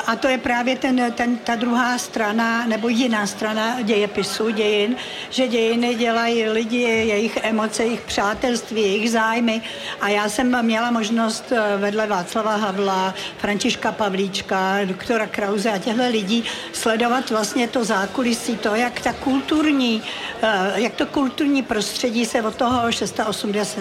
a 0.07 0.15
to 0.15 0.27
je 0.27 0.37
právě 0.37 0.75
ten, 0.75 1.13
ten, 1.15 1.37
ta 1.37 1.55
druhá 1.55 1.97
strana 1.97 2.65
nebo 2.67 2.87
jiná 2.87 3.27
strana 3.27 3.81
dějepisu, 3.81 4.49
dějin, 4.49 4.95
že 5.29 5.47
dějiny 5.47 5.95
dělají 5.95 6.49
lidi, 6.49 6.81
jejich 6.81 7.37
emoce, 7.43 7.83
jejich 7.83 8.01
přátelství, 8.01 8.81
jejich 8.81 9.11
zájmy 9.11 9.61
a 10.01 10.09
já 10.09 10.29
jsem 10.29 10.65
měla 10.65 10.91
možnost 10.91 11.51
eh, 11.51 11.77
vedle 11.77 12.07
Václava 12.07 12.55
Havla, 12.55 13.13
Františka 13.37 13.91
Pavlíčka, 13.91 14.85
doktora 14.85 15.27
Krause 15.27 15.71
a 15.71 15.77
těchto 15.77 16.07
lidí 16.09 16.43
sledovat 16.73 17.29
vlastně 17.29 17.67
to 17.67 17.83
zákulisí, 17.83 18.57
to, 18.57 18.75
jak 18.75 18.99
ta 19.01 19.13
kulturní, 19.13 20.03
eh, 20.41 20.71
jak 20.75 20.93
to 20.93 21.05
kulturní 21.05 21.63
prostředí 21.63 22.25
se 22.25 22.41
od 22.41 22.55
toho 22.55 22.91
680 22.91 23.72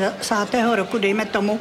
roku, 0.75 0.99
dejme 0.99 1.25
tomu, 1.25 1.61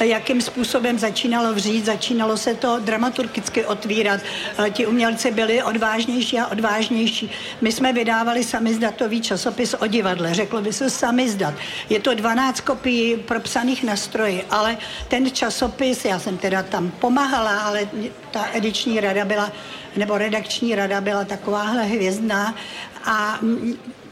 jakým 0.00 0.40
způsobem 0.40 0.98
začínalo 0.98 1.54
vřít, 1.54 1.84
začínalo 1.84 2.36
se 2.36 2.54
to 2.54 2.78
dramaturgicky 2.78 3.64
otvírat. 3.64 4.20
Eh, 4.58 4.70
ti 4.70 4.86
umělci 4.86 5.30
byli 5.30 5.62
odvážnější 5.62 6.38
a 6.38 6.46
odvážnější. 6.46 7.30
My 7.60 7.72
jsme 7.72 7.92
vydávali 7.92 8.44
samizdatový 8.44 9.20
časopis 9.20 9.74
o 9.74 9.86
divadle, 9.86 10.34
řeklo 10.34 10.60
by 10.62 10.72
se 10.72 10.90
samizdat. 10.90 11.54
Je 11.88 12.00
to 12.00 12.14
12 12.14 12.60
kopií 12.60 13.16
propsaných 13.16 13.84
na 13.84 13.96
stroji, 13.96 14.44
ale 14.50 14.76
ten 15.08 15.30
časopis, 15.30 16.04
já 16.04 16.18
jsem 16.18 16.38
teda 16.38 16.62
tam 16.62 16.90
pomáhala, 16.90 17.60
ale 17.60 17.88
ta 18.30 18.48
ediční 18.52 19.00
rada 19.00 19.24
byla, 19.24 19.52
nebo 19.96 20.18
redakční 20.18 20.74
rada 20.74 21.00
byla 21.00 21.24
takováhle 21.24 21.82
hvězdná 21.82 22.54
a 23.04 23.38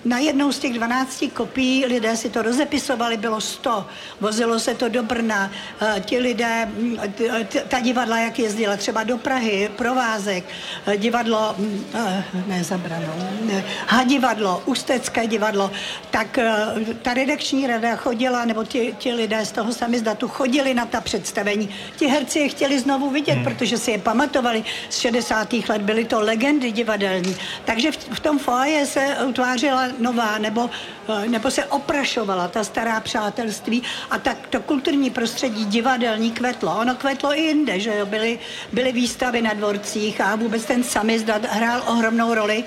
na 0.04 0.18
jednou 0.18 0.52
z 0.52 0.58
těch 0.58 0.72
12 0.72 1.24
kopií 1.32 1.86
lidé 1.86 2.16
si 2.16 2.30
to 2.30 2.42
rozepisovali, 2.42 3.16
bylo 3.16 3.40
100, 3.40 3.86
vozilo 4.20 4.58
se 4.58 4.74
to 4.74 4.88
do 4.88 5.02
Brna, 5.02 5.50
eh, 5.80 6.00
ti 6.00 6.18
lidé, 6.18 6.66
mm, 6.66 6.98
ta 7.68 7.80
divadla, 7.80 8.18
jak 8.18 8.38
jezdila 8.38 8.76
třeba 8.76 9.04
do 9.04 9.18
Prahy, 9.18 9.70
provázek, 9.76 10.44
eh, 10.86 10.96
divadlo, 10.96 11.54
mm, 11.58 11.84
eh, 11.94 12.24
ne 12.46 12.64
zabranou, 12.64 13.12
ne, 13.42 13.64
divadlo, 14.04 14.62
Ústecké 14.66 15.26
divadlo, 15.26 15.70
tak 16.10 16.38
ta 17.02 17.14
redakční 17.14 17.66
rada 17.66 17.96
chodila, 17.96 18.44
nebo 18.44 18.64
ti, 18.64 18.94
ti 18.98 19.12
lidé 19.12 19.46
z 19.46 19.52
toho 19.52 19.72
samizdatu 19.72 20.28
chodili 20.28 20.74
na 20.74 20.86
ta 20.86 21.00
představení. 21.00 21.68
Ti 21.96 22.06
herci 22.06 22.38
je 22.38 22.48
chtěli 22.48 22.80
znovu 22.80 23.10
vidět, 23.10 23.34
hmm. 23.34 23.44
protože 23.44 23.78
si 23.78 23.90
je 23.90 23.98
pamatovali 23.98 24.64
z 24.88 24.98
60. 24.98 25.52
let, 25.68 25.82
byly 25.82 26.04
to 26.04 26.20
legendy 26.20 26.72
divadelní. 26.72 27.36
Takže 27.64 27.92
v, 27.92 27.96
v 27.96 28.20
tom 28.20 28.38
foaje 28.38 28.86
se 28.86 29.16
utvářela 29.28 29.89
nová, 29.98 30.38
nebo, 30.38 30.70
eh, 31.08 31.28
nebo 31.28 31.50
se 31.50 31.64
oprašovala 31.64 32.48
ta 32.48 32.64
stará 32.64 33.00
přátelství 33.00 33.82
a 34.10 34.18
tak 34.18 34.46
to 34.46 34.60
kulturní 34.60 35.10
prostředí 35.10 35.64
divadelní 35.64 36.30
kvetlo. 36.30 36.78
Ono 36.78 36.94
kvetlo 36.94 37.38
i 37.38 37.40
jinde, 37.40 37.80
že 37.80 37.96
jo, 37.96 38.06
byly, 38.06 38.38
byly 38.72 38.92
výstavy 38.92 39.42
na 39.42 39.52
dvorcích 39.52 40.20
a 40.20 40.36
vůbec 40.36 40.64
ten 40.64 40.82
samizdat 40.82 41.44
hrál 41.44 41.82
ohromnou 41.86 42.34
roli. 42.34 42.64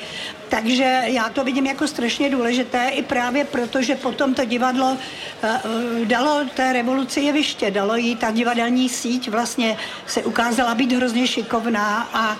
Takže 0.50 1.02
já 1.06 1.30
to 1.30 1.44
vidím 1.44 1.66
jako 1.66 1.88
strašně 1.88 2.30
důležité 2.30 2.90
i 2.90 3.02
právě 3.02 3.46
proto, 3.46 3.82
že 3.82 3.96
potom 3.96 4.34
to 4.34 4.46
divadlo 4.46 4.92
uh, 4.92 6.06
dalo 6.06 6.46
té 6.54 6.74
revoluci 6.74 7.22
jeviště, 7.22 7.72
dalo 7.72 7.96
jí 7.96 8.16
ta 8.16 8.32
divadelní 8.32 8.90
síť 8.90 9.30
vlastně 9.30 9.78
se 10.08 10.24
ukázala 10.24 10.76
být 10.76 10.92
hrozně 10.92 11.28
šikovná 11.28 12.10
a 12.14 12.38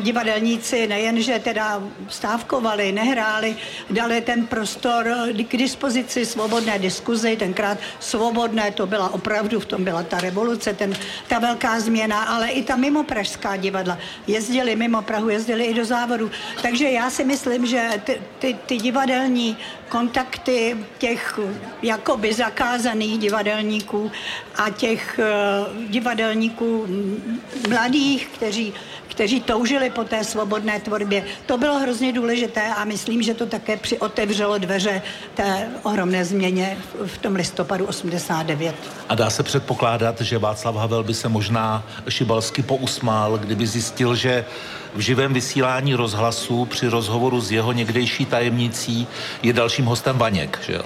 divadelníci 0.00 0.86
nejenže 0.86 1.38
teda 1.38 1.82
stávkovali, 2.08 2.92
nehráli, 2.92 3.56
dali 3.90 4.20
ten 4.20 4.46
prostor 4.46 5.04
k 5.48 5.56
dispozici 5.56 6.26
svobodné 6.26 6.78
diskuzi, 6.78 7.36
tenkrát 7.36 7.78
svobodné, 8.00 8.70
to 8.70 8.86
byla 8.86 9.12
opravdu, 9.12 9.60
v 9.60 9.66
tom 9.66 9.84
byla 9.84 10.02
ta 10.02 10.18
revoluce, 10.20 10.72
ten, 10.72 10.96
ta 11.28 11.38
velká 11.38 11.80
změna, 11.80 12.22
ale 12.22 12.48
i 12.48 12.62
ta 12.62 12.76
mimo 12.76 13.04
pražská 13.04 13.56
divadla 13.56 13.98
jezdili 14.26 14.76
mimo 14.76 15.02
Prahu, 15.02 15.28
jezdili 15.28 15.64
i 15.64 15.74
do 15.74 15.84
závodu. 15.84 16.30
Takže 16.62 16.86
Takže 16.86 16.94
já 16.94 17.10
si 17.10 17.24
myslím, 17.24 17.66
že 17.66 17.90
ty, 18.04 18.22
ty, 18.38 18.56
ty 18.66 18.76
divadelní 18.76 19.56
kontakty 19.88 20.76
těch 20.98 21.38
jakoby 21.82 22.32
zakázaných 22.32 23.18
divadelníků 23.18 24.10
a 24.54 24.70
těch 24.70 25.20
uh, 25.20 25.90
divadelníků 25.90 26.86
mladých, 27.68 28.26
kteří 28.26 28.74
kteří 29.16 29.40
toužili 29.40 29.90
po 29.90 30.04
té 30.04 30.24
svobodné 30.24 30.80
tvorbě. 30.80 31.24
To 31.46 31.58
bylo 31.58 31.78
hrozně 31.78 32.12
důležité 32.12 32.74
a 32.74 32.84
myslím, 32.84 33.22
že 33.22 33.34
to 33.34 33.46
také 33.46 33.76
přiotevřelo 33.76 34.58
dveře 34.58 35.02
té 35.34 35.68
ohromné 35.82 36.24
změně 36.24 36.76
v 37.06 37.18
tom 37.18 37.34
listopadu 37.34 37.86
89. 37.86 38.74
A 39.08 39.14
dá 39.14 39.30
se 39.30 39.42
předpokládat, 39.42 40.20
že 40.20 40.38
Václav 40.38 40.76
Havel 40.76 41.02
by 41.02 41.14
se 41.14 41.28
možná 41.28 41.86
šibalsky 42.08 42.62
pousmál, 42.62 43.38
kdyby 43.38 43.66
zjistil, 43.66 44.14
že 44.14 44.44
v 44.94 45.00
živém 45.00 45.32
vysílání 45.32 45.94
rozhlasu 45.94 46.64
při 46.64 46.88
rozhovoru 46.88 47.40
s 47.40 47.52
jeho 47.52 47.72
někdejší 47.72 48.26
tajemnicí 48.26 49.06
je 49.42 49.52
dalším 49.52 49.84
hostem 49.84 50.18
Vaněk, 50.18 50.58
že 50.66 50.72
jo? 50.72 50.82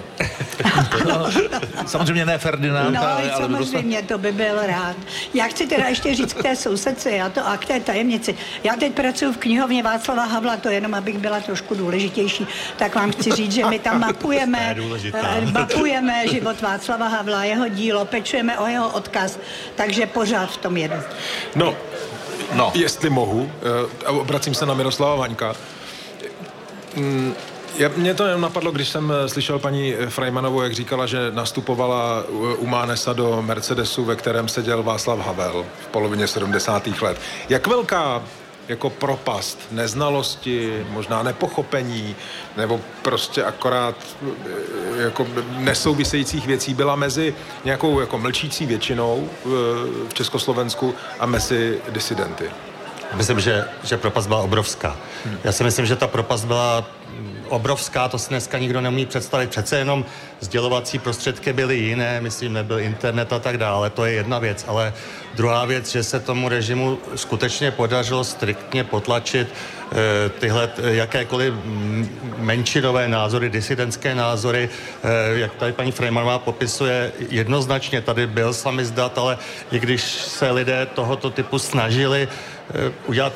no, 1.08 1.30
samozřejmě 1.86 2.26
ne 2.26 2.38
Ferdinand, 2.38 2.94
no, 2.94 3.02
ale, 3.02 3.30
ale 3.30 3.42
samozřejmě, 3.42 4.02
to 4.02 4.18
by 4.18 4.32
byl 4.32 4.66
rád. 4.66 4.96
Já 5.34 5.44
chci 5.44 5.66
teda 5.66 5.88
ještě 5.88 6.14
říct 6.14 6.32
k 6.32 6.42
té 6.42 6.56
sousedce 6.56 7.20
a, 7.20 7.28
to, 7.28 7.46
a 7.46 7.56
k 7.56 7.64
té 7.64 7.80
tajemnici. 7.80 8.19
Já 8.64 8.76
teď 8.76 8.92
pracuji 8.92 9.32
v 9.32 9.36
knihovně 9.36 9.82
Václava 9.82 10.24
Havla, 10.24 10.56
to 10.56 10.68
jenom, 10.68 10.94
abych 10.94 11.18
byla 11.18 11.40
trošku 11.40 11.74
důležitější, 11.74 12.46
tak 12.76 12.94
vám 12.94 13.12
chci 13.12 13.30
říct, 13.30 13.52
že 13.52 13.64
my 13.64 13.78
tam 13.78 14.00
mapujeme, 14.06 14.76
eh, 15.14 15.46
mapujeme 15.52 16.28
život 16.28 16.60
Václava 16.60 17.08
Havla, 17.08 17.44
jeho 17.44 17.68
dílo, 17.68 18.04
pečujeme 18.04 18.58
o 18.58 18.66
jeho 18.66 18.88
odkaz, 18.88 19.38
takže 19.74 20.06
pořád 20.06 20.50
v 20.50 20.56
tom 20.56 20.76
jedu. 20.76 20.96
No, 21.56 21.74
No. 22.54 22.72
Jestli 22.74 23.10
mohu, 23.10 23.52
eh, 23.62 24.06
a 24.06 24.10
obracím 24.10 24.54
se 24.54 24.66
na 24.66 24.74
Miroslava 24.74 25.14
Vaňka. 25.14 25.54
Já, 27.78 27.88
mě 27.96 28.14
to 28.14 28.38
napadlo, 28.38 28.70
když 28.72 28.88
jsem 28.88 29.12
eh, 29.12 29.28
slyšel 29.28 29.58
paní 29.58 29.94
Frajmanovou, 30.08 30.62
jak 30.62 30.72
říkala, 30.72 31.06
že 31.06 31.18
nastupovala 31.30 32.24
u 32.58 32.66
Mánesa 32.66 33.12
do 33.12 33.42
Mercedesu, 33.42 34.04
ve 34.04 34.16
kterém 34.16 34.48
seděl 34.48 34.82
Václav 34.82 35.18
Havel 35.18 35.66
v 35.80 35.86
polovině 35.86 36.26
70. 36.26 36.86
let. 37.02 37.20
Jak 37.48 37.66
velká 37.66 38.22
jako 38.68 38.90
propast 38.90 39.58
neznalosti, 39.70 40.86
možná 40.90 41.22
nepochopení, 41.22 42.16
nebo 42.56 42.80
prostě 43.02 43.44
akorát 43.44 43.94
eh, 44.22 45.02
jako 45.02 45.26
nesouvisejících 45.56 46.46
věcí 46.46 46.74
byla 46.74 46.96
mezi 46.96 47.34
nějakou 47.64 48.00
jako 48.00 48.18
mlčící 48.18 48.66
většinou 48.66 49.28
v 50.08 50.14
Československu 50.14 50.94
a 51.18 51.26
mezi 51.26 51.80
disidenty. 51.88 52.50
Myslím, 53.14 53.40
že, 53.40 53.64
že 53.84 53.96
propast 53.96 54.28
byla 54.28 54.40
obrovská. 54.40 54.96
Hmm. 55.24 55.38
Já 55.44 55.52
si 55.52 55.64
myslím, 55.64 55.86
že 55.86 55.96
ta 55.96 56.06
propast 56.06 56.44
byla 56.44 56.84
obrovská, 57.48 58.08
to 58.08 58.18
si 58.18 58.28
dneska 58.28 58.58
nikdo 58.58 58.80
neumí 58.80 59.06
představit. 59.06 59.50
Přece 59.50 59.78
jenom 59.78 60.04
sdělovací 60.40 60.98
prostředky 60.98 61.52
byly 61.52 61.76
jiné, 61.76 62.20
myslím, 62.20 62.52
nebyl 62.52 62.80
internet 62.80 63.32
a 63.32 63.38
tak 63.38 63.58
dále, 63.58 63.90
to 63.90 64.04
je 64.04 64.12
jedna 64.12 64.38
věc, 64.38 64.64
ale 64.68 64.94
druhá 65.34 65.64
věc, 65.64 65.90
že 65.90 66.02
se 66.02 66.20
tomu 66.20 66.48
režimu 66.48 66.98
skutečně 67.14 67.70
podařilo 67.70 68.24
striktně 68.24 68.84
potlačit 68.84 69.48
e, 69.48 70.28
tyhle 70.28 70.70
jakékoliv 70.80 71.54
menšinové 72.38 73.08
názory, 73.08 73.50
disidentské 73.50 74.14
názory, 74.14 74.68
e, 75.02 75.38
jak 75.38 75.54
tady 75.54 75.72
paní 75.72 75.92
Frejmanová 75.92 76.38
popisuje, 76.38 77.12
jednoznačně 77.28 78.00
tady 78.00 78.26
byl 78.26 78.54
samizdat, 78.54 79.18
ale 79.18 79.38
i 79.72 79.78
když 79.78 80.02
se 80.02 80.50
lidé 80.50 80.86
tohoto 80.94 81.30
typu 81.30 81.58
snažili 81.58 82.28
udělat 83.06 83.32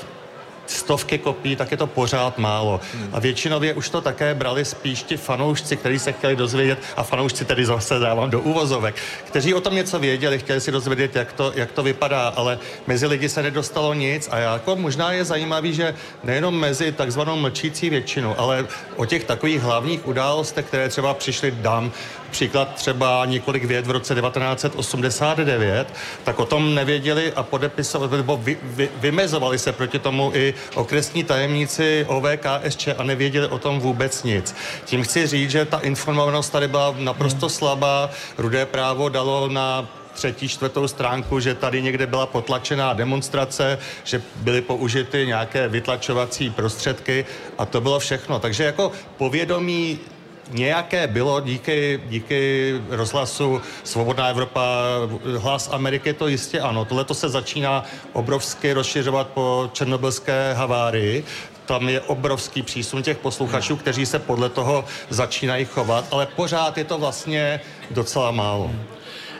stovky 0.66 1.18
kopií, 1.18 1.56
tak 1.56 1.70
je 1.70 1.76
to 1.76 1.86
pořád 1.86 2.38
málo. 2.38 2.80
A 3.12 3.20
většinově 3.20 3.74
už 3.74 3.88
to 3.88 4.00
také 4.00 4.34
brali 4.34 4.64
spíš 4.64 5.02
ti 5.02 5.16
fanoušci, 5.16 5.76
kteří 5.76 5.98
se 5.98 6.12
chtěli 6.12 6.36
dozvědět, 6.36 6.78
a 6.96 7.02
fanoušci 7.02 7.44
tedy 7.44 7.66
zase 7.66 7.98
dávám 7.98 8.30
do 8.30 8.40
úvozovek, 8.40 8.94
kteří 9.24 9.54
o 9.54 9.60
tom 9.60 9.74
něco 9.74 9.98
věděli, 9.98 10.38
chtěli 10.38 10.60
si 10.60 10.72
dozvědět, 10.72 11.16
jak 11.16 11.32
to, 11.32 11.52
jak 11.54 11.72
to 11.72 11.82
vypadá, 11.82 12.28
ale 12.36 12.58
mezi 12.86 13.06
lidi 13.06 13.28
se 13.28 13.42
nedostalo 13.42 13.94
nic 13.94 14.28
a 14.32 14.38
jako 14.38 14.76
možná 14.76 15.12
je 15.12 15.24
zajímavý, 15.24 15.74
že 15.74 15.94
nejenom 16.24 16.60
mezi 16.60 16.92
takzvanou 16.92 17.36
mlčící 17.36 17.90
většinu, 17.90 18.40
ale 18.40 18.66
o 18.96 19.04
těch 19.04 19.24
takových 19.24 19.60
hlavních 19.60 20.06
událostech, 20.06 20.66
které 20.66 20.88
třeba 20.88 21.14
přišly 21.14 21.50
dám 21.50 21.92
příklad 22.34 22.74
třeba 22.74 23.24
několik 23.26 23.64
věd 23.64 23.86
v 23.86 23.90
roce 23.90 24.14
1989, 24.14 25.94
tak 26.24 26.38
o 26.38 26.44
tom 26.44 26.74
nevěděli 26.74 27.32
a 27.32 27.42
podepisovali, 27.42 28.16
nebo 28.16 28.36
vy, 28.36 28.58
vy, 28.62 28.88
vymezovali 28.96 29.58
se 29.58 29.72
proti 29.72 29.98
tomu 29.98 30.32
i 30.34 30.54
okresní 30.74 31.24
tajemníci 31.24 32.06
OVKSČ 32.08 32.88
a 32.98 33.02
nevěděli 33.02 33.46
o 33.46 33.58
tom 33.58 33.80
vůbec 33.80 34.22
nic. 34.22 34.54
Tím 34.84 35.02
chci 35.02 35.26
říct, 35.26 35.50
že 35.50 35.64
ta 35.64 35.78
informovanost 35.78 36.50
tady 36.50 36.68
byla 36.68 36.94
naprosto 36.98 37.48
slabá. 37.48 38.10
Rudé 38.38 38.66
právo 38.66 39.08
dalo 39.08 39.48
na 39.48 39.88
třetí, 40.14 40.48
čtvrtou 40.48 40.88
stránku, 40.88 41.40
že 41.40 41.54
tady 41.54 41.82
někde 41.82 42.06
byla 42.06 42.26
potlačená 42.26 42.92
demonstrace, 42.92 43.78
že 44.04 44.22
byly 44.36 44.60
použity 44.60 45.26
nějaké 45.26 45.68
vytlačovací 45.68 46.50
prostředky 46.50 47.26
a 47.58 47.66
to 47.66 47.80
bylo 47.80 47.98
všechno. 47.98 48.38
Takže 48.38 48.64
jako 48.64 48.92
povědomí 49.16 49.98
nějaké 50.50 51.06
bylo 51.06 51.40
díky, 51.40 52.00
díky 52.08 52.72
rozhlasu 52.88 53.60
Svobodná 53.84 54.26
Evropa, 54.26 54.62
hlas 55.38 55.68
Ameriky, 55.72 56.12
to 56.12 56.28
jistě 56.28 56.60
ano. 56.60 56.84
Tohle 56.84 57.04
to 57.04 57.14
se 57.14 57.28
začíná 57.28 57.84
obrovsky 58.12 58.72
rozšiřovat 58.72 59.26
po 59.26 59.70
černobylské 59.72 60.54
havárii. 60.54 61.24
Tam 61.66 61.88
je 61.88 62.00
obrovský 62.00 62.62
přísun 62.62 63.02
těch 63.02 63.18
posluchačů, 63.18 63.76
kteří 63.76 64.06
se 64.06 64.18
podle 64.18 64.48
toho 64.48 64.84
začínají 65.08 65.64
chovat, 65.64 66.04
ale 66.10 66.26
pořád 66.26 66.78
je 66.78 66.84
to 66.84 66.98
vlastně 66.98 67.60
docela 67.90 68.30
málo. 68.30 68.70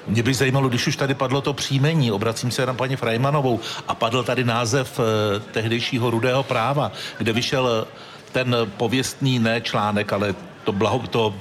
Mě 0.07 0.23
by 0.23 0.35
zajímalo, 0.35 0.69
když 0.69 0.87
už 0.87 0.97
tady 0.97 1.15
padlo 1.15 1.41
to 1.41 1.53
příjmení, 1.53 2.13
obracím 2.13 2.51
se 2.51 2.67
na 2.67 2.75
paní 2.75 2.97
Frajmanovou, 2.97 3.61
a 3.89 3.95
padl 3.95 4.23
tady 4.23 4.45
název 4.45 5.01
eh, 5.01 5.41
tehdejšího 5.41 6.11
rudého 6.11 6.43
práva, 6.43 6.93
kde 7.19 7.33
vyšel 7.33 7.87
ten 8.33 8.57
pověstný 8.77 9.39
ne 9.39 9.61
článek, 9.61 10.13
ale 10.13 10.35
to, 10.65 10.73
blaho, 10.73 10.99
to 10.99 11.35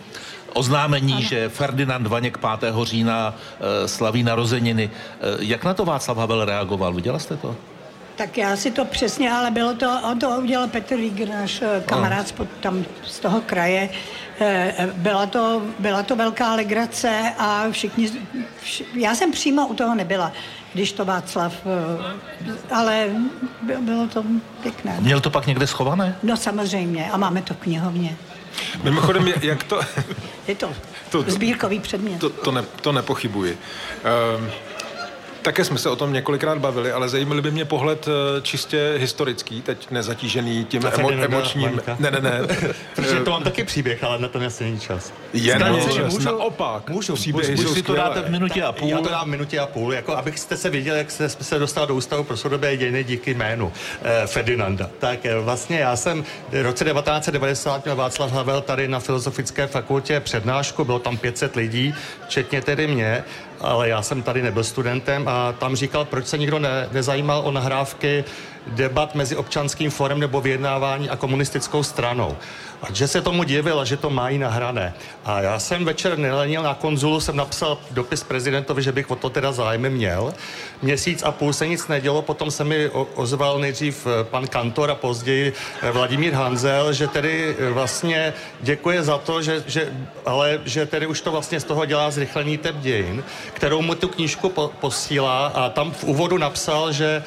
oznámení, 0.53 1.13
ano. 1.13 1.21
že 1.21 1.49
Ferdinand 1.49 2.07
Vaněk 2.07 2.37
5. 2.37 2.73
října 2.83 3.35
e, 3.83 3.87
slaví 3.87 4.23
narozeniny. 4.23 4.89
E, 4.89 5.19
jak 5.39 5.63
na 5.63 5.73
to 5.73 5.85
Václav 5.85 6.17
Havel 6.17 6.45
reagoval? 6.45 6.93
Viděla 6.93 7.19
jste 7.19 7.37
to? 7.37 7.55
Tak 8.15 8.37
já 8.37 8.55
si 8.55 8.71
to 8.71 8.85
přesně, 8.85 9.31
ale 9.31 9.51
bylo 9.51 9.73
to, 9.73 9.99
on 10.11 10.19
to 10.19 10.29
udělal 10.29 10.67
Petr 10.67 10.95
Ríger, 10.95 11.29
náš 11.29 11.61
eh, 11.61 11.83
kamarád 11.85 12.33
no. 12.39 12.47
tam 12.59 12.85
z 13.03 13.19
toho 13.19 13.41
kraje. 13.41 13.89
Byla 14.93 15.25
to, 15.25 15.61
byla 15.79 16.03
to 16.03 16.15
velká 16.15 16.55
legrace 16.55 17.33
a 17.37 17.65
všichni, 17.71 18.09
vš, 18.61 18.83
já 18.93 19.15
jsem 19.15 19.31
přímo 19.31 19.67
u 19.67 19.73
toho 19.73 19.95
nebyla, 19.95 20.31
když 20.73 20.91
to 20.91 21.05
Václav, 21.05 21.53
ale 22.71 23.07
bylo 23.81 24.07
to 24.07 24.23
pěkné. 24.61 24.97
Měl 24.99 25.19
to 25.19 25.29
pak 25.29 25.47
někde 25.47 25.67
schované? 25.67 26.15
No 26.23 26.37
samozřejmě 26.37 27.09
a 27.11 27.17
máme 27.17 27.41
to 27.41 27.53
v 27.53 27.57
knihovně. 27.57 28.17
Mimochodem, 28.83 29.27
jak 29.41 29.63
to... 29.63 29.81
Je 30.47 30.55
to, 30.55 30.73
to 31.09 31.23
sbírkový 31.27 31.79
předmět. 31.79 32.19
To, 32.19 32.29
to, 32.29 32.51
ne, 32.51 32.63
to 32.81 32.91
nepochybuji. 32.91 33.57
Um, 34.37 34.51
také 35.43 35.65
jsme 35.65 35.77
se 35.77 35.89
o 35.89 35.95
tom 35.95 36.13
několikrát 36.13 36.57
bavili, 36.57 36.91
ale 36.91 37.09
zajímali 37.09 37.41
by 37.41 37.51
mě 37.51 37.65
pohled 37.65 38.07
eh, 38.07 38.41
čistě 38.41 38.93
historický, 38.97 39.61
teď 39.61 39.91
nezatížený 39.91 40.65
tím 40.65 40.81
emo, 40.93 41.11
emočním... 41.11 41.81
Ne, 41.99 42.11
ne, 42.11 42.21
ne. 42.21 42.39
Protože 42.95 43.19
to 43.19 43.31
mám 43.31 43.43
taky 43.43 43.63
příběh, 43.63 44.03
ale 44.03 44.19
na 44.19 44.27
to 44.27 44.39
asi 44.39 44.63
není 44.63 44.79
čas. 44.79 45.13
Je 45.33 45.59
na 45.59 45.79
čas, 45.79 46.13
můžu, 46.13 46.25
naopak. 46.25 46.89
Můžu, 46.89 47.13
příběhy 47.13 47.55
můžu, 47.55 47.73
si 47.75 47.83
to 47.83 47.95
dáte 47.95 48.21
v 48.21 48.29
minutě 48.29 48.63
a 48.63 48.71
půl. 48.71 48.89
Já 48.89 48.97
to 48.97 49.09
dám 49.09 49.27
v 49.27 49.31
minutě 49.31 49.59
a 49.59 49.65
půl, 49.65 49.93
jako 49.93 50.15
abyste 50.15 50.57
se 50.57 50.69
viděli, 50.69 50.97
jak 50.97 51.11
jste 51.11 51.29
se 51.29 51.59
dostal 51.59 51.87
do 51.87 51.95
ústavu 51.95 52.23
pro 52.23 52.37
soudobé 52.37 52.77
dějiny 52.77 53.03
díky 53.03 53.33
jménu 53.33 53.73
eh, 54.03 54.27
Ferdinanda. 54.27 54.89
Tak 54.99 55.25
eh, 55.25 55.39
vlastně 55.39 55.79
já 55.79 55.95
jsem 55.95 56.23
v 56.51 56.61
roce 56.61 56.85
1990 56.85 57.85
měl 57.85 57.95
Václav 57.95 58.31
Havel 58.31 58.61
tady 58.61 58.87
na 58.87 58.99
Filozofické 58.99 59.67
fakultě 59.67 60.19
přednášku, 60.19 60.85
bylo 60.85 60.99
tam 60.99 61.17
500 61.17 61.55
lidí, 61.55 61.95
včetně 62.27 62.61
tedy 62.61 62.87
mě 62.87 63.23
ale 63.63 63.89
já 63.89 64.01
jsem 64.01 64.21
tady 64.21 64.41
nebyl 64.41 64.63
studentem 64.63 65.27
a 65.27 65.51
tam 65.51 65.75
říkal, 65.75 66.05
proč 66.05 66.27
se 66.27 66.37
nikdo 66.37 66.59
ne, 66.59 66.89
nezajímal 66.91 67.41
o 67.45 67.51
nahrávky 67.51 68.23
debat 68.67 69.15
mezi 69.15 69.35
občanským 69.35 69.89
forem 69.89 70.19
nebo 70.19 70.41
vyjednávání 70.41 71.09
a 71.09 71.15
komunistickou 71.15 71.83
stranou. 71.83 72.37
A 72.83 72.93
že 72.93 73.07
se 73.07 73.21
tomu 73.21 73.43
divil 73.43 73.79
a 73.79 73.85
že 73.85 73.97
to 73.97 74.09
mají 74.09 74.37
nahrané. 74.37 74.93
A 75.25 75.41
já 75.41 75.59
jsem 75.59 75.85
večer 75.85 76.17
nelenil 76.17 76.63
na 76.63 76.73
konzulu, 76.73 77.19
jsem 77.19 77.35
napsal 77.35 77.77
dopis 77.91 78.23
prezidentovi, 78.23 78.83
že 78.83 78.91
bych 78.91 79.11
o 79.11 79.15
to 79.15 79.29
teda 79.29 79.51
zájmy 79.51 79.89
měl. 79.89 80.33
Měsíc 80.81 81.23
a 81.23 81.31
půl 81.31 81.53
se 81.53 81.67
nic 81.67 81.87
nedělo, 81.87 82.21
potom 82.21 82.51
se 82.51 82.63
mi 82.63 82.89
ozval 83.15 83.59
nejdřív 83.59 84.07
eh, 84.07 84.23
pan 84.23 84.47
Kantor 84.47 84.91
a 84.91 84.95
později 84.95 85.53
eh, 85.81 85.91
Vladimír 85.91 86.33
Hanzel, 86.33 86.93
že 86.93 87.07
tedy 87.07 87.55
eh, 87.59 87.69
vlastně 87.69 88.33
děkuje 88.61 89.03
za 89.03 89.17
to, 89.17 89.41
že, 89.41 89.63
že, 89.67 89.93
ale 90.25 90.59
že 90.65 90.85
tedy 90.85 91.07
už 91.07 91.21
to 91.21 91.31
vlastně 91.31 91.59
z 91.59 91.63
toho 91.63 91.85
dělá 91.85 92.11
zrychlený 92.11 92.57
tep 92.57 92.75
dějin, 92.75 93.23
kterou 93.53 93.81
mu 93.81 93.95
tu 93.95 94.07
knížku 94.07 94.49
po, 94.49 94.71
posílá 94.79 95.47
a 95.47 95.69
tam 95.69 95.91
v 95.91 96.03
úvodu 96.03 96.37
napsal, 96.37 96.91
že 96.91 97.23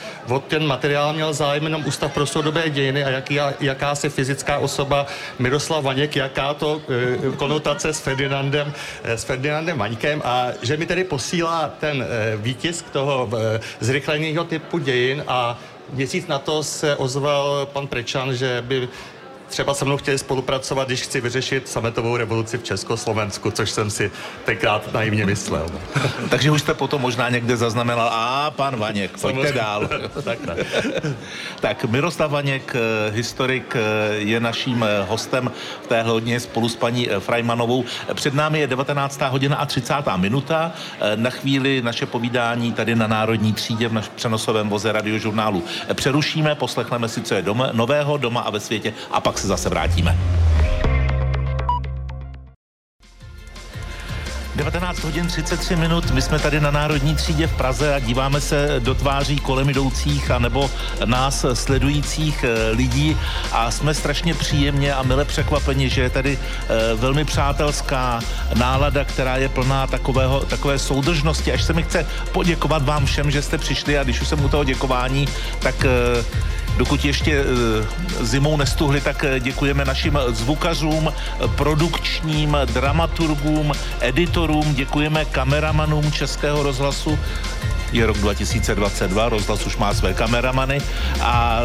ten 0.49 0.67
materiál 0.67 1.13
měl 1.13 1.26
měl 1.27 1.35
zájem 1.35 1.65
jenom 1.65 1.87
Ústav 1.87 2.13
pro 2.13 2.27
soudobé 2.27 2.71
dějiny 2.71 3.05
a 3.05 3.11
jaký, 3.11 3.39
jaká 3.61 3.95
se 3.95 4.09
fyzická 4.09 4.59
osoba 4.59 5.07
Miroslav 5.39 5.85
Vaněk, 5.85 6.17
jaká 6.17 6.55
to 6.55 6.81
e, 7.33 7.37
konotace 7.37 7.93
s 7.93 8.01
Ferdinandem, 8.01 8.73
e, 9.03 9.19
s 9.19 9.25
Ferdinandem 9.25 9.79
Vaňkem 9.79 10.23
a 10.25 10.47
že 10.63 10.77
mi 10.77 10.87
tedy 10.87 11.05
posílá 11.05 11.75
ten 11.81 12.03
e, 12.03 12.37
výtisk 12.37 12.91
toho 12.91 13.29
e, 13.35 13.61
zrychleného 13.81 14.45
typu 14.45 14.79
dějin 14.79 15.25
a 15.29 15.59
měsíc 15.93 16.27
na 16.27 16.39
to 16.39 16.63
se 16.63 16.97
ozval 16.97 17.67
pan 17.73 17.87
Prečan, 17.87 18.35
že 18.35 18.63
by 18.63 18.89
třeba 19.49 19.75
se 19.75 19.85
mnou 19.85 19.97
chtěli 19.97 20.19
spolupracovat, 20.19 20.89
když 20.89 21.03
chci 21.03 21.21
vyřešit 21.21 21.69
sametovou 21.69 22.17
revoluci 22.17 22.59
v 22.59 22.63
Československu, 22.63 23.51
což 23.51 23.71
jsem 23.71 23.91
si 23.91 24.11
tenkrát 24.45 24.93
naivně 24.93 25.27
myslel. 25.27 25.67
Takže 26.31 26.51
už 26.51 26.61
jste 26.61 26.75
potom 26.75 27.03
možná 27.03 27.29
někde 27.29 27.57
zaznamenal, 27.57 28.09
a 28.13 28.51
pan 28.51 28.77
Vaněk, 28.77 29.19
pojďte 29.21 29.53
dál. 29.53 29.89
tak, 30.25 30.47
ne. 30.47 30.57
tak 31.61 31.85
Miroslav 31.85 32.31
Vaněk, 32.31 32.77
eh, 32.77 33.11
historik, 33.11 33.77
eh, 33.77 34.15
je 34.15 34.41
naším 34.41 34.85
eh, 34.85 35.05
hostem 35.09 35.51
v 35.83 35.87
téhle 35.87 36.13
hodně 36.13 36.41
spolu 36.41 36.69
s 36.69 36.77
paní 36.77 37.09
Frajmanovou. 37.19 37.85
Před 38.15 38.35
námi 38.35 38.61
je 38.61 38.67
19. 38.67 39.21
hodina 39.21 39.57
a 39.57 39.67
30. 39.67 39.95
minuta. 40.17 40.73
Na 41.17 41.31
chvíli 41.31 41.83
naše 41.83 42.07
povídání 42.07 42.73
tady 42.73 42.95
na 42.95 43.07
Národní 43.07 43.53
třídě 43.53 43.89
v 43.89 43.93
našem 43.93 44.13
přenosovém 44.17 44.69
voze 44.69 44.93
radiožurnálu 44.93 45.65
přerušíme, 45.95 46.55
poslechneme 46.55 47.09
si, 47.09 47.23
co 47.23 47.35
je 47.35 47.43
doma, 47.43 47.69
nového 47.73 48.17
doma 48.17 48.41
a 48.41 48.51
ve 48.51 48.61
světě 48.61 48.95
a 49.11 49.21
pak 49.21 49.36
pak 49.37 49.41
se 49.43 49.49
zase 49.49 49.69
vrátíme. 49.69 50.19
19 54.57 55.05
hodin 55.05 55.27
33 55.27 55.77
minut, 55.77 56.11
my 56.11 56.23
jsme 56.23 56.39
tady 56.39 56.61
na 56.61 56.71
Národní 56.71 57.15
třídě 57.15 57.47
v 57.47 57.57
Praze 57.57 57.95
a 57.95 57.99
díváme 57.99 58.41
se 58.41 58.77
do 58.79 58.95
tváří 58.95 59.37
kolem 59.37 59.69
jdoucích 59.69 60.31
a 60.31 60.39
nebo 60.39 60.71
nás 61.05 61.45
sledujících 61.53 62.45
eh, 62.45 62.71
lidí 62.71 63.17
a 63.53 63.71
jsme 63.71 63.95
strašně 63.95 64.35
příjemně 64.35 64.95
a 64.95 65.03
mile 65.03 65.25
překvapeni, 65.25 65.89
že 65.89 66.03
je 66.03 66.11
tady 66.11 66.39
eh, 66.39 66.95
velmi 66.95 67.25
přátelská 67.25 68.21
nálada, 68.55 69.05
která 69.05 69.37
je 69.37 69.49
plná 69.49 69.87
takového, 69.87 70.41
takové 70.41 70.79
soudržnosti. 70.79 71.53
Až 71.53 71.63
se 71.63 71.73
mi 71.73 71.83
chce 71.83 72.07
poděkovat 72.33 72.83
vám 72.83 73.07
všem, 73.07 73.31
že 73.31 73.43
jste 73.43 73.59
přišli 73.59 73.99
a 73.99 74.05
když 74.05 74.21
už 74.21 74.29
jsem 74.29 74.45
u 74.45 74.49
toho 74.49 74.65
děkování, 74.65 75.29
tak 75.59 75.85
eh, 75.85 76.57
Dokud 76.77 77.05
ještě 77.05 77.41
eh, 77.41 78.25
zimou 78.25 78.57
nestuhli, 78.57 79.01
tak 79.01 79.25
eh, 79.25 79.41
děkujeme 79.41 79.85
našim 79.85 80.19
zvukařům, 80.29 81.13
produkčním, 81.55 82.57
dramaturgům, 82.65 83.73
editorům, 84.01 84.75
děkujeme 84.75 85.25
kameramanům 85.25 86.13
Českého 86.13 86.63
rozhlasu. 86.63 87.19
Je 87.93 88.07
rok 88.07 88.19
2022, 88.19 89.29
rozhlas 89.29 89.67
už 89.67 89.77
má 89.77 89.95
své 89.95 90.15
kameramany 90.15 90.81
a 91.21 91.63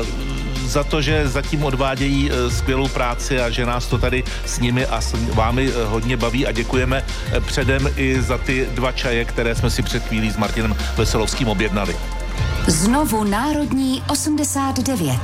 za 0.65 0.83
to, 0.83 1.01
že 1.01 1.27
zatím 1.27 1.63
odvádějí 1.63 2.31
eh, 2.31 2.51
skvělou 2.51 2.87
práci 2.87 3.39
a 3.39 3.49
že 3.49 3.65
nás 3.65 3.87
to 3.87 3.97
tady 3.97 4.23
s 4.45 4.59
nimi 4.59 4.85
a 4.85 5.01
s 5.01 5.13
vámi 5.33 5.71
hodně 5.85 6.17
baví 6.17 6.47
a 6.47 6.51
děkujeme 6.51 7.03
předem 7.39 7.89
i 7.95 8.21
za 8.21 8.37
ty 8.37 8.67
dva 8.73 8.91
čaje, 8.91 9.25
které 9.25 9.55
jsme 9.55 9.69
si 9.69 9.83
před 9.83 10.03
chvílí 10.03 10.31
s 10.31 10.37
Martinem 10.37 10.75
Veselovským 10.97 11.47
objednali. 11.47 11.95
Znovu 12.67 13.23
Národní 13.23 14.03
89. 14.09 15.19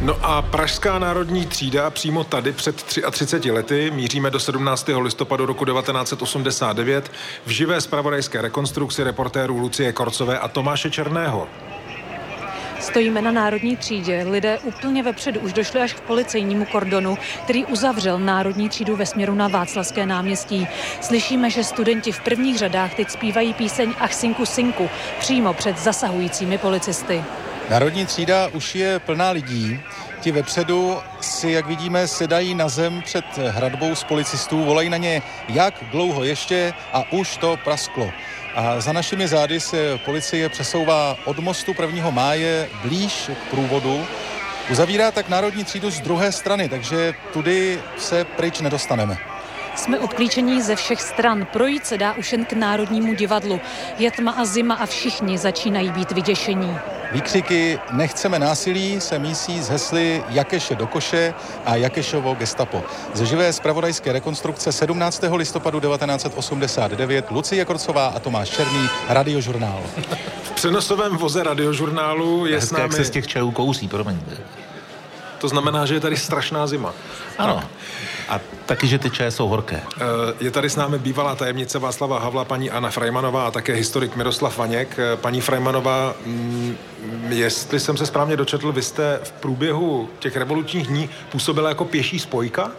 No 0.00 0.16
a 0.22 0.42
Pražská 0.42 0.98
národní 0.98 1.46
třída 1.46 1.90
přímo 1.90 2.24
tady 2.24 2.52
před 2.52 2.82
33 3.10 3.50
lety, 3.50 3.90
míříme 3.94 4.30
do 4.30 4.40
17. 4.40 4.90
listopadu 5.00 5.46
roku 5.46 5.64
1989, 5.64 7.12
v 7.46 7.50
živé 7.50 7.80
spravodajské 7.80 8.42
rekonstrukci 8.42 9.04
reportérů 9.04 9.58
Lucie 9.58 9.92
Korcové 9.92 10.38
a 10.38 10.48
Tomáše 10.48 10.90
Černého. 10.90 11.48
Stojíme 12.84 13.22
na 13.22 13.32
národní 13.32 13.76
třídě. 13.76 14.24
Lidé 14.30 14.58
úplně 14.58 15.02
vepředu 15.02 15.40
už 15.40 15.52
došli 15.52 15.80
až 15.80 15.92
k 15.92 16.00
policejnímu 16.00 16.64
kordonu, 16.64 17.18
který 17.44 17.64
uzavřel 17.64 18.18
národní 18.18 18.68
třídu 18.68 18.96
ve 18.96 19.06
směru 19.06 19.34
na 19.34 19.48
Václavské 19.48 20.06
náměstí. 20.06 20.68
Slyšíme, 21.00 21.50
že 21.50 21.64
studenti 21.64 22.12
v 22.12 22.20
prvních 22.20 22.58
řadách 22.58 22.94
teď 22.94 23.10
zpívají 23.10 23.54
píseň 23.54 23.94
Ach 23.98 24.14
sinku 24.14 24.46
sinku 24.46 24.90
přímo 25.18 25.52
před 25.54 25.78
zasahujícími 25.78 26.58
policisty. 26.58 27.24
Národní 27.70 28.06
třída 28.06 28.46
už 28.46 28.74
je 28.74 28.98
plná 28.98 29.30
lidí. 29.30 29.80
Ti 30.20 30.32
vepředu 30.32 30.96
si, 31.20 31.50
jak 31.50 31.66
vidíme, 31.66 32.08
sedají 32.08 32.54
na 32.54 32.68
zem 32.68 33.02
před 33.02 33.24
hradbou 33.48 33.94
z 33.94 34.04
policistů, 34.04 34.64
volají 34.64 34.90
na 34.90 34.96
ně, 34.96 35.22
jak 35.48 35.74
dlouho 35.90 36.24
ještě 36.24 36.74
a 36.92 37.12
už 37.12 37.36
to 37.36 37.58
prasklo. 37.64 38.10
A 38.54 38.80
za 38.80 38.92
našimi 38.92 39.28
zády 39.28 39.60
se 39.60 39.98
policie 40.04 40.48
přesouvá 40.48 41.16
od 41.24 41.38
mostu 41.38 41.74
1. 41.80 42.10
máje 42.10 42.68
blíž 42.82 43.30
k 43.42 43.50
průvodu. 43.50 44.06
Uzavírá 44.70 45.10
tak 45.10 45.28
národní 45.28 45.64
třídu 45.64 45.90
z 45.90 46.00
druhé 46.00 46.32
strany, 46.32 46.68
takže 46.68 47.14
tudy 47.32 47.80
se 47.98 48.24
pryč 48.24 48.60
nedostaneme. 48.60 49.33
Jsme 49.76 49.98
obklíčení 49.98 50.62
ze 50.62 50.76
všech 50.76 51.02
stran. 51.02 51.46
Projít 51.52 51.86
se 51.86 51.98
dá 51.98 52.12
už 52.12 52.32
jen 52.32 52.44
k 52.44 52.52
Národnímu 52.52 53.14
divadlu. 53.14 53.60
Je 53.98 54.10
tma 54.10 54.32
a 54.32 54.44
zima 54.44 54.74
a 54.74 54.86
všichni 54.86 55.38
začínají 55.38 55.90
být 55.90 56.12
vyděšení. 56.12 56.78
Výkřiky 57.12 57.78
Nechceme 57.92 58.38
násilí 58.38 59.00
se 59.00 59.18
mísí 59.18 59.62
z 59.62 59.68
hesly 59.68 60.24
Jakeše 60.28 60.74
do 60.74 60.86
koše 60.86 61.34
a 61.64 61.76
Jakešovo 61.76 62.34
gestapo. 62.34 62.82
Ze 63.14 63.26
živé 63.26 63.52
spravodajské 63.52 64.12
rekonstrukce 64.12 64.72
17. 64.72 65.24
listopadu 65.36 65.80
1989 65.80 67.30
Lucie 67.30 67.64
Korcová 67.64 68.06
a 68.06 68.18
Tomáš 68.18 68.50
Černý, 68.50 68.88
Radiožurnál. 69.08 69.82
V 70.42 70.50
přenosovém 70.50 71.16
voze 71.16 71.42
Radiožurnálu 71.42 72.46
je 72.46 72.54
Hezké, 72.54 72.68
s 72.68 72.72
námi... 72.72 72.82
jak 72.82 72.92
se 72.92 73.04
z 73.04 73.10
těch 73.10 73.26
čajů 73.26 73.50
kousí, 73.50 73.88
promiňte. 73.88 74.36
To 75.38 75.48
znamená, 75.48 75.86
že 75.86 75.94
je 75.94 76.00
tady 76.00 76.16
strašná 76.16 76.66
zima. 76.66 76.94
Ano. 77.38 77.62
A 78.28 78.40
taky, 78.66 78.86
že 78.86 78.98
ty 78.98 79.10
čaje 79.10 79.30
jsou 79.30 79.48
horké. 79.48 79.82
Eh, 79.96 80.00
je 80.40 80.50
tady 80.50 80.70
s 80.70 80.76
námi 80.76 80.98
bývalá 80.98 81.34
tajemnice 81.34 81.78
Václava 81.78 82.18
Havla, 82.18 82.44
paní 82.44 82.70
Anna 82.70 82.90
Frajmanová 82.90 83.46
a 83.46 83.50
také 83.50 83.74
historik 83.74 84.16
Miroslav 84.16 84.58
Vaněk. 84.58 84.98
Eh, 84.98 85.16
paní 85.16 85.40
Frajmanová, 85.40 86.14
mm, 86.26 86.76
jestli 87.28 87.80
jsem 87.80 87.96
se 87.96 88.06
správně 88.06 88.36
dočetl, 88.36 88.72
vy 88.72 88.82
jste 88.82 89.20
v 89.22 89.32
průběhu 89.32 90.08
těch 90.18 90.36
revolučních 90.36 90.86
dní 90.86 91.10
působila 91.32 91.68
jako 91.68 91.84
pěší 91.84 92.18
spojka? 92.18 92.70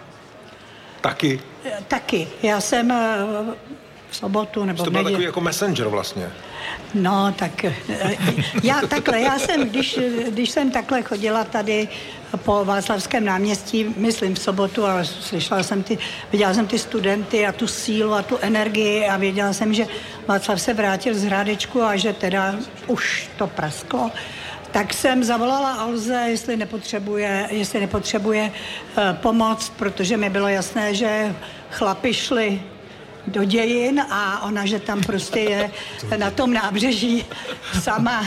Taky? 1.01 1.39
Taky. 1.87 2.27
Já 2.43 2.61
jsem 2.61 2.91
eh, 2.91 3.25
v 4.15 4.17
sobotu 4.17 4.65
nebo 4.65 4.83
Jste 4.83 4.89
byla 4.89 5.03
neděli. 5.03 5.13
takový 5.13 5.25
jako 5.25 5.41
messenger 5.41 5.87
vlastně. 5.87 6.29
No, 6.93 7.33
tak 7.39 7.65
eh, 7.65 7.73
já 8.63 8.81
takhle, 8.87 9.21
já 9.21 9.39
jsem, 9.39 9.69
když, 9.69 9.99
když 10.29 10.49
jsem 10.49 10.71
takhle 10.71 11.01
chodila 11.01 11.43
tady 11.43 11.87
po 12.37 12.65
Václavském 12.65 13.25
náměstí, 13.25 13.93
myslím 13.97 14.35
v 14.35 14.39
sobotu 14.39 14.85
a 14.85 15.03
slyšela 15.03 15.63
jsem 15.63 15.83
ty, 15.83 15.97
viděla 16.31 16.53
jsem 16.53 16.67
ty 16.67 16.79
studenty 16.79 17.47
a 17.47 17.51
tu 17.51 17.67
sílu 17.67 18.13
a 18.13 18.21
tu 18.21 18.37
energii 18.41 19.07
a 19.07 19.17
věděla 19.17 19.53
jsem, 19.53 19.73
že 19.73 19.87
Václav 20.27 20.61
se 20.61 20.73
vrátil 20.73 21.15
z 21.15 21.23
Hrádečku 21.23 21.83
a 21.83 21.95
že 21.95 22.13
teda 22.13 22.55
už 22.87 23.29
to 23.37 23.47
prasklo. 23.47 24.11
Tak 24.71 24.93
jsem 24.93 25.23
zavolala 25.23 25.85
Olze, 25.85 26.25
jestli 26.27 26.57
nepotřebuje, 26.57 27.47
jestli 27.51 27.79
nepotřebuje 27.79 28.51
uh, 28.51 29.03
pomoc, 29.13 29.69
protože 29.69 30.17
mi 30.17 30.29
bylo 30.29 30.47
jasné, 30.47 30.95
že 30.95 31.35
chlapi 31.71 32.13
šli 32.13 32.61
do 33.27 33.43
dějin 33.43 34.01
a 34.09 34.43
ona, 34.43 34.65
že 34.65 34.79
tam 34.79 35.01
prostě 35.01 35.39
je 35.39 35.71
na 36.17 36.31
tom 36.31 36.53
nábřeží 36.53 37.25
sama, 37.81 38.25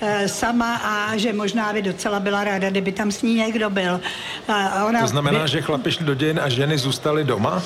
eh, 0.00 0.28
sama 0.28 0.76
a 0.76 1.16
že 1.16 1.32
možná 1.32 1.72
by 1.72 1.82
docela 1.82 2.20
byla 2.20 2.44
ráda, 2.44 2.70
kdyby 2.70 2.92
tam 2.92 3.12
s 3.12 3.22
ní 3.22 3.34
někdo 3.34 3.70
byl. 3.70 4.00
A 4.48 4.84
ona, 4.84 5.00
To 5.00 5.06
znamená, 5.06 5.46
že 5.46 5.62
chlapi 5.62 5.92
šli 5.92 6.04
do 6.04 6.14
dějin 6.14 6.40
a 6.40 6.48
ženy 6.48 6.78
zůstaly 6.78 7.24
doma? 7.24 7.62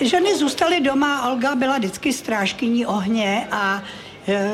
Ženy 0.00 0.38
zůstaly 0.38 0.80
doma, 0.80 1.30
Olga 1.30 1.54
byla 1.54 1.78
vždycky 1.78 2.12
strážkyní 2.12 2.86
ohně 2.86 3.46
a 3.50 3.82
e, 4.28 4.50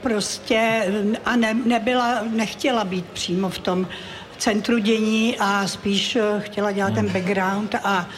prostě 0.00 0.86
a 1.24 1.36
ne, 1.36 1.54
nebyla, 1.54 2.22
nechtěla 2.30 2.84
být 2.84 3.04
přímo 3.06 3.48
v 3.48 3.58
tom 3.58 3.88
centru 4.40 4.78
dění 4.78 5.36
a 5.38 5.68
spíš 5.68 6.16
eh, 6.16 6.40
chtěla 6.40 6.72
dělat 6.72 6.94
ten 6.94 7.08
background 7.08 7.74
a 7.84 8.08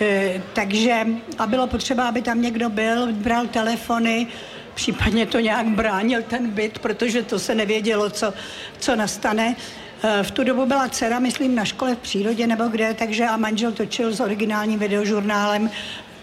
e, 0.00 0.42
takže 0.52 1.06
a 1.38 1.46
bylo 1.46 1.66
potřeba, 1.66 2.08
aby 2.08 2.22
tam 2.22 2.42
někdo 2.42 2.70
byl, 2.70 3.12
bral 3.12 3.46
telefony, 3.46 4.26
případně 4.74 5.26
to 5.26 5.40
nějak 5.40 5.66
bránil 5.66 6.22
ten 6.22 6.50
byt, 6.50 6.78
protože 6.78 7.22
to 7.22 7.38
se 7.38 7.54
nevědělo, 7.54 8.10
co, 8.10 8.34
co 8.78 8.96
nastane. 8.96 9.56
E, 10.02 10.22
V 10.22 10.30
tu 10.30 10.44
dobu 10.44 10.66
byla 10.66 10.88
dcera, 10.88 11.18
myslím, 11.18 11.54
na 11.54 11.64
škole 11.64 11.94
v 11.94 11.98
přírodě 11.98 12.46
nebo 12.46 12.64
kde, 12.64 12.94
takže 12.94 13.24
a 13.24 13.36
manžel 13.36 13.72
točil 13.72 14.12
s 14.12 14.20
originálním 14.20 14.78
videožurnálem 14.78 15.70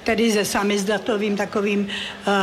tedy 0.03 0.31
se 0.31 0.45
samizdatovým 0.45 1.37
takovým 1.37 1.79
uh, 1.87 2.33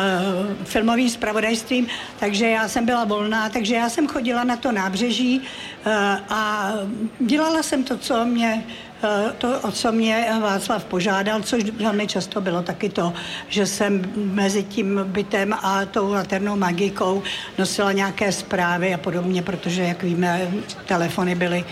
filmovým 0.65 1.11
spravodajstvím, 1.11 1.87
takže 2.19 2.49
já 2.49 2.69
jsem 2.69 2.87
byla 2.87 3.05
volná, 3.05 3.49
takže 3.49 3.75
já 3.75 3.89
jsem 3.89 4.09
chodila 4.09 4.45
na 4.45 4.57
to 4.57 4.73
nábřeží 4.73 5.41
uh, 5.41 5.93
a 6.29 6.73
dělala 7.21 7.63
jsem 7.63 7.85
to, 7.85 7.99
co 7.99 8.25
mě 8.25 8.65
eh, 9.03 9.33
to, 9.39 9.61
o 9.61 9.73
co 9.73 9.93
mě 9.93 10.27
Václav 10.41 10.85
požádal, 10.85 11.43
což 11.43 11.65
velmi 11.65 12.07
často 12.07 12.41
bylo 12.41 12.63
taky 12.63 12.89
to, 12.89 13.13
že 13.49 13.67
jsem 13.67 14.03
mezi 14.17 14.63
tím 14.63 15.01
bytem 15.05 15.55
a 15.63 15.85
tou 15.85 16.13
laternou 16.13 16.57
magikou 16.57 17.23
nosila 17.59 17.93
nějaké 17.93 18.33
zprávy 18.33 18.95
a 18.95 18.99
podobně, 18.99 19.43
protože, 19.43 19.83
jak 19.83 20.03
víme, 20.03 20.51
telefony 20.87 21.35
byly 21.35 21.65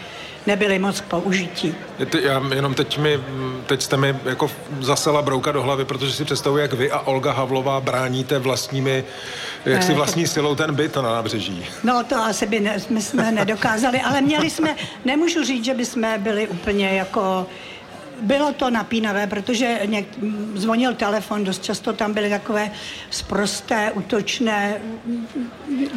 nebyly 0.47 0.79
moc 0.79 1.01
k 1.01 1.05
použití. 1.05 1.75
Já 2.23 2.43
jenom 2.55 2.75
teď, 2.75 2.99
mi, 2.99 3.21
teď 3.67 3.83
jste 3.83 3.97
mi 3.97 4.17
jako 4.25 4.51
zasela 4.81 5.23
brouka 5.23 5.53
do 5.53 5.63
hlavy, 5.63 5.85
protože 5.85 6.13
si 6.13 6.25
představuji, 6.25 6.59
jak 6.59 6.73
vy 6.73 6.91
a 6.91 6.99
Olga 7.01 7.33
Havlová 7.33 7.81
bráníte 7.81 8.39
vlastními, 8.39 9.05
jak 9.65 9.83
si 9.83 9.95
vlastní 9.95 10.27
silou 10.27 10.55
ten 10.55 10.75
byt 10.75 10.97
na 10.97 11.03
nábřeží. 11.03 11.67
No 11.85 12.05
to 12.05 12.17
asi 12.17 12.47
by 12.47 12.61
ne, 12.61 12.79
my 12.91 13.03
jsme 13.03 13.33
nedokázali, 13.33 14.01
ale 14.01 14.21
měli 14.21 14.51
jsme, 14.51 14.77
nemůžu 15.05 15.45
říct, 15.45 15.65
že 15.65 15.75
by 15.75 15.85
jsme 15.85 16.19
byli 16.19 16.49
úplně 16.49 16.89
jako 16.89 17.47
bylo 18.23 18.53
to 18.53 18.71
napínavé, 18.71 19.27
protože 19.27 19.81
něk, 19.85 20.07
zvonil 20.55 20.95
telefon, 20.95 21.45
dost 21.45 21.65
často 21.65 21.93
tam 21.93 22.15
byly 22.15 22.31
takové 22.31 22.71
sprosté, 23.11 23.93
útočné, 23.95 24.81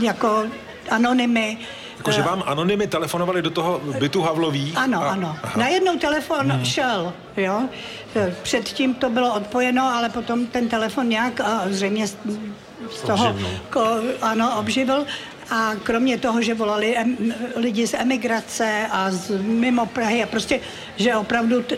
jako 0.02 0.44
anonymy, 0.90 1.58
Jakože 2.00 2.22
vám 2.22 2.44
anonymy 2.46 2.88
telefonovali 2.88 3.42
do 3.42 3.50
toho 3.50 3.82
bytu 4.00 4.22
Havlový? 4.22 4.74
Ano, 4.76 5.04
a, 5.04 5.10
ano. 5.10 5.36
Aha. 5.44 5.60
Najednou 5.60 5.98
telefon 6.00 6.52
hmm. 6.52 6.66
šel, 6.66 7.14
jo. 7.38 7.62
Předtím 8.44 8.94
to 8.94 9.10
bylo 9.10 9.36
odpojeno, 9.36 9.84
ale 9.84 10.10
potom 10.10 10.48
ten 10.48 10.70
telefon 10.70 11.10
nějak 11.10 11.42
a 11.42 11.62
zřejmě 11.70 12.08
z, 12.08 12.18
z 12.92 13.02
toho, 13.02 13.36
ko, 13.70 13.82
ano, 14.22 14.60
obživil. 14.60 15.06
A 15.52 15.72
kromě 15.84 16.18
toho, 16.18 16.42
že 16.42 16.54
volali 16.54 16.98
em, 16.98 17.18
lidi 17.56 17.88
z 17.88 17.94
emigrace 17.94 18.88
a 18.92 19.12
z 19.12 19.42
mimo 19.42 19.86
Prahy 19.86 20.24
a 20.24 20.28
prostě, 20.28 20.60
že 20.96 21.16
opravdu 21.16 21.62
t- 21.64 21.78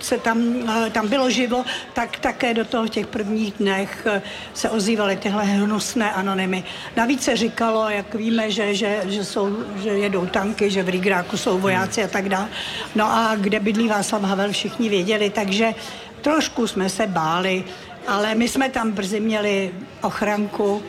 se 0.00 0.18
tam, 0.18 0.54
eh, 0.86 0.90
tam 0.90 1.08
bylo 1.08 1.30
živo, 1.30 1.64
tak 1.92 2.18
také 2.18 2.54
do 2.54 2.64
toho 2.64 2.86
v 2.86 2.90
těch 2.90 3.06
prvních 3.06 3.54
dnech 3.54 4.06
eh, 4.06 4.22
se 4.54 4.70
ozývaly 4.70 5.16
tyhle 5.16 5.44
hnusné 5.44 6.12
anonymy. 6.12 6.64
Navíc 6.96 7.22
se 7.22 7.36
říkalo, 7.36 7.88
jak 7.88 8.14
víme, 8.14 8.50
že, 8.50 8.74
že, 8.74 9.02
že, 9.06 9.24
jsou, 9.24 9.56
že 9.82 9.88
jedou 9.88 10.26
tanky, 10.26 10.70
že 10.70 10.82
v 10.82 10.88
Rigráku 10.88 11.36
jsou 11.36 11.58
vojáci 11.58 12.04
a 12.04 12.08
tak 12.08 12.28
dále. 12.28 12.48
No 12.94 13.04
a 13.04 13.36
kde 13.36 13.60
bydlí 13.60 13.88
Václav 13.88 14.22
Havel, 14.22 14.52
všichni 14.52 14.88
věděli, 14.88 15.30
takže 15.30 15.74
trošku 16.20 16.66
jsme 16.66 16.88
se 16.88 17.06
báli, 17.06 17.64
ale 18.06 18.34
my 18.34 18.48
jsme 18.48 18.68
tam 18.68 18.92
brzy 18.92 19.20
měli 19.20 19.70
ochranku, 20.02 20.82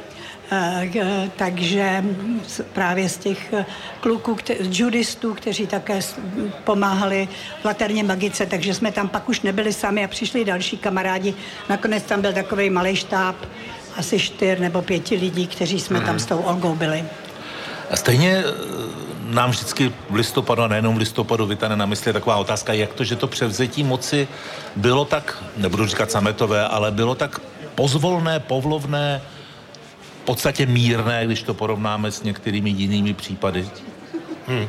takže 1.35 2.03
právě 2.73 3.09
z 3.09 3.17
těch 3.17 3.53
eh, 3.53 3.65
kluků, 3.99 4.37
judistů, 4.61 5.33
kteří 5.33 5.67
také 5.67 5.99
pomáhali 6.63 7.27
v 7.61 7.65
laterně 7.65 8.03
magice, 8.03 8.45
takže 8.45 8.73
jsme 8.73 8.91
tam 8.91 9.09
pak 9.09 9.29
už 9.29 9.41
nebyli 9.41 9.73
sami 9.73 10.05
a 10.05 10.07
přišli 10.07 10.45
další 10.45 10.77
kamarádi. 10.77 11.33
Nakonec 11.69 12.03
tam 12.03 12.21
byl 12.21 12.33
takový 12.33 12.69
malý 12.69 12.95
štáb, 12.95 13.35
asi 13.97 14.19
čtyř 14.19 14.59
nebo 14.59 14.81
pěti 14.81 15.15
lidí, 15.15 15.47
kteří 15.47 15.79
jsme 15.79 16.01
tam 16.01 16.19
s 16.19 16.25
tou 16.25 16.37
Olgou 16.37 16.75
byli. 16.75 17.03
A 17.91 17.95
stejně 17.95 18.43
eh, 18.45 18.53
nám 19.23 19.49
vždycky 19.49 19.93
v 20.09 20.15
listopadu, 20.15 20.61
a 20.61 20.67
nejenom 20.67 20.95
v 20.95 20.97
listopadu, 20.97 21.45
vytane 21.45 21.75
na 21.75 21.85
mysli 21.85 22.13
taková 22.13 22.35
otázka, 22.35 22.73
jak 22.73 22.93
to, 22.93 23.03
že 23.03 23.15
to 23.15 23.27
převzetí 23.27 23.83
moci 23.83 24.27
bylo 24.75 25.05
tak, 25.05 25.43
nebudu 25.57 25.85
říkat 25.85 26.11
sametové, 26.11 26.67
ale 26.67 26.91
bylo 26.91 27.15
tak 27.15 27.39
pozvolné, 27.75 28.39
povlovné, 28.39 29.21
podstatě 30.23 30.65
mírné, 30.65 31.25
když 31.25 31.43
to 31.43 31.53
porovnáme 31.53 32.11
s 32.11 32.23
některými 32.23 32.69
jinými 32.69 33.13
případy. 33.13 33.69
Hmm. 34.47 34.67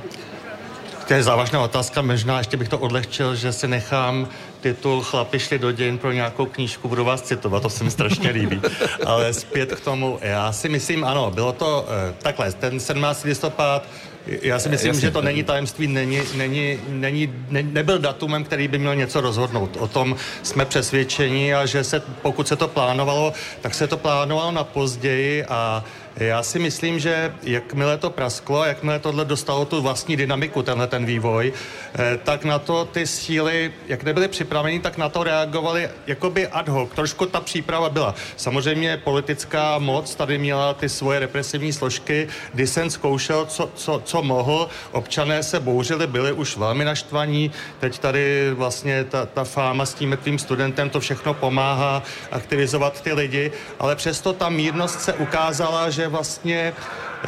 To 1.11 1.15
je 1.15 1.23
závažná 1.23 1.61
otázka, 1.61 2.03
možná 2.03 2.39
ještě 2.39 2.57
bych 2.57 2.69
to 2.69 2.79
odlehčil, 2.79 3.35
že 3.35 3.53
si 3.53 3.69
nechám 3.69 4.29
titul 4.61 5.03
Chlapi 5.03 5.39
šli 5.39 5.59
do 5.59 5.73
dějin 5.73 5.99
pro 5.99 6.13
nějakou 6.13 6.47
knížku, 6.47 6.89
budu 6.89 7.05
vás 7.05 7.23
citovat, 7.23 7.63
to 7.63 7.71
se 7.71 7.85
mi 7.85 7.91
strašně 7.91 8.31
líbí. 8.39 8.61
Ale 9.07 9.33
zpět 9.33 9.75
k 9.75 9.81
tomu, 9.81 10.19
já 10.23 10.53
si 10.53 10.69
myslím, 10.69 11.05
ano, 11.05 11.31
bylo 11.31 11.53
to 11.53 11.89
eh, 11.89 12.15
takhle, 12.23 12.53
ten 12.53 12.81
17. 12.81 13.25
listopad 13.25 13.89
já 14.27 14.59
si 14.59 14.69
myslím, 14.69 14.89
Jasně. 14.89 15.01
že 15.01 15.11
to 15.11 15.23
není 15.23 15.43
tajemství, 15.43 15.87
není, 15.87 16.21
není, 16.35 16.81
není, 16.89 17.33
ne, 17.51 17.63
nebyl 17.63 17.99
datumem, 17.99 18.45
který 18.45 18.69
by 18.69 18.79
měl 18.79 18.95
něco 18.95 19.21
rozhodnout. 19.21 19.77
O 19.81 19.89
tom 19.89 20.17
jsme 20.43 20.65
přesvědčeni 20.65 21.55
a 21.55 21.67
že 21.67 21.85
se, 21.85 22.03
pokud 22.23 22.49
se 22.49 22.57
to 22.57 22.69
plánovalo, 22.69 23.33
tak 23.61 23.75
se 23.75 23.87
to 23.87 23.97
plánovalo 23.97 24.53
na 24.53 24.65
později 24.65 25.45
a 25.45 25.85
já 26.17 26.43
si 26.43 26.59
myslím, 26.59 26.99
že 26.99 27.35
jakmile 27.43 27.99
to 27.99 28.11
prasklo, 28.11 28.65
jakmile 28.65 28.99
tohle 28.99 29.25
dostalo 29.25 29.65
tu 29.65 29.83
vlastní 29.83 30.17
dynamiku, 30.17 30.63
tenhle 30.63 30.87
ten 30.87 31.05
vývoj, 31.07 31.53
eh, 31.95 32.19
tak 32.25 32.45
na 32.45 32.59
to 32.59 32.85
ty 32.85 33.07
síly, 33.07 33.73
jak 33.89 34.03
nebyly 34.03 34.29
připraveny, 34.29 34.81
tak 34.81 34.99
na 34.99 35.09
to 35.09 35.25
reagovali 35.25 35.89
jakoby 36.07 36.49
ad 36.49 36.69
hoc. 36.69 36.91
Trošku 36.95 37.27
ta 37.27 37.41
příprava 37.41 37.89
byla. 37.89 38.15
Samozřejmě 38.37 38.97
politická 38.97 39.79
moc 39.79 40.15
tady 40.15 40.39
měla 40.39 40.75
ty 40.75 40.89
svoje 40.89 41.19
represivní 41.19 41.73
složky, 41.73 42.29
Disen 42.55 42.91
zkoušel, 42.91 43.47
co, 43.47 43.71
co, 43.75 44.03
co 44.05 44.23
mohl, 44.23 44.69
občané 44.93 45.43
se 45.43 45.61
bouřili, 45.61 46.07
byli 46.07 46.33
už 46.33 46.57
velmi 46.57 46.85
naštvaní, 46.85 47.51
teď 47.81 47.99
tady 47.99 48.51
vlastně 48.55 49.05
ta, 49.05 49.27
ta 49.27 49.45
fáma 49.45 49.87
s 49.87 49.95
tím 49.95 50.11
mrtvým 50.11 50.39
studentem, 50.39 50.91
to 50.91 51.01
všechno 51.01 51.35
pomáhá 51.35 52.03
aktivizovat 52.33 53.01
ty 53.01 53.13
lidi, 53.13 53.53
ale 53.79 53.97
přesto 53.97 54.33
ta 54.33 54.49
mírnost 54.49 55.01
se 55.01 55.13
ukázala, 55.13 55.91
že 55.91 56.00
vlastně 56.09 56.73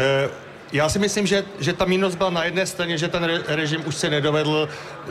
eh, 0.00 0.28
já 0.72 0.88
si 0.88 0.98
myslím, 0.98 1.26
že, 1.26 1.44
že 1.60 1.72
ta 1.72 1.84
mínost 1.84 2.14
byla 2.14 2.30
na 2.30 2.44
jedné 2.44 2.66
straně, 2.66 2.98
že 2.98 3.08
ten 3.08 3.42
režim 3.46 3.82
už 3.86 3.94
se 3.94 4.10
nedovedl, 4.10 4.68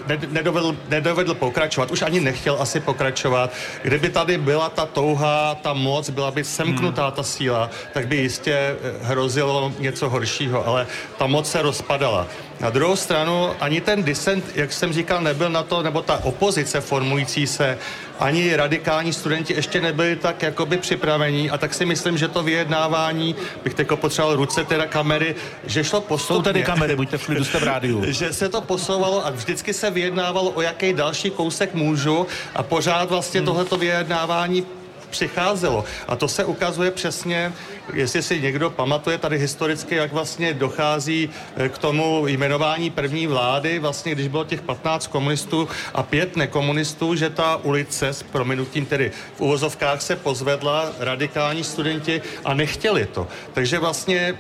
ne, 0.08 0.20
nedovedl, 0.28 0.76
nedovedl 0.90 1.34
pokračovat, 1.34 1.92
už 1.92 2.02
ani 2.02 2.20
nechtěl 2.20 2.58
asi 2.60 2.80
pokračovat. 2.80 3.54
Kdyby 3.84 4.10
tady 4.10 4.38
byla 4.38 4.70
ta 4.70 4.86
touha, 4.86 5.56
ta 5.56 5.74
moc, 5.74 6.10
byla 6.10 6.32
by 6.32 6.44
semknutá 6.44 7.06
hmm. 7.06 7.12
ta 7.12 7.24
síla, 7.24 7.70
tak 7.94 8.08
by 8.08 8.16
jistě 8.18 8.54
eh, 8.54 8.78
hrozilo 9.02 9.74
něco 9.80 10.10
horšího, 10.10 10.68
ale 10.68 10.88
ta 11.18 11.28
moc 11.28 11.52
se 11.52 11.62
rozpadala. 11.62 12.28
Na 12.60 12.70
druhou 12.70 12.96
stranu 12.96 13.50
ani 13.60 13.82
ten 13.82 14.04
disent, 14.04 14.46
jak 14.56 14.74
jsem 14.74 14.94
říkal, 14.94 15.22
nebyl 15.22 15.50
na 15.50 15.64
to, 15.64 15.84
nebo 15.84 16.02
ta 16.02 16.24
opozice 16.24 16.82
formující 16.82 17.48
se, 17.48 17.78
ani 18.22 18.56
radikální 18.56 19.14
studenti 19.14 19.54
ještě 19.54 19.82
nebyli 19.82 20.16
tak 20.16 20.44
jakoby 20.44 20.78
připravení 20.78 21.50
a 21.50 21.58
tak 21.58 21.74
si 21.74 21.86
myslím, 21.86 22.18
že 22.18 22.28
to 22.28 22.44
vyjednávání, 22.44 23.36
bych 23.64 23.74
teď 23.74 23.88
potřeboval 23.96 24.36
ruce 24.36 24.64
teda 24.64 24.86
kamery, 24.86 25.36
že 25.66 25.84
šlo 25.84 26.02
postupně. 26.02 26.36
Jsou 26.36 26.42
tady 26.42 26.64
kamery, 26.64 26.96
buďte 26.96 27.18
v 27.18 27.26
klidu, 27.26 27.44
jste 27.44 27.60
v 27.60 27.64
rádiu. 27.64 28.04
že 28.12 28.34
se 28.34 28.50
to 28.50 28.62
posouvalo 28.62 29.26
a 29.26 29.30
vždycky 29.30 29.74
se 29.74 29.92
vyjednávalo, 29.92 30.50
o 30.50 30.62
jaký 30.62 30.94
další 30.94 31.30
kousek 31.30 31.74
můžu 31.74 32.28
a 32.56 32.64
pořád 32.64 33.10
vlastně 33.10 33.40
hmm. 33.40 33.46
tohleto 33.46 33.78
vyjednávání 33.78 34.66
přicházelo. 35.12 35.84
A 36.08 36.16
to 36.16 36.28
se 36.28 36.46
ukazuje 36.46 36.92
přesně, 36.92 37.54
jestli 37.94 38.22
si 38.24 38.42
někdo 38.42 38.70
pamatuje 38.70 39.18
tady 39.18 39.38
historicky, 39.38 39.96
jak 39.96 40.14
vlastně 40.14 40.54
dochází 40.54 41.30
eh, 41.56 41.70
k 41.70 41.78
tomu 41.78 42.28
jmenování 42.28 42.90
první 42.90 43.28
vlády, 43.28 43.80
vlastně 43.80 44.12
když 44.12 44.28
bylo 44.28 44.44
těch 44.44 44.62
15 44.62 45.08
komunistů 45.08 45.70
a 45.94 46.04
pět 46.04 46.36
nekomunistů, 46.36 47.16
že 47.16 47.30
ta 47.30 47.56
ulice 47.56 48.08
s 48.08 48.24
prominutím 48.24 48.86
tedy 48.86 49.12
v 49.36 49.42
uvozovkách 49.42 50.02
se 50.02 50.16
pozvedla 50.16 50.92
radikální 51.00 51.64
studenti 51.64 52.22
a 52.46 52.54
nechtěli 52.54 53.06
to. 53.06 53.28
Takže 53.54 53.80
vlastně 53.80 54.38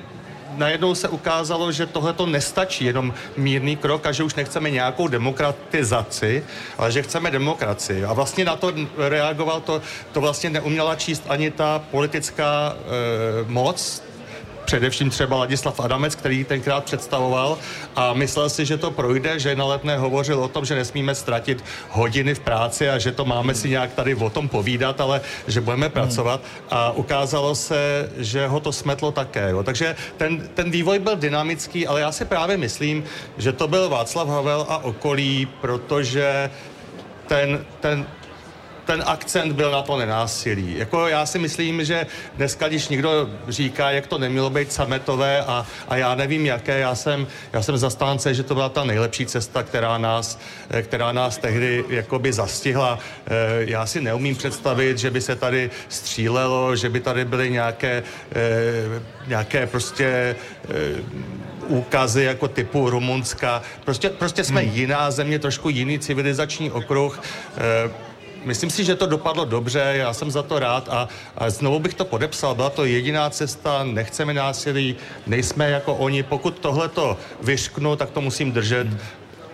najednou 0.56 0.96
se 0.96 1.10
ukázalo, 1.10 1.72
že 1.72 1.86
tohle 1.86 2.14
to 2.14 2.26
nestačí, 2.26 2.86
jenom 2.86 3.14
mírný 3.38 3.76
krok 3.76 4.06
a 4.06 4.12
že 4.12 4.24
už 4.24 4.36
nechceme 4.36 4.70
nějakou 4.70 5.08
demokratizaci, 5.08 6.44
ale 6.78 6.92
že 6.92 7.04
chceme 7.04 7.32
demokracii. 7.32 8.04
A 8.04 8.14
vlastně 8.14 8.46
na 8.46 8.56
to 8.56 8.74
reagoval 8.98 9.62
to, 9.62 9.82
to 10.12 10.22
vlastně 10.22 10.50
neuměla 10.50 10.96
číst 10.96 11.24
ani 11.28 11.52
ta 11.52 11.80
politická 11.92 12.76
e, 12.76 13.46
moc, 13.48 14.04
především 14.72 15.10
třeba 15.10 15.38
Ladislav 15.38 15.80
Adamec, 15.80 16.16
který 16.16 16.44
tenkrát 16.44 16.84
představoval 16.84 17.58
a 17.96 18.14
myslel 18.14 18.50
si, 18.50 18.66
že 18.66 18.78
to 18.78 18.92
projde, 18.92 19.40
že 19.40 19.56
na 19.56 19.66
letné 19.66 19.98
hovořil 19.98 20.40
o 20.40 20.48
tom, 20.48 20.66
že 20.66 20.76
nesmíme 20.76 21.16
ztratit 21.16 21.64
hodiny 21.90 22.36
v 22.36 22.40
práci 22.40 22.90
a 22.90 22.98
že 22.98 23.12
to 23.12 23.26
máme 23.26 23.56
si 23.56 23.70
nějak 23.70 23.94
tady 23.94 24.16
o 24.16 24.30
tom 24.30 24.48
povídat, 24.50 25.02
ale 25.02 25.22
že 25.48 25.62
budeme 25.62 25.86
hmm. 25.86 25.94
pracovat 25.94 26.42
a 26.70 26.92
ukázalo 26.92 27.56
se, 27.56 28.10
že 28.18 28.48
ho 28.48 28.60
to 28.60 28.72
smetlo 28.72 29.12
také. 29.12 29.50
Jo. 29.50 29.64
Takže 29.64 29.96
ten, 30.18 30.48
ten 30.54 30.72
vývoj 30.72 31.00
byl 31.00 31.16
dynamický, 31.16 31.88
ale 31.88 32.02
já 32.02 32.12
si 32.12 32.26
právě 32.26 32.58
myslím, 32.58 33.04
že 33.38 33.52
to 33.52 33.68
byl 33.68 33.90
Václav 33.90 34.28
Havel 34.28 34.66
a 34.70 34.78
okolí, 34.78 35.48
protože 35.62 36.50
ten, 37.28 37.66
ten 37.80 38.06
ten 38.86 39.04
akcent 39.06 39.54
byl 39.54 39.72
na 39.72 39.82
to 39.82 39.98
nenásilí. 39.98 40.78
Jako 40.78 41.08
já 41.08 41.26
si 41.26 41.40
myslím, 41.40 41.86
že 41.86 42.08
dneska, 42.36 42.68
když 42.68 42.90
někdo 42.90 43.30
říká, 43.48 43.92
jak 43.92 44.08
to 44.08 44.18
nemělo 44.18 44.50
být 44.50 44.74
sametové 44.74 45.42
a, 45.42 45.66
a 45.88 45.98
já 45.98 46.16
nevím 46.16 46.46
jaké, 46.46 46.80
já 46.80 46.96
jsem, 46.96 47.28
já 47.54 47.62
jsem 47.62 47.78
zastánce, 47.78 48.34
že 48.34 48.44
to 48.44 48.54
byla 48.54 48.70
ta 48.70 48.84
nejlepší 48.84 49.26
cesta, 49.26 49.64
která 49.64 49.98
nás, 49.98 50.40
která 50.82 51.12
nás 51.12 51.38
tehdy 51.38 51.86
jakoby 51.90 52.34
zastihla. 52.34 53.00
Eh, 53.28 53.32
já 53.60 53.86
si 53.86 54.02
neumím 54.02 54.36
představit, 54.36 54.98
že 54.98 55.12
by 55.12 55.22
se 55.22 55.36
tady 55.36 55.70
střílelo, 55.90 56.76
že 56.76 56.90
by 56.90 57.00
tady 57.00 57.26
byly 57.26 57.52
nějaké, 57.52 58.04
eh, 58.36 59.02
nějaké 59.28 59.68
prostě 59.68 60.36
eh, 60.70 60.76
úkazy 61.68 62.24
jako 62.24 62.48
typu 62.48 62.90
Rumunska. 62.90 63.62
Prostě, 63.86 64.10
prostě 64.10 64.44
jsme 64.44 64.62
hmm. 64.62 64.72
jiná 64.72 65.12
země, 65.12 65.40
trošku 65.40 65.70
jiný 65.70 66.00
civilizační 66.00 66.72
okruh. 66.72 67.22
Myslím 68.46 68.70
si, 68.70 68.84
že 68.84 68.96
to 68.96 69.06
dopadlo 69.06 69.46
dobře, 69.46 69.94
já 69.94 70.14
jsem 70.14 70.32
za 70.32 70.44
to 70.44 70.60
rád 70.60 70.90
a, 70.90 71.10
a 71.38 71.50
znovu 71.50 71.80
bych 71.80 71.94
to 71.94 72.06
podepsal. 72.06 72.56
Byla 72.56 72.70
to 72.70 72.86
jediná 72.86 73.30
cesta, 73.30 73.84
nechceme 73.84 74.34
násilí, 74.34 74.96
nejsme 75.28 75.70
jako 75.70 75.96
oni. 75.96 76.24
Pokud 76.24 76.60
tohle 76.60 76.90
to 76.90 77.18
vyšknu, 77.42 77.96
tak 77.96 78.12
to 78.12 78.22
musím 78.22 78.52
držet 78.52 78.88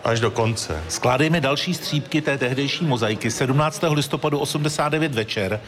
až 0.04 0.20
do 0.20 0.32
konce. 0.32 0.84
Skládejme 0.90 1.42
další 1.42 1.74
střípky 1.74 2.22
té 2.22 2.38
tehdejší 2.38 2.86
mozaiky. 2.86 3.32
17. 3.32 3.84
listopadu 3.92 4.40
89 4.40 5.16
večer 5.16 5.60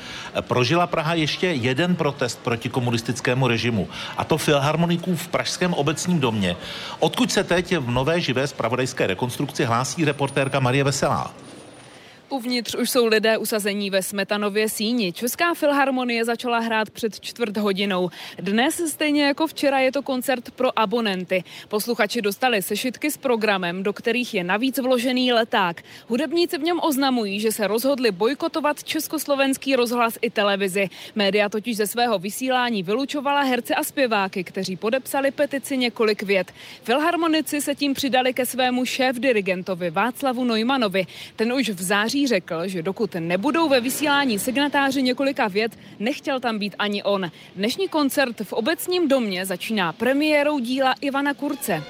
prožila 0.42 0.88
Praha 0.88 1.14
ještě 1.14 1.48
jeden 1.48 1.96
protest 1.96 2.40
proti 2.44 2.70
komunistickému 2.70 3.48
režimu. 3.48 3.88
A 4.18 4.24
to 4.24 4.38
filharmoniků 4.38 5.16
v 5.16 5.28
Pražském 5.28 5.74
obecním 5.74 6.20
domě. 6.20 6.56
Odkud 7.00 7.32
se 7.32 7.44
teď 7.44 7.78
v 7.78 7.92
nové 7.92 8.22
živé 8.22 8.48
spravodajské 8.48 9.08
rekonstrukci 9.08 9.66
hlásí 9.66 10.06
reportérka 10.06 10.60
Marie 10.60 10.84
Veselá. 10.84 11.34
Uvnitř 12.30 12.76
už 12.76 12.90
jsou 12.90 13.06
lidé 13.06 13.38
usazení 13.38 13.90
ve 13.90 14.04
Smetanově 14.04 14.70
síni. 14.70 15.14
Česká 15.14 15.54
filharmonie 15.54 16.26
začala 16.26 16.60
hrát 16.60 16.90
před 16.90 17.20
čtvrt 17.20 17.58
hodinou. 17.58 18.10
Dnes, 18.40 18.82
stejně 18.88 19.24
jako 19.24 19.48
včera, 19.48 19.80
je 19.80 19.92
to 19.92 20.02
koncert 20.02 20.52
pro 20.52 20.80
abonenty. 20.80 21.44
Posluchači 21.68 22.22
dostali 22.22 22.62
sešitky 22.62 23.12
s 23.12 23.18
programem, 23.18 23.84
do 23.84 23.94
kterých 23.94 24.34
je 24.34 24.44
navíc 24.44 24.80
vložený 24.80 25.34
leták. 25.34 25.84
Hudebníci 26.08 26.58
v 26.58 26.64
něm 26.64 26.80
oznamují, 26.84 27.40
že 27.40 27.52
se 27.52 27.68
rozhodli 27.68 28.12
bojkotovat 28.12 28.84
československý 28.84 29.76
rozhlas 29.76 30.18
i 30.22 30.30
televizi. 30.30 30.90
Média 31.16 31.50
totiž 31.50 31.78
ze 31.78 31.88
svého 31.88 32.20
vysílání 32.20 32.84
vylučovala 32.84 33.42
herce 33.42 33.76
a 33.76 33.84
zpěváky, 33.84 34.44
kteří 34.44 34.76
podepsali 34.76 35.32
petici 35.32 35.78
několik 35.78 36.24
vět. 36.24 36.52
Filharmonici 36.84 37.62
se 37.62 37.76
tím 37.76 37.94
přidali 37.94 38.34
ke 38.34 38.46
svému 38.46 38.86
šéf-dirigentovi 38.86 39.90
Václavu 39.92 40.44
Neumanovi. 40.44 41.06
Ten 41.36 41.54
už 41.54 41.70
v 41.70 41.82
září 41.82 42.19
Jiří 42.20 42.28
řekl, 42.28 42.68
že 42.68 42.82
dokud 42.82 43.16
nebudou 43.20 43.70
ve 43.70 43.82
vysílání 43.82 44.40
signatáři 44.40 45.02
několika 45.02 45.48
vět, 45.48 45.72
nechtěl 46.00 46.40
tam 46.40 46.60
být 46.60 46.76
ani 46.80 47.04
on. 47.04 47.32
Dnešní 47.56 47.88
koncert 47.88 48.42
v 48.44 48.54
obecním 48.54 49.08
domě 49.08 49.46
začíná 49.46 49.94
premiérou 49.94 50.60
díla 50.60 50.96
Ivana 51.02 51.34
Kurce. 51.34 51.84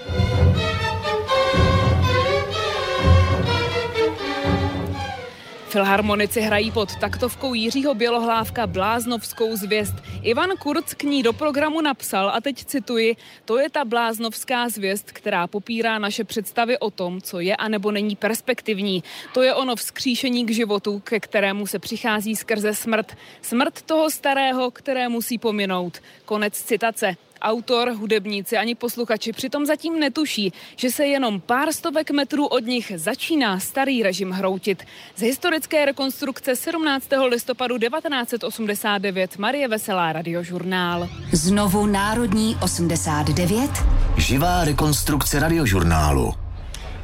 Filharmonici 5.69 6.41
hrají 6.41 6.71
pod 6.71 6.95
taktovkou 6.95 7.53
Jiřího 7.53 7.93
Bělohlávka 7.93 8.67
bláznovskou 8.67 9.55
zvěst. 9.55 9.93
Ivan 10.23 10.49
Kurz 10.59 10.93
k 10.93 11.03
ní 11.03 11.23
do 11.23 11.33
programu 11.33 11.81
napsal, 11.81 12.29
a 12.29 12.41
teď 12.41 12.65
cituji, 12.65 13.15
to 13.45 13.57
je 13.57 13.69
ta 13.69 13.85
bláznovská 13.85 14.69
zvěst, 14.69 15.11
která 15.11 15.47
popírá 15.47 15.99
naše 15.99 16.23
představy 16.23 16.79
o 16.79 16.91
tom, 16.91 17.21
co 17.21 17.39
je 17.39 17.55
a 17.55 17.67
nebo 17.67 17.91
není 17.91 18.15
perspektivní. 18.15 19.03
To 19.33 19.41
je 19.41 19.53
ono 19.53 19.75
vzkříšení 19.75 20.45
k 20.45 20.51
životu, 20.51 20.99
ke 20.99 21.19
kterému 21.19 21.67
se 21.67 21.79
přichází 21.79 22.35
skrze 22.35 22.73
smrt. 22.73 23.17
Smrt 23.41 23.81
toho 23.81 24.09
starého, 24.09 24.71
které 24.71 25.09
musí 25.09 25.37
pominout. 25.37 25.97
Konec 26.25 26.61
citace. 26.61 27.15
Autor, 27.41 27.91
hudebníci 27.91 28.57
ani 28.57 28.75
posluchači 28.75 29.33
přitom 29.33 29.65
zatím 29.65 29.99
netuší, 29.99 30.53
že 30.75 30.91
se 30.91 31.05
jenom 31.05 31.41
pár 31.41 31.73
stovek 31.73 32.11
metrů 32.11 32.47
od 32.47 32.65
nich 32.65 32.91
začíná 32.95 33.59
starý 33.59 34.03
režim 34.03 34.31
hroutit. 34.31 34.83
Z 35.15 35.21
historické 35.21 35.85
rekonstrukce 35.85 36.55
17. 36.55 37.07
listopadu 37.27 37.77
1989 37.77 39.37
Marie 39.37 39.67
Veselá, 39.67 40.13
radiožurnál. 40.13 41.09
Znovu 41.31 41.85
Národní 41.85 42.57
89. 42.63 43.71
Živá 44.17 44.63
rekonstrukce 44.63 45.39
radiožurnálu. 45.39 46.33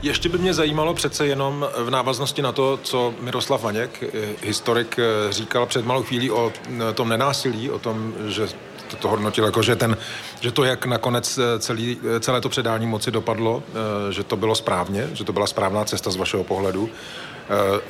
Ještě 0.01 0.29
by 0.29 0.37
mě 0.37 0.53
zajímalo 0.53 0.93
přece 0.93 1.27
jenom 1.27 1.67
v 1.77 1.89
návaznosti 1.89 2.41
na 2.41 2.51
to, 2.51 2.79
co 2.83 3.13
Miroslav 3.21 3.63
Vaněk, 3.63 4.03
eh, 4.03 4.07
historik, 4.43 4.99
eh, 4.99 5.33
říkal 5.33 5.65
před 5.65 5.85
malou 5.85 6.03
chvílí 6.03 6.31
o 6.31 6.51
eh, 6.89 6.93
tom 6.93 7.09
nenásilí, 7.09 7.69
o 7.69 7.79
tom, 7.79 8.13
že 8.27 8.47
to, 8.87 8.95
to 8.95 9.07
hodnotil 9.07 9.45
jako, 9.45 9.61
že, 9.61 9.75
ten, 9.75 9.97
že 10.39 10.51
to, 10.51 10.63
jak 10.63 10.85
nakonec 10.85 11.37
eh, 11.37 11.59
celý, 11.59 11.97
eh, 12.15 12.19
celé 12.19 12.41
to 12.41 12.49
předání 12.49 12.87
moci 12.87 13.11
dopadlo, 13.11 13.63
eh, 14.09 14.13
že 14.13 14.23
to 14.23 14.35
bylo 14.35 14.55
správně, 14.55 15.09
že 15.13 15.23
to 15.23 15.33
byla 15.33 15.47
správná 15.47 15.85
cesta 15.85 16.11
z 16.11 16.15
vašeho 16.15 16.43
pohledu. 16.43 16.89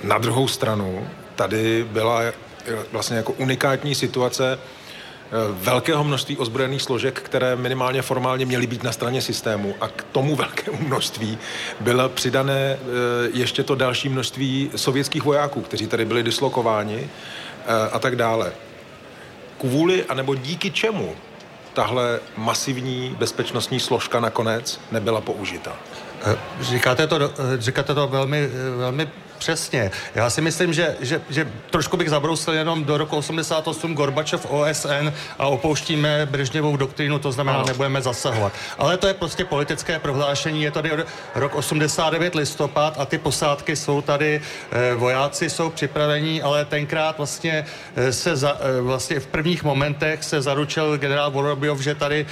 Na 0.04 0.18
druhou 0.18 0.48
stranu, 0.48 1.08
tady 1.36 1.86
byla 1.92 2.22
vlastně 2.92 3.18
jako 3.18 3.34
unikátní 3.34 3.96
situace 3.96 4.60
velkého 5.52 6.04
množství 6.04 6.38
ozbrojených 6.38 6.82
složek, 6.82 7.22
které 7.22 7.56
minimálně 7.56 8.02
formálně 8.02 8.46
měly 8.46 8.68
být 8.68 8.84
na 8.84 8.92
straně 8.92 9.22
systému 9.22 9.76
a 9.82 9.88
k 9.88 10.04
tomu 10.12 10.36
velkému 10.46 10.78
množství 10.88 11.38
bylo 11.80 12.10
přidané 12.10 12.78
ještě 13.34 13.64
to 13.64 13.76
další 13.76 14.10
množství 14.10 14.72
sovětských 14.76 15.24
vojáků, 15.24 15.62
kteří 15.62 15.88
tady 15.88 16.06
byli 16.06 16.24
dislokováni 16.24 17.10
a 17.92 18.00
tak 18.00 18.16
dále 18.16 18.52
kvůli 19.70 20.06
anebo 20.06 20.36
díky 20.36 20.72
čemu 20.72 21.16
tahle 21.74 22.20
masivní 22.38 23.16
bezpečnostní 23.20 23.80
složka 23.80 24.20
nakonec 24.20 24.80
nebyla 24.92 25.22
použita? 25.22 25.76
Eh, 26.26 26.38
říkáte 26.62 27.08
to, 27.08 27.16
eh, 27.16 27.30
říkáte 27.58 27.94
to 27.94 28.08
velmi, 28.08 28.50
eh, 28.54 28.78
velmi 28.78 29.10
Přesně. 29.46 29.92
Já 30.16 30.30
si 30.30 30.42
myslím, 30.42 30.74
že, 30.74 30.96
že, 31.00 31.22
že 31.30 31.52
trošku 31.70 31.98
bych 31.98 32.10
zabrousil 32.10 32.54
jenom 32.54 32.84
do 32.84 32.98
roku 32.98 33.18
88 33.18 33.94
Gorbačov 33.94 34.46
OSN 34.50 35.14
a 35.40 35.48
opouštíme 35.48 36.26
Brežněvou 36.26 36.78
doktrínu, 36.78 37.20
to 37.20 37.32
znamená, 37.32 37.58
no. 37.58 37.66
nebudeme 37.66 38.02
zasahovat. 38.02 38.54
Ale 38.78 38.98
to 38.98 39.08
je 39.08 39.14
prostě 39.14 39.46
politické 39.46 40.00
prohlášení, 40.00 40.64
je 40.64 40.72
tady 40.72 40.92
rok 41.36 41.56
89 41.56 42.36
listopad 42.36 42.96
a 42.98 43.06
ty 43.06 43.18
posádky 43.18 43.76
jsou 43.76 44.02
tady, 44.02 44.42
eh, 44.72 44.96
vojáci 44.96 45.50
jsou 45.50 45.70
připravení, 45.70 46.42
ale 46.42 46.66
tenkrát 46.66 47.18
vlastně 47.18 47.66
eh, 47.96 48.14
se 48.14 48.36
za, 48.36 48.58
eh, 48.60 48.82
vlastně 48.82 49.20
v 49.20 49.28
prvních 49.28 49.64
momentech 49.64 50.24
se 50.24 50.42
zaručil 50.42 50.98
generál 50.98 51.32
Vorobjov, 51.32 51.80
že 51.80 51.96
tady, 51.96 52.26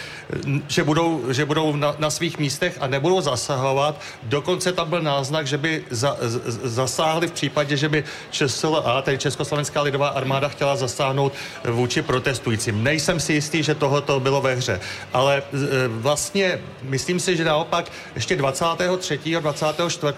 že 0.68 0.84
budou, 0.84 1.24
že 1.30 1.45
budou 1.45 1.76
na, 1.76 1.95
na 1.99 2.09
svých 2.09 2.38
místech 2.38 2.78
a 2.82 2.88
nebudou 2.88 3.22
zasahovat. 3.22 4.01
Dokonce 4.24 4.72
tam 4.72 4.89
byl 4.89 5.01
náznak, 5.01 5.47
že 5.47 5.57
by 5.57 5.84
za, 5.89 6.18
za, 6.20 6.88
zasáhli 7.04 7.28
v 7.28 7.32
případě, 7.32 7.78
že 7.78 7.89
by 7.89 8.04
ČSLA, 8.32 9.01
tedy 9.01 9.18
Československá 9.18 9.82
lidová 9.82 10.08
armáda, 10.08 10.47
chtěla 10.47 10.76
zasáhnout 10.76 11.34
vůči 11.64 12.01
protestujícím. 12.01 12.84
Nejsem 12.84 13.20
si 13.20 13.34
jistý, 13.34 13.64
že 13.64 13.76
tohoto 13.76 14.20
bylo 14.20 14.41
ve 14.41 14.56
hře, 14.56 14.80
ale 15.14 15.38
e, 15.38 15.88
vlastně 15.88 16.60
myslím 16.84 17.20
si, 17.20 17.38
že 17.38 17.43
naopak 17.43 17.91
ještě 18.16 18.36
23. 18.36 19.20
a 19.36 19.39
24. 19.39 20.14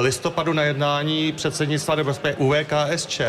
listopadu 0.00 0.52
na 0.52 0.62
jednání 0.62 1.32
předsednictva 1.32 1.94
nebo 1.94 2.14
UVKSČ 2.38 3.20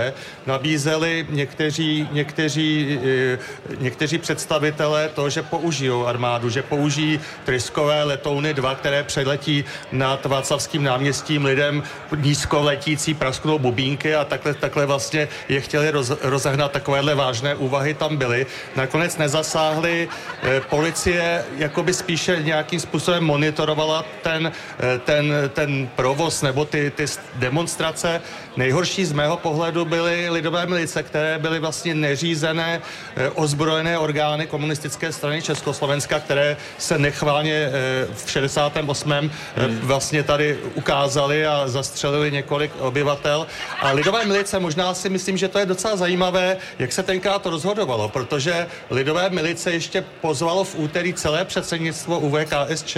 nabízeli 0.45 1.27
někteří, 1.29 2.07
někteří, 2.11 2.99
e, 3.03 3.37
někteří 3.79 4.17
představitelé 4.17 5.09
to, 5.09 5.29
že 5.29 5.41
použijou 5.41 6.05
armádu, 6.05 6.49
že 6.49 6.63
použijí 6.63 7.19
tryskové 7.45 8.03
letouny 8.03 8.53
dva, 8.53 8.75
které 8.75 9.03
přeletí 9.03 9.63
nad 9.91 10.25
Václavským 10.25 10.83
náměstím 10.83 11.45
lidem 11.45 11.83
nízko 12.15 12.46
nízko 12.47 12.63
letící 12.63 13.13
prasknou 13.13 13.59
bubínky 13.59 14.15
a 14.15 14.25
takhle, 14.25 14.53
takhle 14.53 14.85
vlastně 14.85 15.27
je 15.49 15.61
chtěli 15.61 15.91
roz, 15.91 16.11
rozehnat 16.21 16.71
takovéhle 16.71 17.15
vážné 17.15 17.55
úvahy 17.55 17.93
tam 17.93 18.17
byly. 18.17 18.45
Nakonec 18.75 19.17
nezasáhli, 19.17 20.07
e, 20.43 20.61
policie 20.61 21.43
jakoby 21.57 21.93
spíše 21.93 22.39
nějakým 22.43 22.79
způsobem 22.79 23.23
monitorovala 23.23 24.05
ten, 24.21 24.47
e, 24.47 24.99
ten, 24.99 25.33
ten 25.53 25.89
provoz 25.95 26.41
nebo 26.41 26.65
ty, 26.65 26.91
ty 26.95 27.05
demonstrace. 27.35 28.21
Nejhorší 28.57 29.05
z 29.05 29.11
mého 29.11 29.37
pohledu 29.37 29.85
byly 29.85 30.29
lidové 30.29 30.65
milice, 30.65 31.03
které 31.03 31.39
byly 31.39 31.59
vlastně 31.59 31.95
neřízené 31.95 32.81
e, 33.15 33.29
ozbrojené 33.29 33.97
orgány 33.97 34.47
komunistické 34.47 35.11
strany 35.11 35.41
Československa, 35.41 36.19
které 36.19 36.57
se 36.77 36.97
nechválně 36.97 37.53
e, 37.53 37.71
v 38.15 38.31
68. 38.31 39.11
Hmm. 39.11 39.79
vlastně 39.83 40.23
tady 40.23 40.57
ukázali 40.75 41.45
a 41.45 41.67
zastřelili 41.67 42.36
několik 42.37 42.71
obyvatel. 42.79 43.47
A 43.81 43.91
lidové 43.91 44.25
milice, 44.25 44.59
možná 44.59 44.93
si 44.93 45.09
myslím, 45.09 45.37
že 45.37 45.47
to 45.47 45.59
je 45.59 45.65
docela 45.65 45.95
zajímavé, 45.95 46.57
jak 46.79 46.91
se 46.91 47.03
tenkrát 47.03 47.41
to 47.41 47.49
rozhodovalo, 47.49 48.09
protože 48.09 48.67
lidové 48.89 49.29
milice 49.29 49.71
ještě 49.71 50.05
pozvalo 50.21 50.63
v 50.63 50.75
úterý 50.75 51.13
celé 51.13 51.45
předsednictvo 51.45 52.19
UVKSČ, 52.19 52.97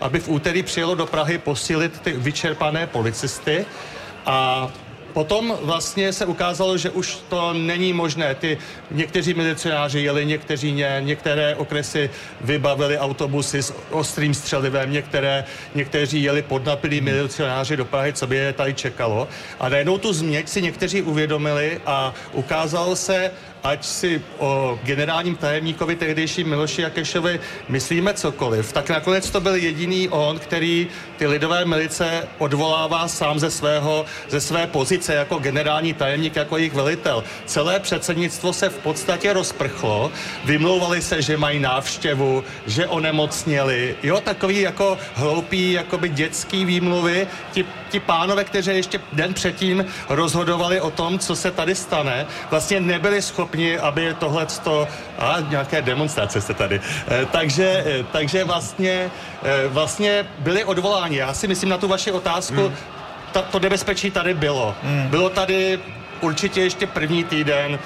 aby 0.00 0.20
v 0.20 0.28
úterý 0.28 0.62
přijelo 0.62 0.94
do 0.94 1.06
Prahy 1.06 1.38
posílit 1.38 2.00
ty 2.00 2.12
vyčerpané 2.12 2.86
policisty 2.86 3.66
a 4.26 4.68
potom 5.12 5.58
vlastně 5.62 6.12
se 6.12 6.26
ukázalo, 6.26 6.76
že 6.76 6.90
už 6.90 7.18
to 7.28 7.52
není 7.52 7.92
možné. 7.92 8.34
Ty 8.34 8.58
někteří 8.90 9.34
milicionáři 9.34 10.00
jeli, 10.00 10.26
někteří 10.26 10.72
ne, 10.72 11.00
některé 11.04 11.56
okresy 11.56 12.10
vybavili 12.40 12.98
autobusy 12.98 13.62
s 13.62 13.74
ostrým 13.90 14.34
střelivem, 14.34 14.92
některé, 14.92 15.44
někteří 15.74 16.22
jeli 16.22 16.42
podnapilí 16.42 17.00
milicionáři 17.00 17.76
do 17.76 17.84
Prahy, 17.84 18.12
co 18.12 18.26
by 18.26 18.36
je 18.36 18.52
tady 18.52 18.74
čekalo. 18.74 19.28
A 19.60 19.68
najednou 19.68 19.98
tu 19.98 20.12
změť 20.12 20.48
si 20.48 20.62
někteří 20.62 21.02
uvědomili 21.02 21.80
a 21.86 22.14
ukázalo 22.32 22.96
se, 22.96 23.30
ať 23.62 23.84
si 23.84 24.22
o 24.38 24.78
generálním 24.82 25.36
tajemníkovi 25.36 25.96
tehdejší 25.96 26.44
Miloši 26.44 26.82
Jakešovi 26.82 27.40
myslíme 27.68 28.14
cokoliv, 28.14 28.72
tak 28.72 28.90
nakonec 28.90 29.30
to 29.30 29.40
byl 29.40 29.54
jediný 29.54 30.08
on, 30.08 30.38
který 30.38 30.88
ty 31.16 31.26
lidové 31.26 31.64
milice 31.64 32.28
odvolává 32.38 33.08
sám 33.08 33.38
ze 33.38 33.50
svého, 33.50 34.04
ze 34.28 34.40
své 34.40 34.66
pozice 34.66 35.14
jako 35.14 35.38
generální 35.38 35.94
tajemník, 35.94 36.36
jako 36.36 36.56
jejich 36.56 36.74
velitel. 36.74 37.24
Celé 37.46 37.80
předsednictvo 37.80 38.52
se 38.52 38.68
v 38.68 38.78
podstatě 38.78 39.32
rozprchlo, 39.32 40.12
vymlouvali 40.44 41.02
se, 41.02 41.22
že 41.22 41.36
mají 41.36 41.58
návštěvu, 41.58 42.44
že 42.66 42.86
onemocněli, 42.86 43.96
jo, 44.02 44.20
takový 44.20 44.60
jako 44.60 44.98
hloupý, 45.14 45.72
jakoby 45.72 46.08
dětský 46.08 46.64
výmluvy, 46.64 47.26
ti, 47.52 47.64
ti 47.88 48.00
pánové, 48.00 48.44
kteří 48.44 48.70
ještě 48.70 49.00
den 49.12 49.34
předtím 49.34 49.86
rozhodovali 50.08 50.80
o 50.80 50.90
tom, 50.90 51.18
co 51.18 51.36
se 51.36 51.50
tady 51.50 51.74
stane, 51.74 52.26
vlastně 52.50 52.80
nebyli 52.80 53.22
schopni, 53.22 53.78
aby 53.78 54.14
tohle 54.18 54.46
a 55.18 55.36
nějaké 55.48 55.82
demonstrace 55.82 56.40
se 56.40 56.54
tady. 56.54 56.80
E, 57.10 57.26
takže, 57.26 57.84
e, 57.86 58.04
takže 58.12 58.44
vlastně, 58.44 59.10
e, 59.42 59.68
vlastně 59.68 60.26
byli 60.38 60.64
odvoláni. 60.64 61.16
Já 61.16 61.34
si 61.34 61.48
myslím 61.48 61.68
na 61.68 61.78
tu 61.78 61.88
vaši 61.88 62.12
otázku, 62.12 62.60
hmm. 62.60 62.74
ta, 63.32 63.42
to 63.42 63.58
nebezpečí 63.58 64.10
tady 64.10 64.34
bylo. 64.34 64.74
Hmm. 64.82 65.08
Bylo 65.08 65.30
tady 65.30 65.78
určitě 66.20 66.60
ještě 66.60 66.86
první 66.86 67.24
týden 67.24 67.78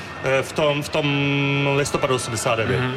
v 0.42 0.52
tom, 0.52 0.82
v 0.82 0.88
tom 0.88 1.06
listopadu 1.76 2.14
89. 2.14 2.80
Hmm. 2.80 2.94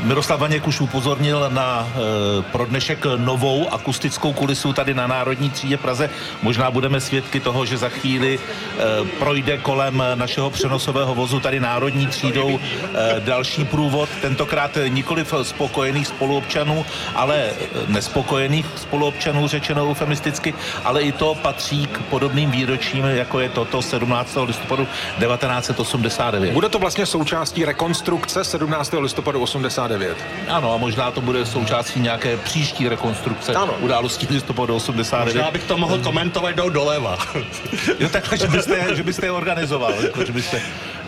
Miroslav 0.00 0.40
Vaněk 0.40 0.66
už 0.66 0.80
upozornil 0.80 1.50
na 1.50 1.88
e, 1.88 2.42
pro 2.42 2.64
dnešek 2.64 3.06
novou 3.16 3.72
akustickou 3.72 4.32
kulisu 4.32 4.72
tady 4.72 4.94
na 4.94 5.06
Národní 5.06 5.50
třídě 5.50 5.76
Praze. 5.76 6.10
Možná 6.42 6.70
budeme 6.70 7.00
svědky 7.00 7.40
toho, 7.40 7.66
že 7.66 7.78
za 7.78 7.88
chvíli 7.88 8.38
e, 8.38 9.04
projde 9.18 9.58
kolem 9.58 10.02
našeho 10.14 10.50
přenosového 10.50 11.14
vozu 11.14 11.40
tady 11.40 11.60
Národní 11.60 12.06
třídou 12.06 12.58
e, 12.58 13.20
další 13.20 13.64
průvod, 13.64 14.08
tentokrát 14.20 14.78
nikoliv 14.88 15.34
spokojených 15.42 16.06
spoluobčanů, 16.06 16.84
ale 17.14 17.50
nespokojených 17.88 18.66
spoluobčanů, 18.76 19.48
řečeno 19.48 19.90
eufemisticky, 19.90 20.54
ale 20.84 21.02
i 21.02 21.12
to 21.12 21.34
patří 21.34 21.86
k 21.86 22.02
podobným 22.02 22.50
výročím, 22.50 23.04
jako 23.04 23.40
je 23.40 23.48
toto 23.48 23.82
17. 23.82 24.36
listopadu 24.46 24.84
1989. 24.84 26.52
Bude 26.52 26.68
to 26.68 26.78
vlastně 26.78 27.06
součástí 27.06 27.64
rekonstrukce 27.64 28.44
17. 28.44 28.94
listopadu 28.98 29.40
89 29.40 29.81
89. 29.82 30.16
Ano, 30.48 30.74
a 30.74 30.76
možná 30.76 31.10
to 31.10 31.20
bude 31.20 31.46
součástí 31.46 32.00
nějaké 32.00 32.36
příští 32.36 32.88
rekonstrukce 32.88 33.54
ano. 33.54 33.74
událostí 33.80 34.26
listopadu 34.30 34.74
89. 34.74 35.34
Možná 35.34 35.50
bych 35.50 35.64
to 35.64 35.78
mohl 35.78 35.98
komentovat 35.98 36.50
jdou 36.50 36.68
doleva. 36.68 37.18
jo, 38.00 38.08
takhle, 38.08 38.38
že 38.38 38.48
byste, 38.48 38.96
že 38.96 39.02
byste 39.02 39.26
je 39.26 39.30
organizoval. 39.30 39.92
Jako, 40.04 40.24
že 40.24 40.32
byste, 40.32 40.56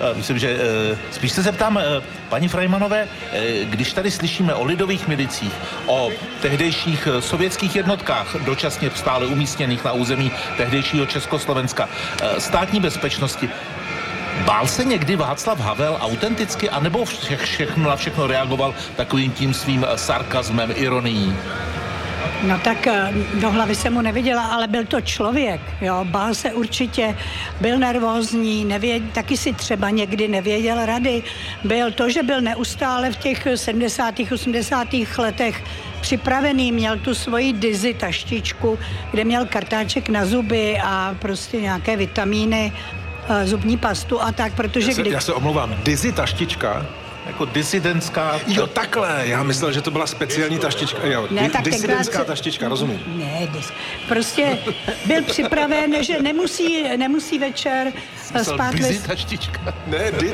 eh, 0.01 0.15
myslím, 0.15 0.39
že 0.39 0.59
eh, 0.93 0.99
spíš 1.11 1.33
se 1.33 1.43
zeptám, 1.43 1.79
eh, 1.79 1.83
paní 2.29 2.49
Frajmanové, 2.49 3.09
když 3.65 3.93
tady 3.93 4.11
slyšíme 4.11 4.55
o 4.55 4.65
lidových 4.65 5.09
milicích, 5.09 5.53
o 5.87 6.11
tehdejších 6.43 7.09
sovětských 7.21 7.77
jednotkách, 7.77 8.37
dočasně 8.45 8.91
stále 8.95 9.27
umístěných 9.27 9.85
na 9.85 9.93
území 9.93 10.33
tehdejšího 10.57 11.07
Československa, 11.07 11.89
státní 12.39 12.81
bezpečnosti, 12.81 13.51
Bál 14.43 14.67
se 14.67 14.85
někdy 14.85 15.17
Václav 15.17 15.61
Havel 15.61 15.99
autenticky, 16.01 16.71
anebo 16.71 17.05
vše, 17.05 17.37
všechno 17.37 17.89
na 17.89 17.97
všechno 17.97 18.27
reagoval 18.27 18.75
takovým 18.97 19.33
tím 19.33 19.55
svým 19.55 19.87
sarkazmem, 19.97 20.73
ironií? 20.77 21.37
No 22.43 22.59
tak 22.59 22.87
eh, 22.87 23.13
do 23.41 23.51
hlavy 23.51 23.75
se 23.75 23.91
mu 23.91 24.01
neviděla, 24.01 24.43
ale 24.43 24.67
byl 24.67 24.85
to 24.85 25.01
člověk, 25.01 25.61
jo, 25.81 26.05
bál 26.05 26.35
se 26.35 26.53
určitě, 26.53 27.17
byl 27.61 27.79
nervózní, 27.79 28.65
nevěd, 28.65 29.03
taky 29.13 29.37
si 29.37 29.53
třeba 29.53 29.91
někdy 29.91 30.29
nevěděl 30.29 30.87
rady. 30.87 31.23
Byl 31.65 31.93
to, 31.93 32.11
že 32.11 32.23
byl 32.23 32.41
neustále 32.41 33.13
v 33.13 33.17
těch 33.17 33.49
70. 33.55 34.15
80. 34.33 34.89
letech 35.19 35.65
připravený, 36.01 36.73
měl 36.73 36.99
tu 36.99 37.15
svoji 37.15 37.53
dizy 37.53 37.95
taštičku, 37.95 38.79
kde 39.11 39.25
měl 39.25 39.47
kartáček 39.47 40.09
na 40.09 40.27
zuby 40.27 40.79
a 40.85 41.17
prostě 41.19 41.61
nějaké 41.61 41.97
vitamíny 41.97 42.73
Eh, 42.73 43.04
zubní 43.45 43.77
pastu 43.77 44.23
a 44.23 44.33
tak, 44.33 44.53
protože 44.55 44.91
já 44.91 44.95
se, 44.95 45.01
kdy... 45.03 45.11
Já 45.11 45.21
se 45.21 45.33
omlouvám, 45.33 45.75
Dizzy 45.85 46.13
taštička 46.13 46.87
jako 47.27 47.45
disidentská... 47.45 48.41
Jo, 48.47 48.67
takhle, 48.67 49.23
já 49.23 49.43
myslel, 49.43 49.73
že 49.73 49.81
to 49.81 49.91
byla 49.91 50.07
speciální 50.07 50.59
taštička. 50.59 51.07
Jo, 51.07 51.29
ne, 51.31 51.51
tak 51.51 51.63
disidentská 51.63 52.19
se... 52.19 52.25
taštička, 52.25 52.69
rozumím. 52.69 53.01
Ne, 53.07 53.49
dis... 53.53 53.73
prostě 54.09 54.59
byl 55.07 55.23
připraven, 55.23 56.05
že 56.05 56.23
nemusí, 56.23 56.85
nemusí 56.97 57.39
večer 57.39 57.93
spát... 58.43 58.75
Busy 58.75 58.99
taštička. 58.99 59.61
Ne, 59.87 60.13
di... 60.21 60.33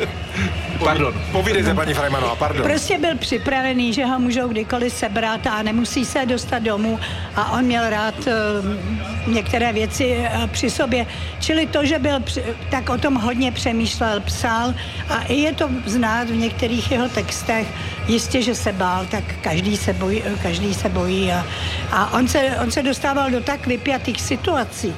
Pardon, 0.79 1.15
povídejte, 1.33 1.75
paní 1.75 1.95
Freimanová, 1.95 2.35
pardon. 2.37 2.63
Prostě 2.63 2.99
byl 2.99 3.17
připravený, 3.19 3.93
že 3.93 4.05
ho 4.05 4.19
můžou 4.19 4.49
kdykoliv 4.49 4.93
sebrat 4.93 5.47
a 5.47 5.63
nemusí 5.63 6.05
se 6.05 6.27
dostat 6.27 6.59
domů 6.59 7.01
a 7.37 7.53
on 7.53 7.65
měl 7.65 7.91
rád 7.91 8.15
uh, 8.19 9.33
některé 9.35 9.73
věci 9.73 10.17
uh, 10.19 10.47
při 10.47 10.71
sobě. 10.71 11.07
Čili 11.41 11.67
to, 11.67 11.85
že 11.85 11.99
byl, 11.99 12.21
při, 12.21 12.43
tak 12.71 12.91
o 12.91 12.99
tom 12.99 13.15
hodně 13.15 13.53
přemýšlel, 13.53 14.21
psal 14.21 14.75
a 15.09 15.23
i 15.23 15.35
je 15.35 15.53
to 15.53 15.71
znát 15.87 16.31
v 16.31 16.37
některých 16.37 16.80
jeho 16.89 17.09
textech, 17.09 17.67
jistě, 18.09 18.43
že 18.43 18.55
se 18.55 18.73
bál, 18.73 19.07
tak 19.11 19.25
každý 19.41 19.77
se 19.77 19.93
bojí, 19.93 20.23
každý 20.43 20.75
se 20.75 20.89
bojí 20.89 21.33
a, 21.33 21.47
a 21.93 22.13
on, 22.19 22.29
se, 22.29 22.57
on 22.63 22.71
se 22.71 22.83
dostával 22.83 23.31
do 23.31 23.41
tak 23.41 23.67
vypjatých 23.67 24.21
situací, 24.21 24.95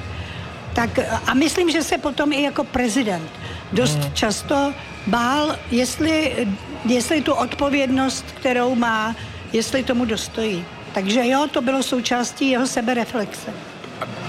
tak, 0.72 0.98
a 1.26 1.34
myslím, 1.34 1.70
že 1.70 1.82
se 1.82 1.98
potom 1.98 2.32
i 2.32 2.42
jako 2.42 2.64
prezident 2.64 3.30
dost 3.72 3.98
hmm. 3.98 4.12
často 4.14 4.74
bál, 5.06 5.56
jestli, 5.70 6.46
jestli 6.84 7.22
tu 7.22 7.32
odpovědnost, 7.32 8.24
kterou 8.34 8.74
má, 8.74 9.16
jestli 9.52 9.84
tomu 9.84 10.04
dostojí. 10.04 10.64
Takže 10.94 11.28
jo, 11.28 11.46
to 11.50 11.60
bylo 11.60 11.82
součástí 11.82 12.50
jeho 12.50 12.66
sebereflexe. 12.66 13.52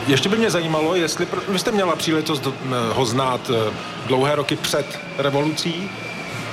Ještě 0.08 0.30
by 0.30 0.38
mě 0.38 0.50
zajímalo, 0.50 0.96
jestli 0.96 1.28
vy 1.48 1.60
jste 1.60 1.72
měla 1.72 1.96
příležitost 1.96 2.48
ho 2.94 3.06
znát 3.06 3.52
eh, 3.54 3.74
dlouhé 4.08 4.36
roky 4.36 4.56
před 4.56 5.00
revolucí, 5.18 5.90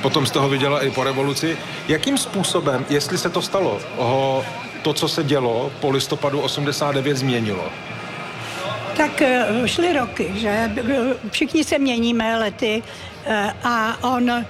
potom 0.03 0.26
jste 0.26 0.38
ho 0.38 0.48
viděla 0.48 0.84
i 0.84 0.90
po 0.90 1.05
revoluci. 1.05 1.59
Jakým 1.88 2.18
způsobem, 2.18 2.86
jestli 2.90 3.18
se 3.18 3.30
to 3.30 3.42
stalo, 3.42 3.80
ho 3.96 4.44
to, 4.82 4.92
co 4.92 5.09
se 5.09 5.24
dělo 5.24 5.72
po 5.80 5.90
listopadu 5.90 6.40
89 6.40 7.16
změnilo? 7.16 7.64
Tak 8.96 9.22
eh, 9.22 9.46
šly 9.66 9.92
roky, 9.92 10.32
že 10.34 10.70
všichni 11.30 11.64
se 11.64 11.78
měníme 11.78 12.38
lety 12.38 12.82
eh, 13.26 13.55
a 13.64 14.05
on 14.05 14.44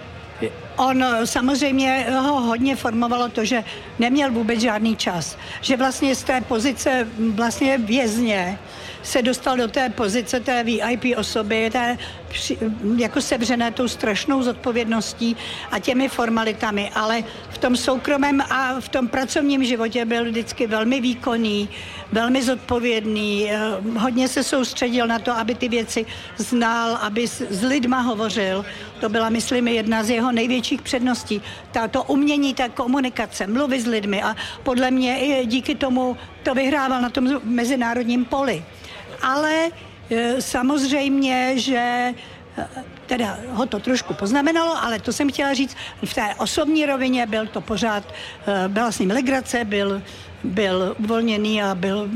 On 0.76 1.04
samozřejmě 1.24 2.06
ho 2.10 2.40
hodně 2.40 2.76
formovalo 2.76 3.28
to, 3.28 3.44
že 3.44 3.64
neměl 3.98 4.32
vůbec 4.32 4.60
žádný 4.60 4.96
čas. 4.96 5.36
Že 5.60 5.76
vlastně 5.76 6.14
z 6.14 6.22
té 6.22 6.40
pozice 6.40 7.06
vlastně 7.34 7.78
vězně 7.78 8.58
se 9.02 9.22
dostal 9.22 9.56
do 9.56 9.68
té 9.68 9.88
pozice 9.88 10.40
té 10.40 10.64
VIP 10.64 11.04
osoby, 11.16 11.70
té 11.70 11.98
jako 12.96 13.20
sevřené 13.20 13.70
tou 13.70 13.88
strašnou 13.88 14.42
zodpovědností 14.42 15.36
a 15.70 15.78
těmi 15.78 16.08
formalitami, 16.08 16.90
ale 16.94 17.24
v 17.50 17.58
tom 17.58 17.76
soukromém 17.76 18.40
a 18.40 18.80
v 18.80 18.88
tom 18.88 19.08
pracovním 19.08 19.64
životě 19.64 20.04
byl 20.04 20.24
vždycky 20.24 20.66
velmi 20.66 21.00
výkonný, 21.00 21.68
velmi 22.12 22.42
zodpovědný, 22.42 23.50
eh, 23.50 23.58
hodně 23.98 24.28
se 24.28 24.44
soustředil 24.44 25.06
na 25.06 25.18
to, 25.18 25.32
aby 25.32 25.54
ty 25.54 25.68
věci 25.68 26.06
znal, 26.36 26.96
aby 26.96 27.28
s 27.28 27.62
lidma 27.62 28.00
hovořil. 28.00 28.64
To 29.00 29.08
byla, 29.08 29.28
myslím, 29.28 29.68
jedna 29.68 30.04
z 30.04 30.10
jeho 30.10 30.32
největších 30.32 30.82
předností. 30.82 31.42
to 31.90 32.02
umění 32.02 32.54
té 32.54 32.68
komunikace, 32.68 33.46
mluvy 33.46 33.80
s 33.80 33.86
lidmi 33.86 34.22
a 34.22 34.36
podle 34.62 34.90
mě 34.90 35.18
i 35.18 35.46
díky 35.46 35.74
tomu 35.74 36.16
to 36.42 36.54
vyhrával 36.54 37.00
na 37.00 37.10
tom 37.10 37.40
mezinárodním 37.44 38.24
poli 38.24 38.64
ale 39.22 39.68
samozřejmě, 40.38 41.58
že 41.58 41.76
e, 41.76 42.14
teda 43.06 43.38
ho 43.50 43.66
to 43.66 43.78
trošku 43.78 44.14
poznamenalo, 44.14 44.84
ale 44.84 44.98
to 44.98 45.12
jsem 45.12 45.30
chtěla 45.30 45.54
říct, 45.54 45.76
v 46.04 46.14
té 46.14 46.34
osobní 46.34 46.86
rovině 46.86 47.26
byl 47.26 47.46
to 47.46 47.60
pořád, 47.60 48.04
e, 48.46 48.68
byla 48.68 48.92
s 48.92 48.98
ním 48.98 49.10
legrace, 49.10 49.64
byl, 49.64 50.02
byl 50.44 50.96
uvolněný 50.98 51.62
a 51.62 51.74
byl 51.74 52.08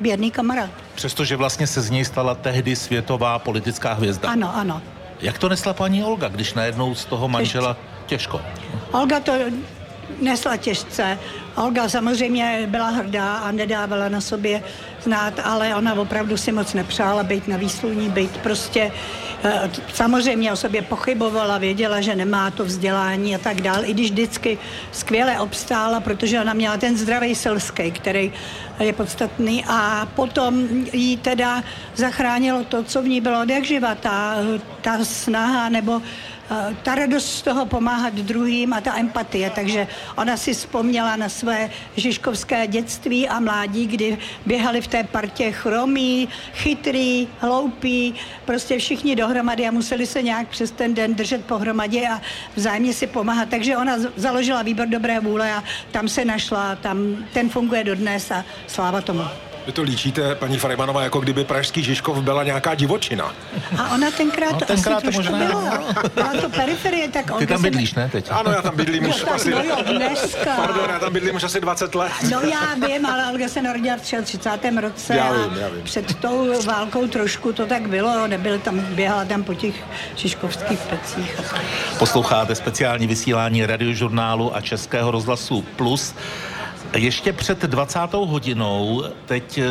věrný 0.00 0.30
kamarád. 0.30 0.70
Přestože 0.94 1.36
vlastně 1.36 1.66
se 1.66 1.82
z 1.82 1.90
něj 1.90 2.04
stala 2.04 2.34
tehdy 2.34 2.76
světová 2.76 3.38
politická 3.38 3.92
hvězda. 3.92 4.28
Ano, 4.28 4.56
ano. 4.56 4.82
Jak 5.20 5.38
to 5.38 5.48
nesla 5.48 5.72
paní 5.72 6.04
Olga, 6.04 6.28
když 6.28 6.54
najednou 6.54 6.94
z 6.94 7.04
toho 7.04 7.28
manžela 7.28 7.76
těžko? 8.06 8.40
Olga 8.92 9.20
to 9.20 9.32
nesla 10.20 10.56
těžce. 10.56 11.18
Olga 11.56 11.88
samozřejmě 11.88 12.66
byla 12.66 12.88
hrdá 12.88 13.36
a 13.36 13.52
nedávala 13.52 14.08
na 14.08 14.20
sobě 14.20 14.62
znát, 15.02 15.40
ale 15.44 15.74
ona 15.74 15.94
opravdu 15.94 16.36
si 16.36 16.52
moc 16.52 16.74
nepřála 16.74 17.22
být 17.22 17.48
na 17.48 17.56
výsluní, 17.56 18.08
být 18.08 18.36
prostě 18.36 18.92
eh, 19.44 19.70
samozřejmě 19.92 20.52
o 20.52 20.56
sobě 20.56 20.82
pochybovala, 20.82 21.58
věděla, 21.58 22.00
že 22.00 22.16
nemá 22.16 22.50
to 22.50 22.64
vzdělání 22.64 23.34
a 23.34 23.38
tak 23.38 23.60
dál, 23.60 23.84
i 23.84 23.94
když 23.94 24.10
vždycky 24.10 24.58
skvěle 24.92 25.40
obstála, 25.40 26.00
protože 26.00 26.40
ona 26.40 26.52
měla 26.52 26.76
ten 26.76 26.96
zdravý 26.96 27.34
selský, 27.34 27.90
který 27.90 28.32
je 28.80 28.92
podstatný 28.92 29.64
a 29.68 30.08
potom 30.16 30.68
jí 30.92 31.16
teda 31.16 31.62
zachránilo 31.94 32.64
to, 32.64 32.84
co 32.84 33.02
v 33.02 33.08
ní 33.08 33.20
bylo 33.20 33.42
od 33.42 33.48
jak 33.48 33.64
živa, 33.64 33.94
ta, 33.94 34.36
ta 34.80 35.04
snaha 35.04 35.68
nebo 35.68 36.02
ta 36.82 36.94
radost 36.94 37.26
z 37.26 37.42
toho 37.42 37.66
pomáhat 37.66 38.14
druhým 38.14 38.72
a 38.72 38.80
ta 38.80 38.98
empatie. 38.98 39.50
Takže 39.50 39.86
ona 40.16 40.36
si 40.36 40.54
vzpomněla 40.54 41.16
na 41.16 41.28
své 41.28 41.70
žižkovské 41.96 42.66
dětství 42.66 43.28
a 43.28 43.40
mládí, 43.40 43.86
kdy 43.86 44.18
běhali 44.46 44.80
v 44.80 44.86
té 44.86 45.04
partě 45.04 45.52
chromí, 45.52 46.28
chytrý, 46.54 47.28
hloupí, 47.38 48.14
prostě 48.44 48.78
všichni 48.78 49.16
dohromady 49.16 49.68
a 49.68 49.70
museli 49.70 50.06
se 50.06 50.22
nějak 50.22 50.48
přes 50.48 50.70
ten 50.70 50.94
den 50.94 51.14
držet 51.14 51.44
pohromadě 51.44 52.08
a 52.08 52.20
vzájemně 52.56 52.92
si 52.92 53.06
pomáhat. 53.06 53.48
Takže 53.48 53.76
ona 53.76 53.96
založila 54.16 54.62
výbor 54.62 54.86
dobré 54.86 55.20
vůle 55.20 55.52
a 55.52 55.64
tam 55.90 56.08
se 56.08 56.24
našla, 56.24 56.76
tam 56.76 57.16
ten 57.32 57.48
funguje 57.48 57.84
dodnes 57.84 58.30
a 58.30 58.44
sláva 58.66 59.00
tomu. 59.00 59.49
Vy 59.66 59.72
to 59.72 59.82
líčíte, 59.82 60.34
paní 60.34 60.58
Farejmanová, 60.58 61.02
jako 61.02 61.20
kdyby 61.20 61.44
pražský 61.44 61.82
Žižkov 61.82 62.18
byla 62.22 62.44
nějaká 62.44 62.74
divočina. 62.74 63.34
A 63.78 63.94
ona 63.94 64.10
tenkrát, 64.10 64.52
no, 64.52 64.60
tenkrát 64.60 64.96
asi 64.96 65.06
to 65.06 65.12
možná 65.12 65.38
byla. 65.38 65.84
Byla 66.14 66.32
to 66.40 66.48
periferie, 66.48 67.08
tak 67.08 67.32
Ty 67.38 67.46
tam 67.46 67.62
bydlíš, 67.62 67.94
ne, 67.94 68.08
teď? 68.12 68.26
Ano, 68.30 68.50
já 68.50 68.62
tam 68.62 68.76
bydlím 68.76 69.08
už 69.08 69.24
asi... 69.34 69.50
No 69.50 69.62
jo, 69.62 69.76
dneska. 69.86 70.56
Pardon, 70.56 70.90
já 70.90 70.98
tam 70.98 71.12
bydlím 71.12 71.34
už 71.34 71.42
asi 71.44 71.60
20 71.60 71.94
let. 71.94 72.12
No 72.30 72.40
já 72.40 72.74
vím, 72.86 73.06
ale 73.06 73.32
Olga 73.32 73.48
se 73.48 73.62
narodila 73.62 73.96
v 73.96 74.00
33. 74.00 74.68
roce 74.80 75.16
já 75.16 75.32
vím, 75.32 75.56
já 75.60 75.68
vím. 75.68 75.82
před 75.82 76.14
tou 76.14 76.62
válkou 76.62 77.06
trošku 77.06 77.52
to 77.52 77.66
tak 77.66 77.88
bylo, 77.88 78.26
nebyl 78.26 78.58
tam, 78.58 78.80
běhala 78.80 79.24
tam 79.24 79.42
po 79.42 79.54
těch 79.54 79.74
šiškovských 80.16 80.78
pecích. 80.80 81.40
Posloucháte 81.98 82.54
speciální 82.54 83.06
vysílání 83.06 83.66
radiožurnálu 83.66 84.56
a 84.56 84.60
Českého 84.60 85.10
rozhlasu 85.10 85.62
Plus. 85.76 86.14
Ještě 86.96 87.32
před 87.32 87.62
20. 87.62 87.98
hodinou 88.12 89.04
teď 89.26 89.58
eh, 89.58 89.64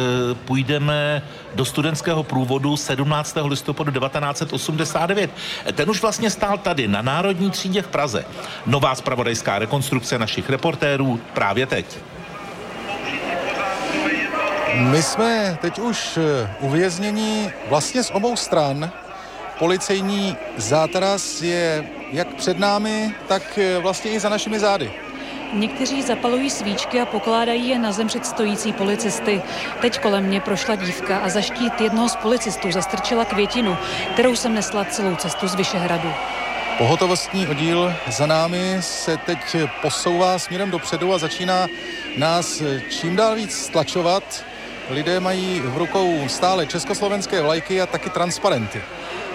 půjdeme 0.45 1.21
do 1.55 1.65
studentského 1.65 2.23
průvodu 2.23 2.77
17. 2.77 3.37
listopadu 3.43 3.91
1989. 3.91 5.31
Ten 5.73 5.89
už 5.89 6.01
vlastně 6.01 6.29
stál 6.29 6.57
tady 6.57 6.87
na 6.87 7.01
Národní 7.01 7.51
třídě 7.51 7.81
v 7.81 7.87
Praze. 7.87 8.25
Nová 8.65 8.95
spravodajská 8.95 9.59
rekonstrukce 9.59 10.19
našich 10.19 10.49
reportérů 10.49 11.19
právě 11.33 11.65
teď. 11.65 11.97
My 14.75 15.03
jsme 15.03 15.57
teď 15.61 15.79
už 15.79 16.17
eh, 16.17 16.55
uvězněni 16.59 17.53
vlastně 17.69 18.03
z 18.03 18.11
obou 18.11 18.35
stran. 18.35 18.91
Policejní 19.59 20.37
zátaras 20.57 21.41
je 21.41 21.89
jak 22.11 22.35
před 22.35 22.59
námi, 22.59 23.15
tak 23.27 23.57
eh, 23.57 23.79
vlastně 23.79 24.11
i 24.11 24.19
za 24.19 24.29
našimi 24.29 24.59
zády. 24.59 24.91
Někteří 25.53 26.01
zapalují 26.01 26.49
svíčky 26.49 27.01
a 27.01 27.05
pokládají 27.05 27.69
je 27.69 27.79
na 27.79 27.91
zem 27.91 28.07
před 28.07 28.25
stojící 28.25 28.73
policisty. 28.73 29.41
Teď 29.81 29.99
kolem 29.99 30.23
mě 30.23 30.41
prošla 30.41 30.75
dívka 30.75 31.17
a 31.17 31.29
za 31.29 31.41
štít 31.41 31.81
jednoho 31.81 32.09
z 32.09 32.15
policistů 32.15 32.71
zastrčila 32.71 33.25
květinu, 33.25 33.77
kterou 34.13 34.35
jsem 34.35 34.53
nesla 34.53 34.85
celou 34.85 35.15
cestu 35.15 35.47
z 35.47 35.55
Vyšehradu. 35.55 36.13
Pohotovostní 36.77 37.47
oddíl 37.47 37.93
za 38.07 38.25
námi 38.25 38.77
se 38.79 39.17
teď 39.17 39.55
posouvá 39.81 40.39
směrem 40.39 40.71
dopředu 40.71 41.13
a 41.13 41.17
začíná 41.17 41.67
nás 42.17 42.61
čím 42.89 43.15
dál 43.15 43.35
víc 43.35 43.65
stlačovat. 43.65 44.43
Lidé 44.89 45.19
mají 45.19 45.59
v 45.59 45.77
rukou 45.77 46.27
stále 46.27 46.65
československé 46.65 47.41
vlajky 47.41 47.81
a 47.81 47.85
taky 47.85 48.09
transparenty. 48.09 48.81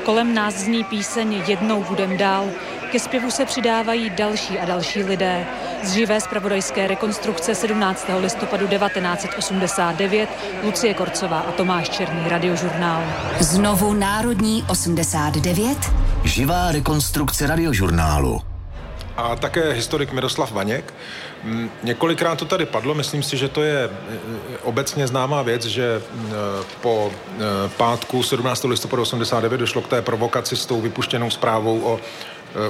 Kolem 0.04 0.34
nás 0.34 0.54
zní 0.54 0.84
píseň 0.84 1.42
Jednou 1.46 1.84
budem 1.84 2.16
dál. 2.16 2.50
Ke 2.92 2.98
zpěvu 2.98 3.30
se 3.30 3.44
přidávají 3.44 4.10
další 4.10 4.58
a 4.58 4.64
další 4.64 5.02
lidé. 5.02 5.46
Z 5.84 5.92
živé 5.92 6.20
zpravodajské 6.20 6.86
rekonstrukce 6.86 7.54
17. 7.54 8.06
listopadu 8.20 8.66
1989 8.66 10.28
Lucie 10.62 10.94
Korcová 10.94 11.38
a 11.40 11.52
Tomáš 11.52 11.88
Černý, 11.88 12.28
radiožurnál. 12.28 13.02
Znovu 13.40 13.92
Národní 13.92 14.64
89. 14.68 15.78
Živá 16.24 16.72
rekonstrukce 16.72 17.46
radiožurnálu. 17.46 18.40
A 19.16 19.36
také 19.36 19.72
historik 19.72 20.12
Miroslav 20.12 20.52
Vaněk. 20.52 20.94
Mm, 21.42 21.70
několikrát 21.82 22.38
to 22.38 22.44
tady 22.44 22.66
padlo, 22.66 22.94
myslím 22.94 23.22
si, 23.22 23.36
že 23.36 23.48
to 23.48 23.62
je 23.62 23.84
e, 23.84 23.88
e, 23.88 24.58
obecně 24.62 25.06
známá 25.06 25.42
věc, 25.42 25.64
že 25.64 25.84
e, 25.84 26.00
po 26.80 27.12
pátku 27.76 28.22
17. 28.22 28.64
listopadu 28.64 29.02
89 29.02 29.58
došlo 29.58 29.82
k 29.82 29.88
té 29.88 30.02
provokaci 30.02 30.56
s 30.56 30.66
tou 30.66 30.80
vypuštěnou 30.80 31.30
zprávou 31.30 31.80
o 31.80 32.00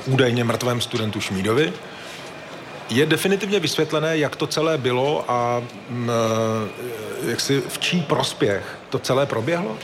údajně 0.07 0.45
mrtvém 0.45 0.81
studentu 0.81 1.21
Šmídovi. 1.21 1.73
Je 2.91 3.07
definitivně 3.07 3.61
vysvětlené, 3.61 4.19
jak 4.19 4.37
to 4.37 4.47
celé 4.47 4.79
bylo 4.79 5.25
a 5.29 5.63
mm, 5.91 6.11
jak 7.27 7.41
si 7.41 7.61
v 7.61 7.79
čí 7.79 8.01
prospěch 8.03 8.79
to 8.91 8.99
celé 8.99 9.27
proběhlo? 9.27 9.79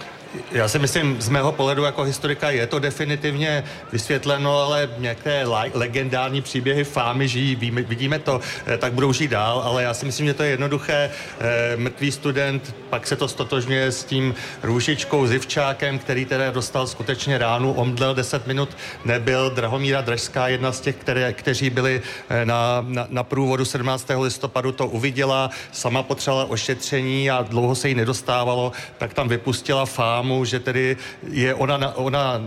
Já 0.53 0.69
si 0.69 0.79
myslím, 0.79 1.21
z 1.21 1.29
mého 1.29 1.53
pohledu 1.53 1.85
jako 1.85 2.03
historika 2.03 2.51
je 2.51 2.67
to 2.67 2.79
definitivně 2.79 3.65
vysvětleno, 3.93 4.59
ale 4.59 4.91
některé 4.99 5.45
legendární 5.75 6.43
příběhy 6.43 6.85
fámy 6.85 7.29
žijí, 7.29 7.55
vidíme 7.71 8.19
to, 8.19 8.41
eh, 8.67 8.79
tak 8.79 8.93
budou 8.93 9.13
žít 9.13 9.31
dál, 9.31 9.63
ale 9.65 9.83
já 9.83 9.95
si 9.95 10.07
myslím, 10.07 10.27
že 10.27 10.35
to 10.35 10.43
je 10.43 10.51
jednoduché. 10.51 11.11
Eh, 11.41 11.77
mrtvý 11.77 12.13
student, 12.13 12.75
pak 12.91 13.07
se 13.07 13.17
to 13.17 13.29
stotožňuje 13.29 13.93
s 13.93 14.05
tím 14.05 14.35
růžičkou 14.63 15.27
Zivčákem, 15.27 15.99
který 15.99 16.25
teda 16.25 16.51
dostal 16.51 16.87
skutečně 16.87 17.39
ránu, 17.39 17.73
omdlel 17.73 18.15
10 18.15 18.47
minut, 18.47 18.77
nebyl. 19.05 19.51
Drahomíra 19.51 20.01
Dražská, 20.01 20.49
jedna 20.49 20.73
z 20.73 20.81
těch, 20.81 20.97
které, 20.97 21.33
kteří 21.33 21.71
byli 21.71 22.03
eh, 22.29 22.45
na, 22.45 22.85
na, 22.89 23.07
na 23.11 23.23
průvodu 23.23 23.65
17. 23.65 24.11
listopadu, 24.21 24.73
to 24.73 24.87
uviděla, 24.87 25.51
sama 25.73 26.03
potřebovala 26.03 26.51
ošetření 26.51 27.31
a 27.31 27.43
dlouho 27.43 27.75
se 27.75 27.89
jí 27.89 27.95
nedostávalo, 27.95 28.73
tak 28.99 29.15
tam 29.15 29.29
vypustila 29.29 29.87
fám 29.87 30.20
mámu, 30.23 30.45
že 30.45 30.61
tedy 30.61 30.97
je 31.33 31.55
ona, 31.55 31.97
ona 31.97 32.41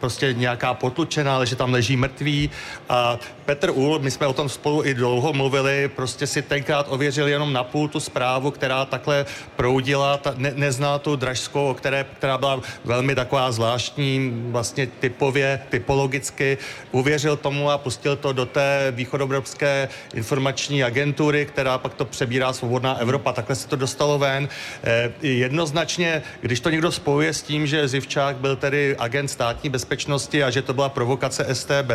prostě 0.00 0.32
nějaká 0.32 0.74
potlučená, 0.74 1.34
ale 1.34 1.46
že 1.46 1.56
tam 1.56 1.72
leží 1.72 1.96
mrtvý. 1.96 2.50
A 2.88 3.18
Petr 3.44 3.70
Ul, 3.70 3.98
my 3.98 4.10
jsme 4.10 4.26
o 4.26 4.32
tom 4.32 4.48
spolu 4.48 4.84
i 4.84 4.94
dlouho 4.94 5.32
mluvili, 5.32 5.88
prostě 5.88 6.26
si 6.26 6.42
tenkrát 6.42 6.86
ověřil 6.88 7.28
jenom 7.28 7.52
na 7.52 7.64
půl 7.64 7.88
tu 7.88 8.00
zprávu, 8.00 8.50
která 8.50 8.84
takhle 8.84 9.26
proudila, 9.56 10.16
ta, 10.16 10.34
ne, 10.36 10.52
nezná 10.56 10.98
tu 10.98 11.16
dražskou, 11.16 11.74
které, 11.74 12.06
která 12.18 12.38
byla 12.38 12.60
velmi 12.84 13.14
taková 13.14 13.52
zvláštní, 13.52 14.32
vlastně 14.50 14.86
typově, 14.86 15.60
typologicky, 15.68 16.58
uvěřil 16.90 17.36
tomu 17.36 17.70
a 17.70 17.78
pustil 17.78 18.16
to 18.16 18.32
do 18.32 18.46
té 18.46 18.92
východoevropské 18.94 19.88
informační 20.14 20.82
agentury, 20.82 21.46
která 21.46 21.78
pak 21.78 21.94
to 21.94 22.04
přebírá 22.04 22.52
Svobodná 22.52 22.98
Evropa. 22.98 23.32
Takhle 23.32 23.56
se 23.56 23.68
to 23.68 23.76
dostalo 23.76 24.18
ven. 24.18 24.48
Eh, 24.84 25.12
jednoznačně, 25.22 26.22
když 26.40 26.60
to 26.60 26.70
někdo 26.70 26.92
spojí 26.92 27.19
spojuje 27.20 27.34
s 27.34 27.42
tím, 27.42 27.66
že 27.66 27.88
Zivčák 27.88 28.36
byl 28.36 28.56
tedy 28.56 28.96
agent 28.96 29.28
státní 29.28 29.70
bezpečnosti 29.70 30.44
a 30.44 30.50
že 30.50 30.62
to 30.62 30.74
byla 30.74 30.88
provokace 30.88 31.54
STB, 31.54 31.90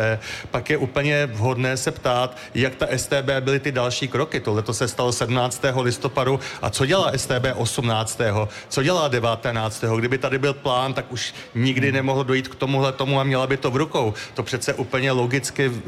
pak 0.50 0.70
je 0.70 0.76
úplně 0.76 1.26
vhodné 1.26 1.76
se 1.76 1.90
ptát, 1.90 2.36
jak 2.54 2.74
ta 2.74 2.86
STB 2.96 3.30
byly 3.40 3.60
ty 3.60 3.72
další 3.72 4.08
kroky. 4.08 4.40
Tohle 4.40 4.62
to 4.62 4.74
se 4.74 4.88
stalo 4.88 5.12
17. 5.12 5.62
listopadu 5.82 6.40
a 6.62 6.70
co 6.70 6.86
dělá 6.86 7.12
STB 7.16 7.44
18. 7.54 8.20
Co 8.68 8.82
dělá 8.82 9.08
19. 9.08 9.84
Kdyby 9.98 10.18
tady 10.18 10.38
byl 10.38 10.54
plán, 10.54 10.94
tak 10.94 11.12
už 11.12 11.34
nikdy 11.54 11.92
nemohlo 11.92 12.22
dojít 12.22 12.48
k 12.48 12.54
tomuhle 12.54 12.92
tomu 12.92 13.20
a 13.20 13.24
měla 13.24 13.46
by 13.46 13.56
to 13.56 13.70
v 13.70 13.76
rukou. 13.76 14.14
To 14.34 14.42
přece 14.42 14.74
úplně 14.74 15.12
logicky 15.12 15.68
v, 15.68 15.82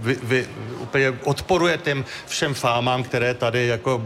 v, 0.00 0.16
v, 0.22 0.48
úplně 0.80 1.14
odporuje 1.24 1.78
těm 1.78 2.04
všem 2.26 2.54
fámám, 2.54 3.02
které 3.02 3.34
tady 3.34 3.66
jako 3.66 4.02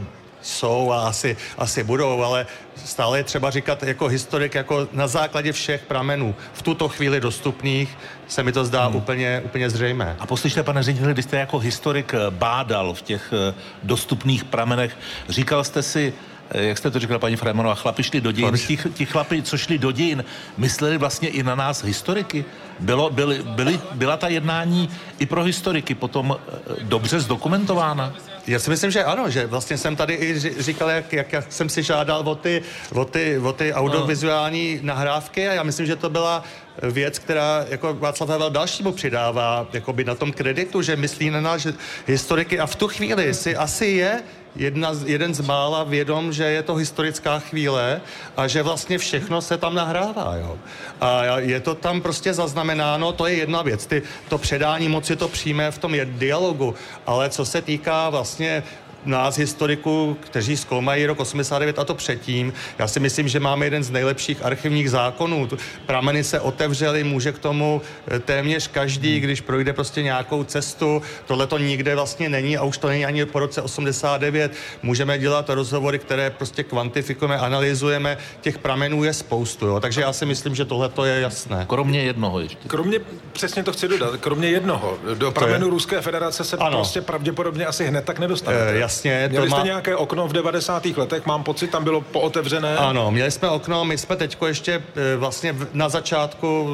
jsou 0.47 0.93
a 0.93 1.09
asi, 1.09 1.37
asi 1.59 1.85
budou, 1.85 2.23
ale 2.23 2.47
stále 2.85 3.19
je 3.19 3.25
třeba 3.25 3.51
říkat 3.51 3.83
jako 3.83 4.09
historik, 4.09 4.55
jako 4.55 4.89
na 4.93 5.07
základě 5.07 5.53
všech 5.53 5.83
pramenů 5.83 6.35
v 6.53 6.63
tuto 6.63 6.89
chvíli 6.89 7.21
dostupných, 7.21 7.99
se 8.29 8.43
mi 8.43 8.53
to 8.53 8.65
zdá 8.65 8.87
hmm. 8.87 8.97
úplně, 8.97 9.43
úplně 9.45 9.71
zřejmé. 9.71 10.17
A 10.19 10.27
poslyšte, 10.27 10.63
pane 10.63 10.83
řediteli, 10.83 11.13
když 11.13 11.25
jste 11.25 11.37
jako 11.37 11.59
historik 11.59 12.15
eh, 12.15 12.31
bádal 12.31 12.95
v 12.95 13.03
těch 13.03 13.33
eh, 13.33 13.55
dostupných 13.83 14.45
pramenech, 14.45 14.99
říkal 15.29 15.65
jste 15.65 15.83
si, 15.83 16.13
eh, 16.51 16.65
jak 16.65 16.79
jste 16.79 16.91
to 16.91 16.99
říkala 16.99 17.19
paní 17.19 17.37
Fremonová, 17.37 17.75
chlapi 17.75 18.03
šli 18.03 18.21
do 18.21 18.33
dějin. 18.33 18.55
Ti, 18.67 18.79
ti 18.95 19.07
chlapi, 19.07 19.43
co 19.43 19.59
šli 19.59 19.79
do 19.79 19.93
dějin, 19.93 20.25
mysleli 20.57 20.99
vlastně 20.99 21.29
i 21.29 21.43
na 21.43 21.55
nás 21.55 21.85
historiky. 21.85 22.45
Bylo, 22.81 23.11
byly, 23.11 23.43
byly, 23.43 23.81
byla 23.95 24.17
ta 24.17 24.29
jednání 24.29 24.89
i 25.19 25.27
pro 25.27 25.43
historiky 25.43 25.95
potom 25.95 26.37
dobře 26.83 27.21
zdokumentována? 27.21 28.15
Já 28.47 28.59
si 28.59 28.71
myslím, 28.71 28.91
že 28.91 29.05
ano, 29.05 29.31
že 29.31 29.47
vlastně 29.47 29.79
jsem 29.79 29.97
tady 29.97 30.15
i 30.15 30.39
říkal, 30.39 30.91
jak, 30.91 31.13
jak, 31.13 31.33
jak 31.33 31.53
jsem 31.53 31.69
si 31.69 31.83
žádal 31.83 32.29
o 32.29 32.35
ty, 32.35 32.63
o 32.95 33.05
ty, 33.05 33.39
o 33.39 33.53
ty 33.53 33.73
audiovizuální 33.73 34.81
nahrávky 34.83 35.49
a 35.49 35.53
já 35.53 35.63
myslím, 35.63 35.87
že 35.87 35.97
to 35.97 36.11
byla 36.11 36.45
věc, 36.83 37.19
která 37.19 37.65
jako 37.69 37.95
Václav 37.95 38.31
Havel 38.31 38.51
dalšímu 38.51 38.93
přidává 38.93 39.67
jakoby 39.73 40.05
na 40.05 40.15
tom 40.15 40.33
kreditu, 40.33 40.83
že 40.83 40.97
myslí 40.97 41.31
na 41.31 41.59
že 41.59 41.75
historiky 42.07 42.59
a 42.59 42.67
v 42.67 42.77
tu 42.77 42.89
chvíli 42.89 43.35
si 43.35 43.57
asi 43.57 43.87
je 43.87 44.23
jedna, 44.57 44.93
jeden 45.05 45.35
z 45.35 45.41
mála 45.41 45.85
vědom, 45.85 46.33
že 46.33 46.45
je 46.45 46.63
to 46.63 46.75
historická 46.75 47.39
chvíle 47.39 48.01
a 48.37 48.49
že 48.49 48.63
vlastně 48.63 48.99
všechno 48.99 49.43
se 49.43 49.59
tam 49.59 49.75
nahrává. 49.75 50.37
Jo. 50.37 50.59
A 51.01 51.39
je 51.39 51.61
to 51.61 51.75
tam 51.75 52.01
prostě 52.01 52.35
zaznamenáno, 52.35 53.13
to 53.13 53.27
je 53.27 53.35
jedna 53.35 53.63
věc. 53.63 53.87
Ty, 53.87 54.03
to 54.29 54.39
předání 54.39 54.89
moci 54.89 55.17
to 55.17 55.29
přijme 55.29 55.71
v 55.71 55.79
tom 55.79 55.95
je 55.95 56.05
dialogu, 56.05 56.75
ale 57.07 57.31
co 57.31 57.45
se 57.45 57.63
týká 57.63 58.11
vlastně 58.11 58.63
nás 59.07 59.39
historiků, 59.39 60.17
kteří 60.21 60.57
zkoumají 60.57 61.07
rok 61.07 61.21
89 61.21 61.79
a 61.79 61.85
to 61.85 61.95
předtím. 61.95 62.53
Já 62.79 62.89
si 62.89 63.01
myslím, 63.01 63.29
že 63.29 63.41
máme 63.41 63.67
jeden 63.67 63.85
z 63.85 63.91
nejlepších 63.91 64.45
archivních 64.45 64.91
zákonů. 64.91 65.49
Prameny 65.87 66.25
se 66.25 66.41
otevřely, 66.41 67.05
může 67.05 67.33
k 67.33 67.39
tomu 67.39 67.83
eh, 68.09 68.19
téměř 68.19 68.69
každý, 68.69 69.13
hmm. 69.13 69.21
když 69.21 69.41
projde 69.41 69.73
prostě 69.73 70.03
nějakou 70.03 70.45
cestu. 70.45 71.03
Tohle 71.27 71.47
to 71.47 71.59
nikde 71.59 71.95
vlastně 71.95 72.29
není 72.29 72.57
a 72.57 72.65
už 72.65 72.79
to 72.79 72.89
není 72.89 73.07
ani 73.07 73.27
po 73.27 73.39
roce 73.39 73.63
89. 73.63 74.53
Můžeme 74.83 75.19
dělat 75.19 75.51
rozhovory, 75.51 75.99
které 75.99 76.31
prostě 76.31 76.63
kvantifikujeme, 76.63 77.39
analyzujeme. 77.39 78.19
Těch 78.41 78.59
pramenů 78.59 79.05
je 79.05 79.13
spoustu. 79.13 79.67
Jo. 79.67 79.81
Takže 79.81 80.01
já 80.01 80.13
si 80.13 80.27
myslím, 80.27 80.55
že 80.55 80.65
tohle 80.65 80.89
to 80.89 81.05
je 81.05 81.21
jasné. 81.21 81.67
Kromě 81.69 82.03
jednoho 82.03 82.41
ještě. 82.41 82.69
Kromě, 82.69 83.01
přesně 83.33 83.63
to 83.63 83.73
chci 83.73 83.89
dodat, 83.89 84.17
kromě 84.21 84.49
jednoho. 84.49 84.99
Do 85.15 85.31
pramenu 85.33 85.71
Ruské 85.71 86.01
federace 86.01 86.45
se 86.45 86.57
ano. 86.57 86.77
prostě 86.77 87.01
pravděpodobně 87.01 87.67
asi 87.67 87.87
hned 87.87 88.05
tak 88.05 88.19
nedostanete. 88.19 88.71
E, 88.71 88.79
jasně. 88.79 88.96
Měli 89.05 89.49
jste 89.49 89.59
má... 89.59 89.65
nějaké 89.65 89.97
okno 89.97 90.29
v 90.29 90.33
90. 90.33 90.87
letech, 90.87 91.27
mám 91.27 91.43
pocit, 91.45 91.71
tam 91.71 91.85
bylo 91.85 92.01
pootevřené. 92.01 92.77
Ano, 92.77 93.11
měli 93.11 93.31
jsme 93.31 93.49
okno, 93.49 93.85
my 93.85 93.99
jsme 93.99 94.17
teď 94.17 94.37
ještě 94.47 94.83
e, 94.97 95.17
vlastně 95.17 95.57
na 95.73 95.89
začátku 95.89 96.69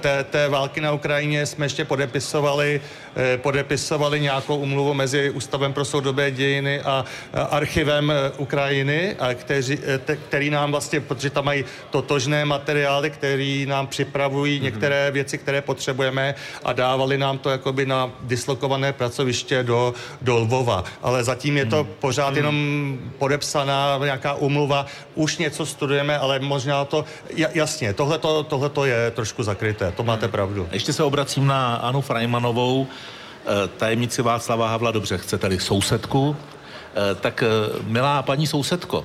té, 0.00 0.24
té 0.24 0.48
války 0.48 0.80
na 0.80 0.92
Ukrajině 0.92 1.46
jsme 1.46 1.64
ještě 1.64 1.84
podepisovali 1.84 2.80
Eh, 3.16 3.38
podepisovali 3.38 4.20
nějakou 4.20 4.56
umluvu 4.56 4.94
mezi 4.94 5.30
Ústavem 5.30 5.72
pro 5.72 5.84
soudobé 5.84 6.30
dějiny 6.30 6.80
a 6.80 7.04
archivem 7.50 8.10
eh, 8.10 8.30
Ukrajiny, 8.36 9.16
a 9.18 9.34
kteří, 9.34 9.78
eh, 10.08 10.16
který 10.16 10.50
nám 10.50 10.70
vlastně, 10.70 11.00
protože 11.00 11.30
tam 11.30 11.44
mají 11.44 11.64
totožné 11.90 12.44
materiály, 12.44 13.10
který 13.10 13.66
nám 13.66 13.86
připravují 13.86 14.58
mm-hmm. 14.58 14.62
některé 14.62 15.10
věci, 15.10 15.38
které 15.38 15.60
potřebujeme 15.62 16.34
a 16.64 16.72
dávali 16.72 17.18
nám 17.18 17.38
to 17.38 17.50
jakoby 17.50 17.86
na 17.86 18.10
dislokované 18.22 18.92
pracoviště 18.92 19.62
do, 19.62 19.94
do 20.22 20.36
Lvova. 20.36 20.84
Ale 21.02 21.24
zatím 21.24 21.56
je 21.56 21.66
to 21.66 21.84
mm-hmm. 21.84 22.00
pořád 22.00 22.36
jenom 22.36 22.98
podepsaná 23.18 24.00
nějaká 24.04 24.34
umluva. 24.34 24.86
Už 25.14 25.38
něco 25.38 25.66
studujeme, 25.66 26.18
ale 26.18 26.38
možná 26.38 26.84
to, 26.84 27.04
jasně, 27.36 27.92
tohle 27.92 28.68
to 28.68 28.84
je 28.84 29.10
trošku 29.10 29.42
zakryté, 29.52 29.92
to 29.92 30.02
máte 30.02 30.28
pravdu. 30.28 30.68
Ještě 30.72 30.92
se 30.92 31.02
obracím 31.02 31.46
na 31.46 31.76
Anu 31.76 32.00
Frajmanovou. 32.00 32.86
Eh, 32.86 33.68
tajemnici 33.76 34.22
Václava 34.22 34.68
Havla, 34.68 34.90
dobře, 34.90 35.18
chcete-li 35.18 35.60
sousedku, 35.60 36.36
eh, 36.36 37.14
tak 37.14 37.42
eh, 37.42 37.46
milá 37.86 38.22
paní 38.22 38.46
sousedko, 38.46 39.04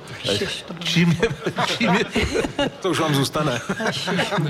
čím 0.79 1.17
je, 1.21 1.53
čím 1.77 1.93
je, 1.93 2.05
to 2.81 2.89
už 2.89 2.99
vám 2.99 3.15
zůstane. 3.15 3.61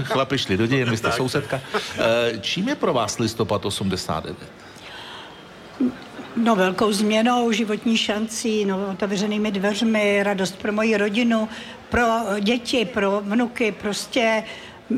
Chlapi 0.03 0.37
šli 0.37 0.57
do 0.57 0.67
dějin, 0.67 0.89
vy 0.89 0.97
jste 0.97 1.07
tak. 1.07 1.17
sousedka. 1.17 1.61
Čím 2.41 2.69
je 2.69 2.75
pro 2.75 2.93
vás 2.93 3.19
listopad 3.19 3.65
89? 3.65 4.37
No 6.35 6.55
velkou 6.55 6.91
změnou, 6.91 7.51
životní 7.51 7.97
šancí, 7.97 8.65
no, 8.65 8.87
otevřenými 8.91 9.51
dveřmi, 9.51 10.23
radost 10.23 10.55
pro 10.57 10.71
moji 10.71 10.97
rodinu, 10.97 11.49
pro 11.89 12.03
děti, 12.39 12.85
pro 12.85 13.21
vnuky, 13.23 13.71
prostě 13.71 14.43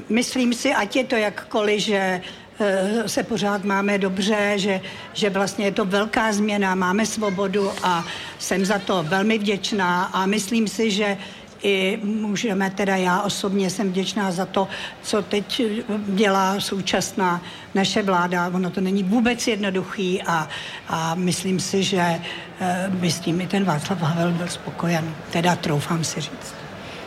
myslím 0.10 0.54
si, 0.54 0.74
ať 0.74 0.96
je 0.96 1.04
to 1.04 1.16
jakkoliv, 1.16 1.80
že 1.82 2.22
Eh, 2.62 3.10
se 3.10 3.24
pořád 3.24 3.64
máme 3.64 3.98
dobře, 3.98 4.54
že, 4.56 4.82
že 5.14 5.30
vlastně 5.30 5.66
je 5.66 5.72
to 5.72 5.86
velká 5.86 6.34
změna, 6.34 6.76
máme 6.76 7.06
svobodu 7.06 7.72
a 7.84 8.06
jsem 8.40 8.66
za 8.66 8.80
to 8.80 9.04
velmi 9.04 9.38
vděčná 9.38 10.04
a 10.04 10.26
myslím 10.26 10.68
si, 10.68 10.92
že 10.92 11.18
i 11.64 12.00
můžeme, 12.04 12.70
teda 12.70 12.96
já 12.96 13.22
osobně 13.22 13.70
jsem 13.70 13.90
vděčná 13.90 14.32
za 14.32 14.46
to, 14.46 14.68
co 15.02 15.22
teď 15.22 15.62
dělá 16.08 16.60
současná 16.60 17.42
naše 17.76 18.04
vláda. 18.04 18.52
Ono 18.54 18.70
to 18.70 18.82
není 18.82 19.04
vůbec 19.04 19.48
jednoduchý 19.48 20.22
a, 20.22 20.50
a 20.88 21.16
myslím 21.16 21.60
si, 21.60 21.84
že 21.84 22.22
eh, 22.60 22.86
by 22.90 23.12
s 23.12 23.20
tím 23.20 23.42
i 23.42 23.48
ten 23.48 23.64
Václav 23.64 24.02
Havel 24.02 24.32
byl 24.32 24.48
spokojen. 24.48 25.16
Teda 25.32 25.56
troufám 25.56 26.04
si 26.04 26.22
říct. 26.22 26.59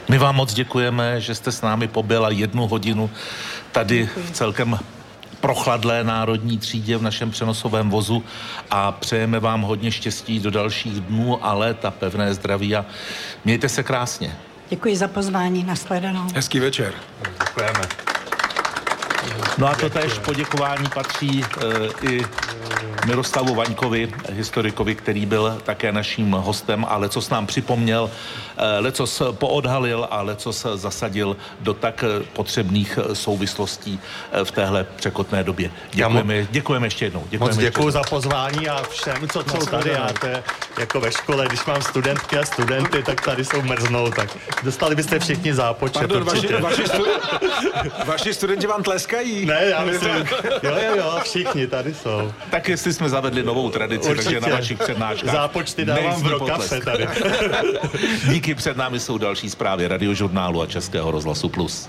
My 0.08 0.18
vám 0.18 0.36
moc 0.36 0.54
děkujeme, 0.54 1.20
že 1.20 1.34
jste 1.34 1.52
s 1.52 1.62
námi 1.62 1.88
pobyla 1.88 2.30
jednu 2.30 2.68
hodinu 2.68 3.10
tady 3.72 4.08
v 4.24 4.30
celkem 4.30 4.78
prochladlé 5.40 6.04
národní 6.04 6.58
třídě 6.58 6.96
v 6.96 7.02
našem 7.02 7.30
přenosovém 7.30 7.90
vozu 7.90 8.24
a 8.70 8.92
přejeme 8.92 9.40
vám 9.40 9.62
hodně 9.62 9.92
štěstí 9.92 10.40
do 10.40 10.50
dalších 10.50 11.00
dnů 11.00 11.46
a 11.46 11.52
let 11.52 11.84
a 11.84 11.90
pevné 11.90 12.34
zdraví 12.34 12.76
a 12.76 12.84
mějte 13.44 13.68
se 13.68 13.82
krásně. 13.82 14.36
Děkuji 14.68 14.96
za 14.96 15.08
pozvání, 15.08 15.64
nashledanou. 15.64 16.26
Hezký 16.34 16.60
večer. 16.60 16.94
Děkujeme. 17.46 17.80
No 19.58 19.66
a 19.66 19.74
to 19.74 19.90
tež 19.90 20.18
poděkování 20.18 20.88
patří 20.94 21.44
e, 21.44 22.08
i 22.10 22.24
Miroslavu 23.06 23.54
Vaňkovi, 23.54 24.12
historikovi, 24.32 24.94
který 24.94 25.26
byl 25.26 25.58
také 25.64 25.92
naším 25.92 26.32
hostem 26.32 26.86
a 26.88 26.96
lecos 26.96 27.30
nám 27.30 27.46
připomněl, 27.46 28.10
e, 28.56 28.78
lecos 28.78 29.22
poodhalil 29.32 30.08
a 30.10 30.22
lecos 30.22 30.66
zasadil 30.74 31.36
do 31.60 31.74
tak 31.74 32.04
potřebných 32.32 32.98
souvislostí 33.12 34.00
v 34.44 34.50
téhle 34.50 34.86
překotné 34.96 35.44
době. 35.44 35.70
Děkujeme, 35.92 36.46
děkujeme 36.50 36.86
ještě 36.86 37.04
jednou. 37.04 37.24
Děkujeme 37.30 37.54
Moc 37.54 37.64
děkuji 37.64 37.90
za 37.90 38.02
pozvání 38.02 38.68
a 38.68 38.82
všem, 38.82 39.28
co 39.28 39.44
jsou 39.50 39.66
tady. 39.66 39.96
A 39.96 40.12
to 40.12 40.26
je 40.26 40.42
jako 40.78 41.00
ve 41.00 41.12
škole, 41.12 41.46
když 41.48 41.64
mám 41.64 41.82
studentky 41.82 42.38
a 42.38 42.44
studenty, 42.44 43.02
tak 43.02 43.20
tady 43.20 43.44
jsou 43.44 43.62
mrznou, 43.62 44.10
tak 44.10 44.38
dostali 44.62 44.94
byste 44.94 45.18
všichni 45.18 45.54
zápočet. 45.54 45.98
Pardon, 45.98 46.24
vaši, 46.24 46.54
vaši, 46.60 46.86
stu, 46.86 47.04
vaši 48.06 48.34
studenti 48.34 48.66
vám 48.66 48.82
tleskají. 48.82 49.46
Ne, 49.46 49.64
já 49.64 49.84
myslím, 49.84 50.16
jo, 50.62 50.76
jo, 50.86 50.96
jo, 50.96 51.18
všichni 51.22 51.66
tady 51.66 51.94
jsou. 51.94 52.32
Tak 52.50 52.68
jestli 52.72 52.92
jsme 52.92 53.08
zavedli 53.08 53.42
novou 53.42 53.70
tradici, 53.70 54.08
Určitě. 54.10 54.30
takže 54.30 54.50
na 54.50 54.56
vašich 54.56 54.78
přednáškách. 54.78 55.32
Zápočty 55.32 55.84
dávám 55.84 56.22
v 56.22 56.26
rokafe 56.26 56.80
tady. 56.84 57.08
Díky, 58.28 58.54
před 58.54 58.76
námi 58.76 59.00
jsou 59.00 59.18
další 59.18 59.50
zprávy 59.50 59.88
radiožurnálu 59.88 60.62
a 60.62 60.66
Českého 60.66 61.10
rozhlasu 61.10 61.48
Plus. 61.48 61.88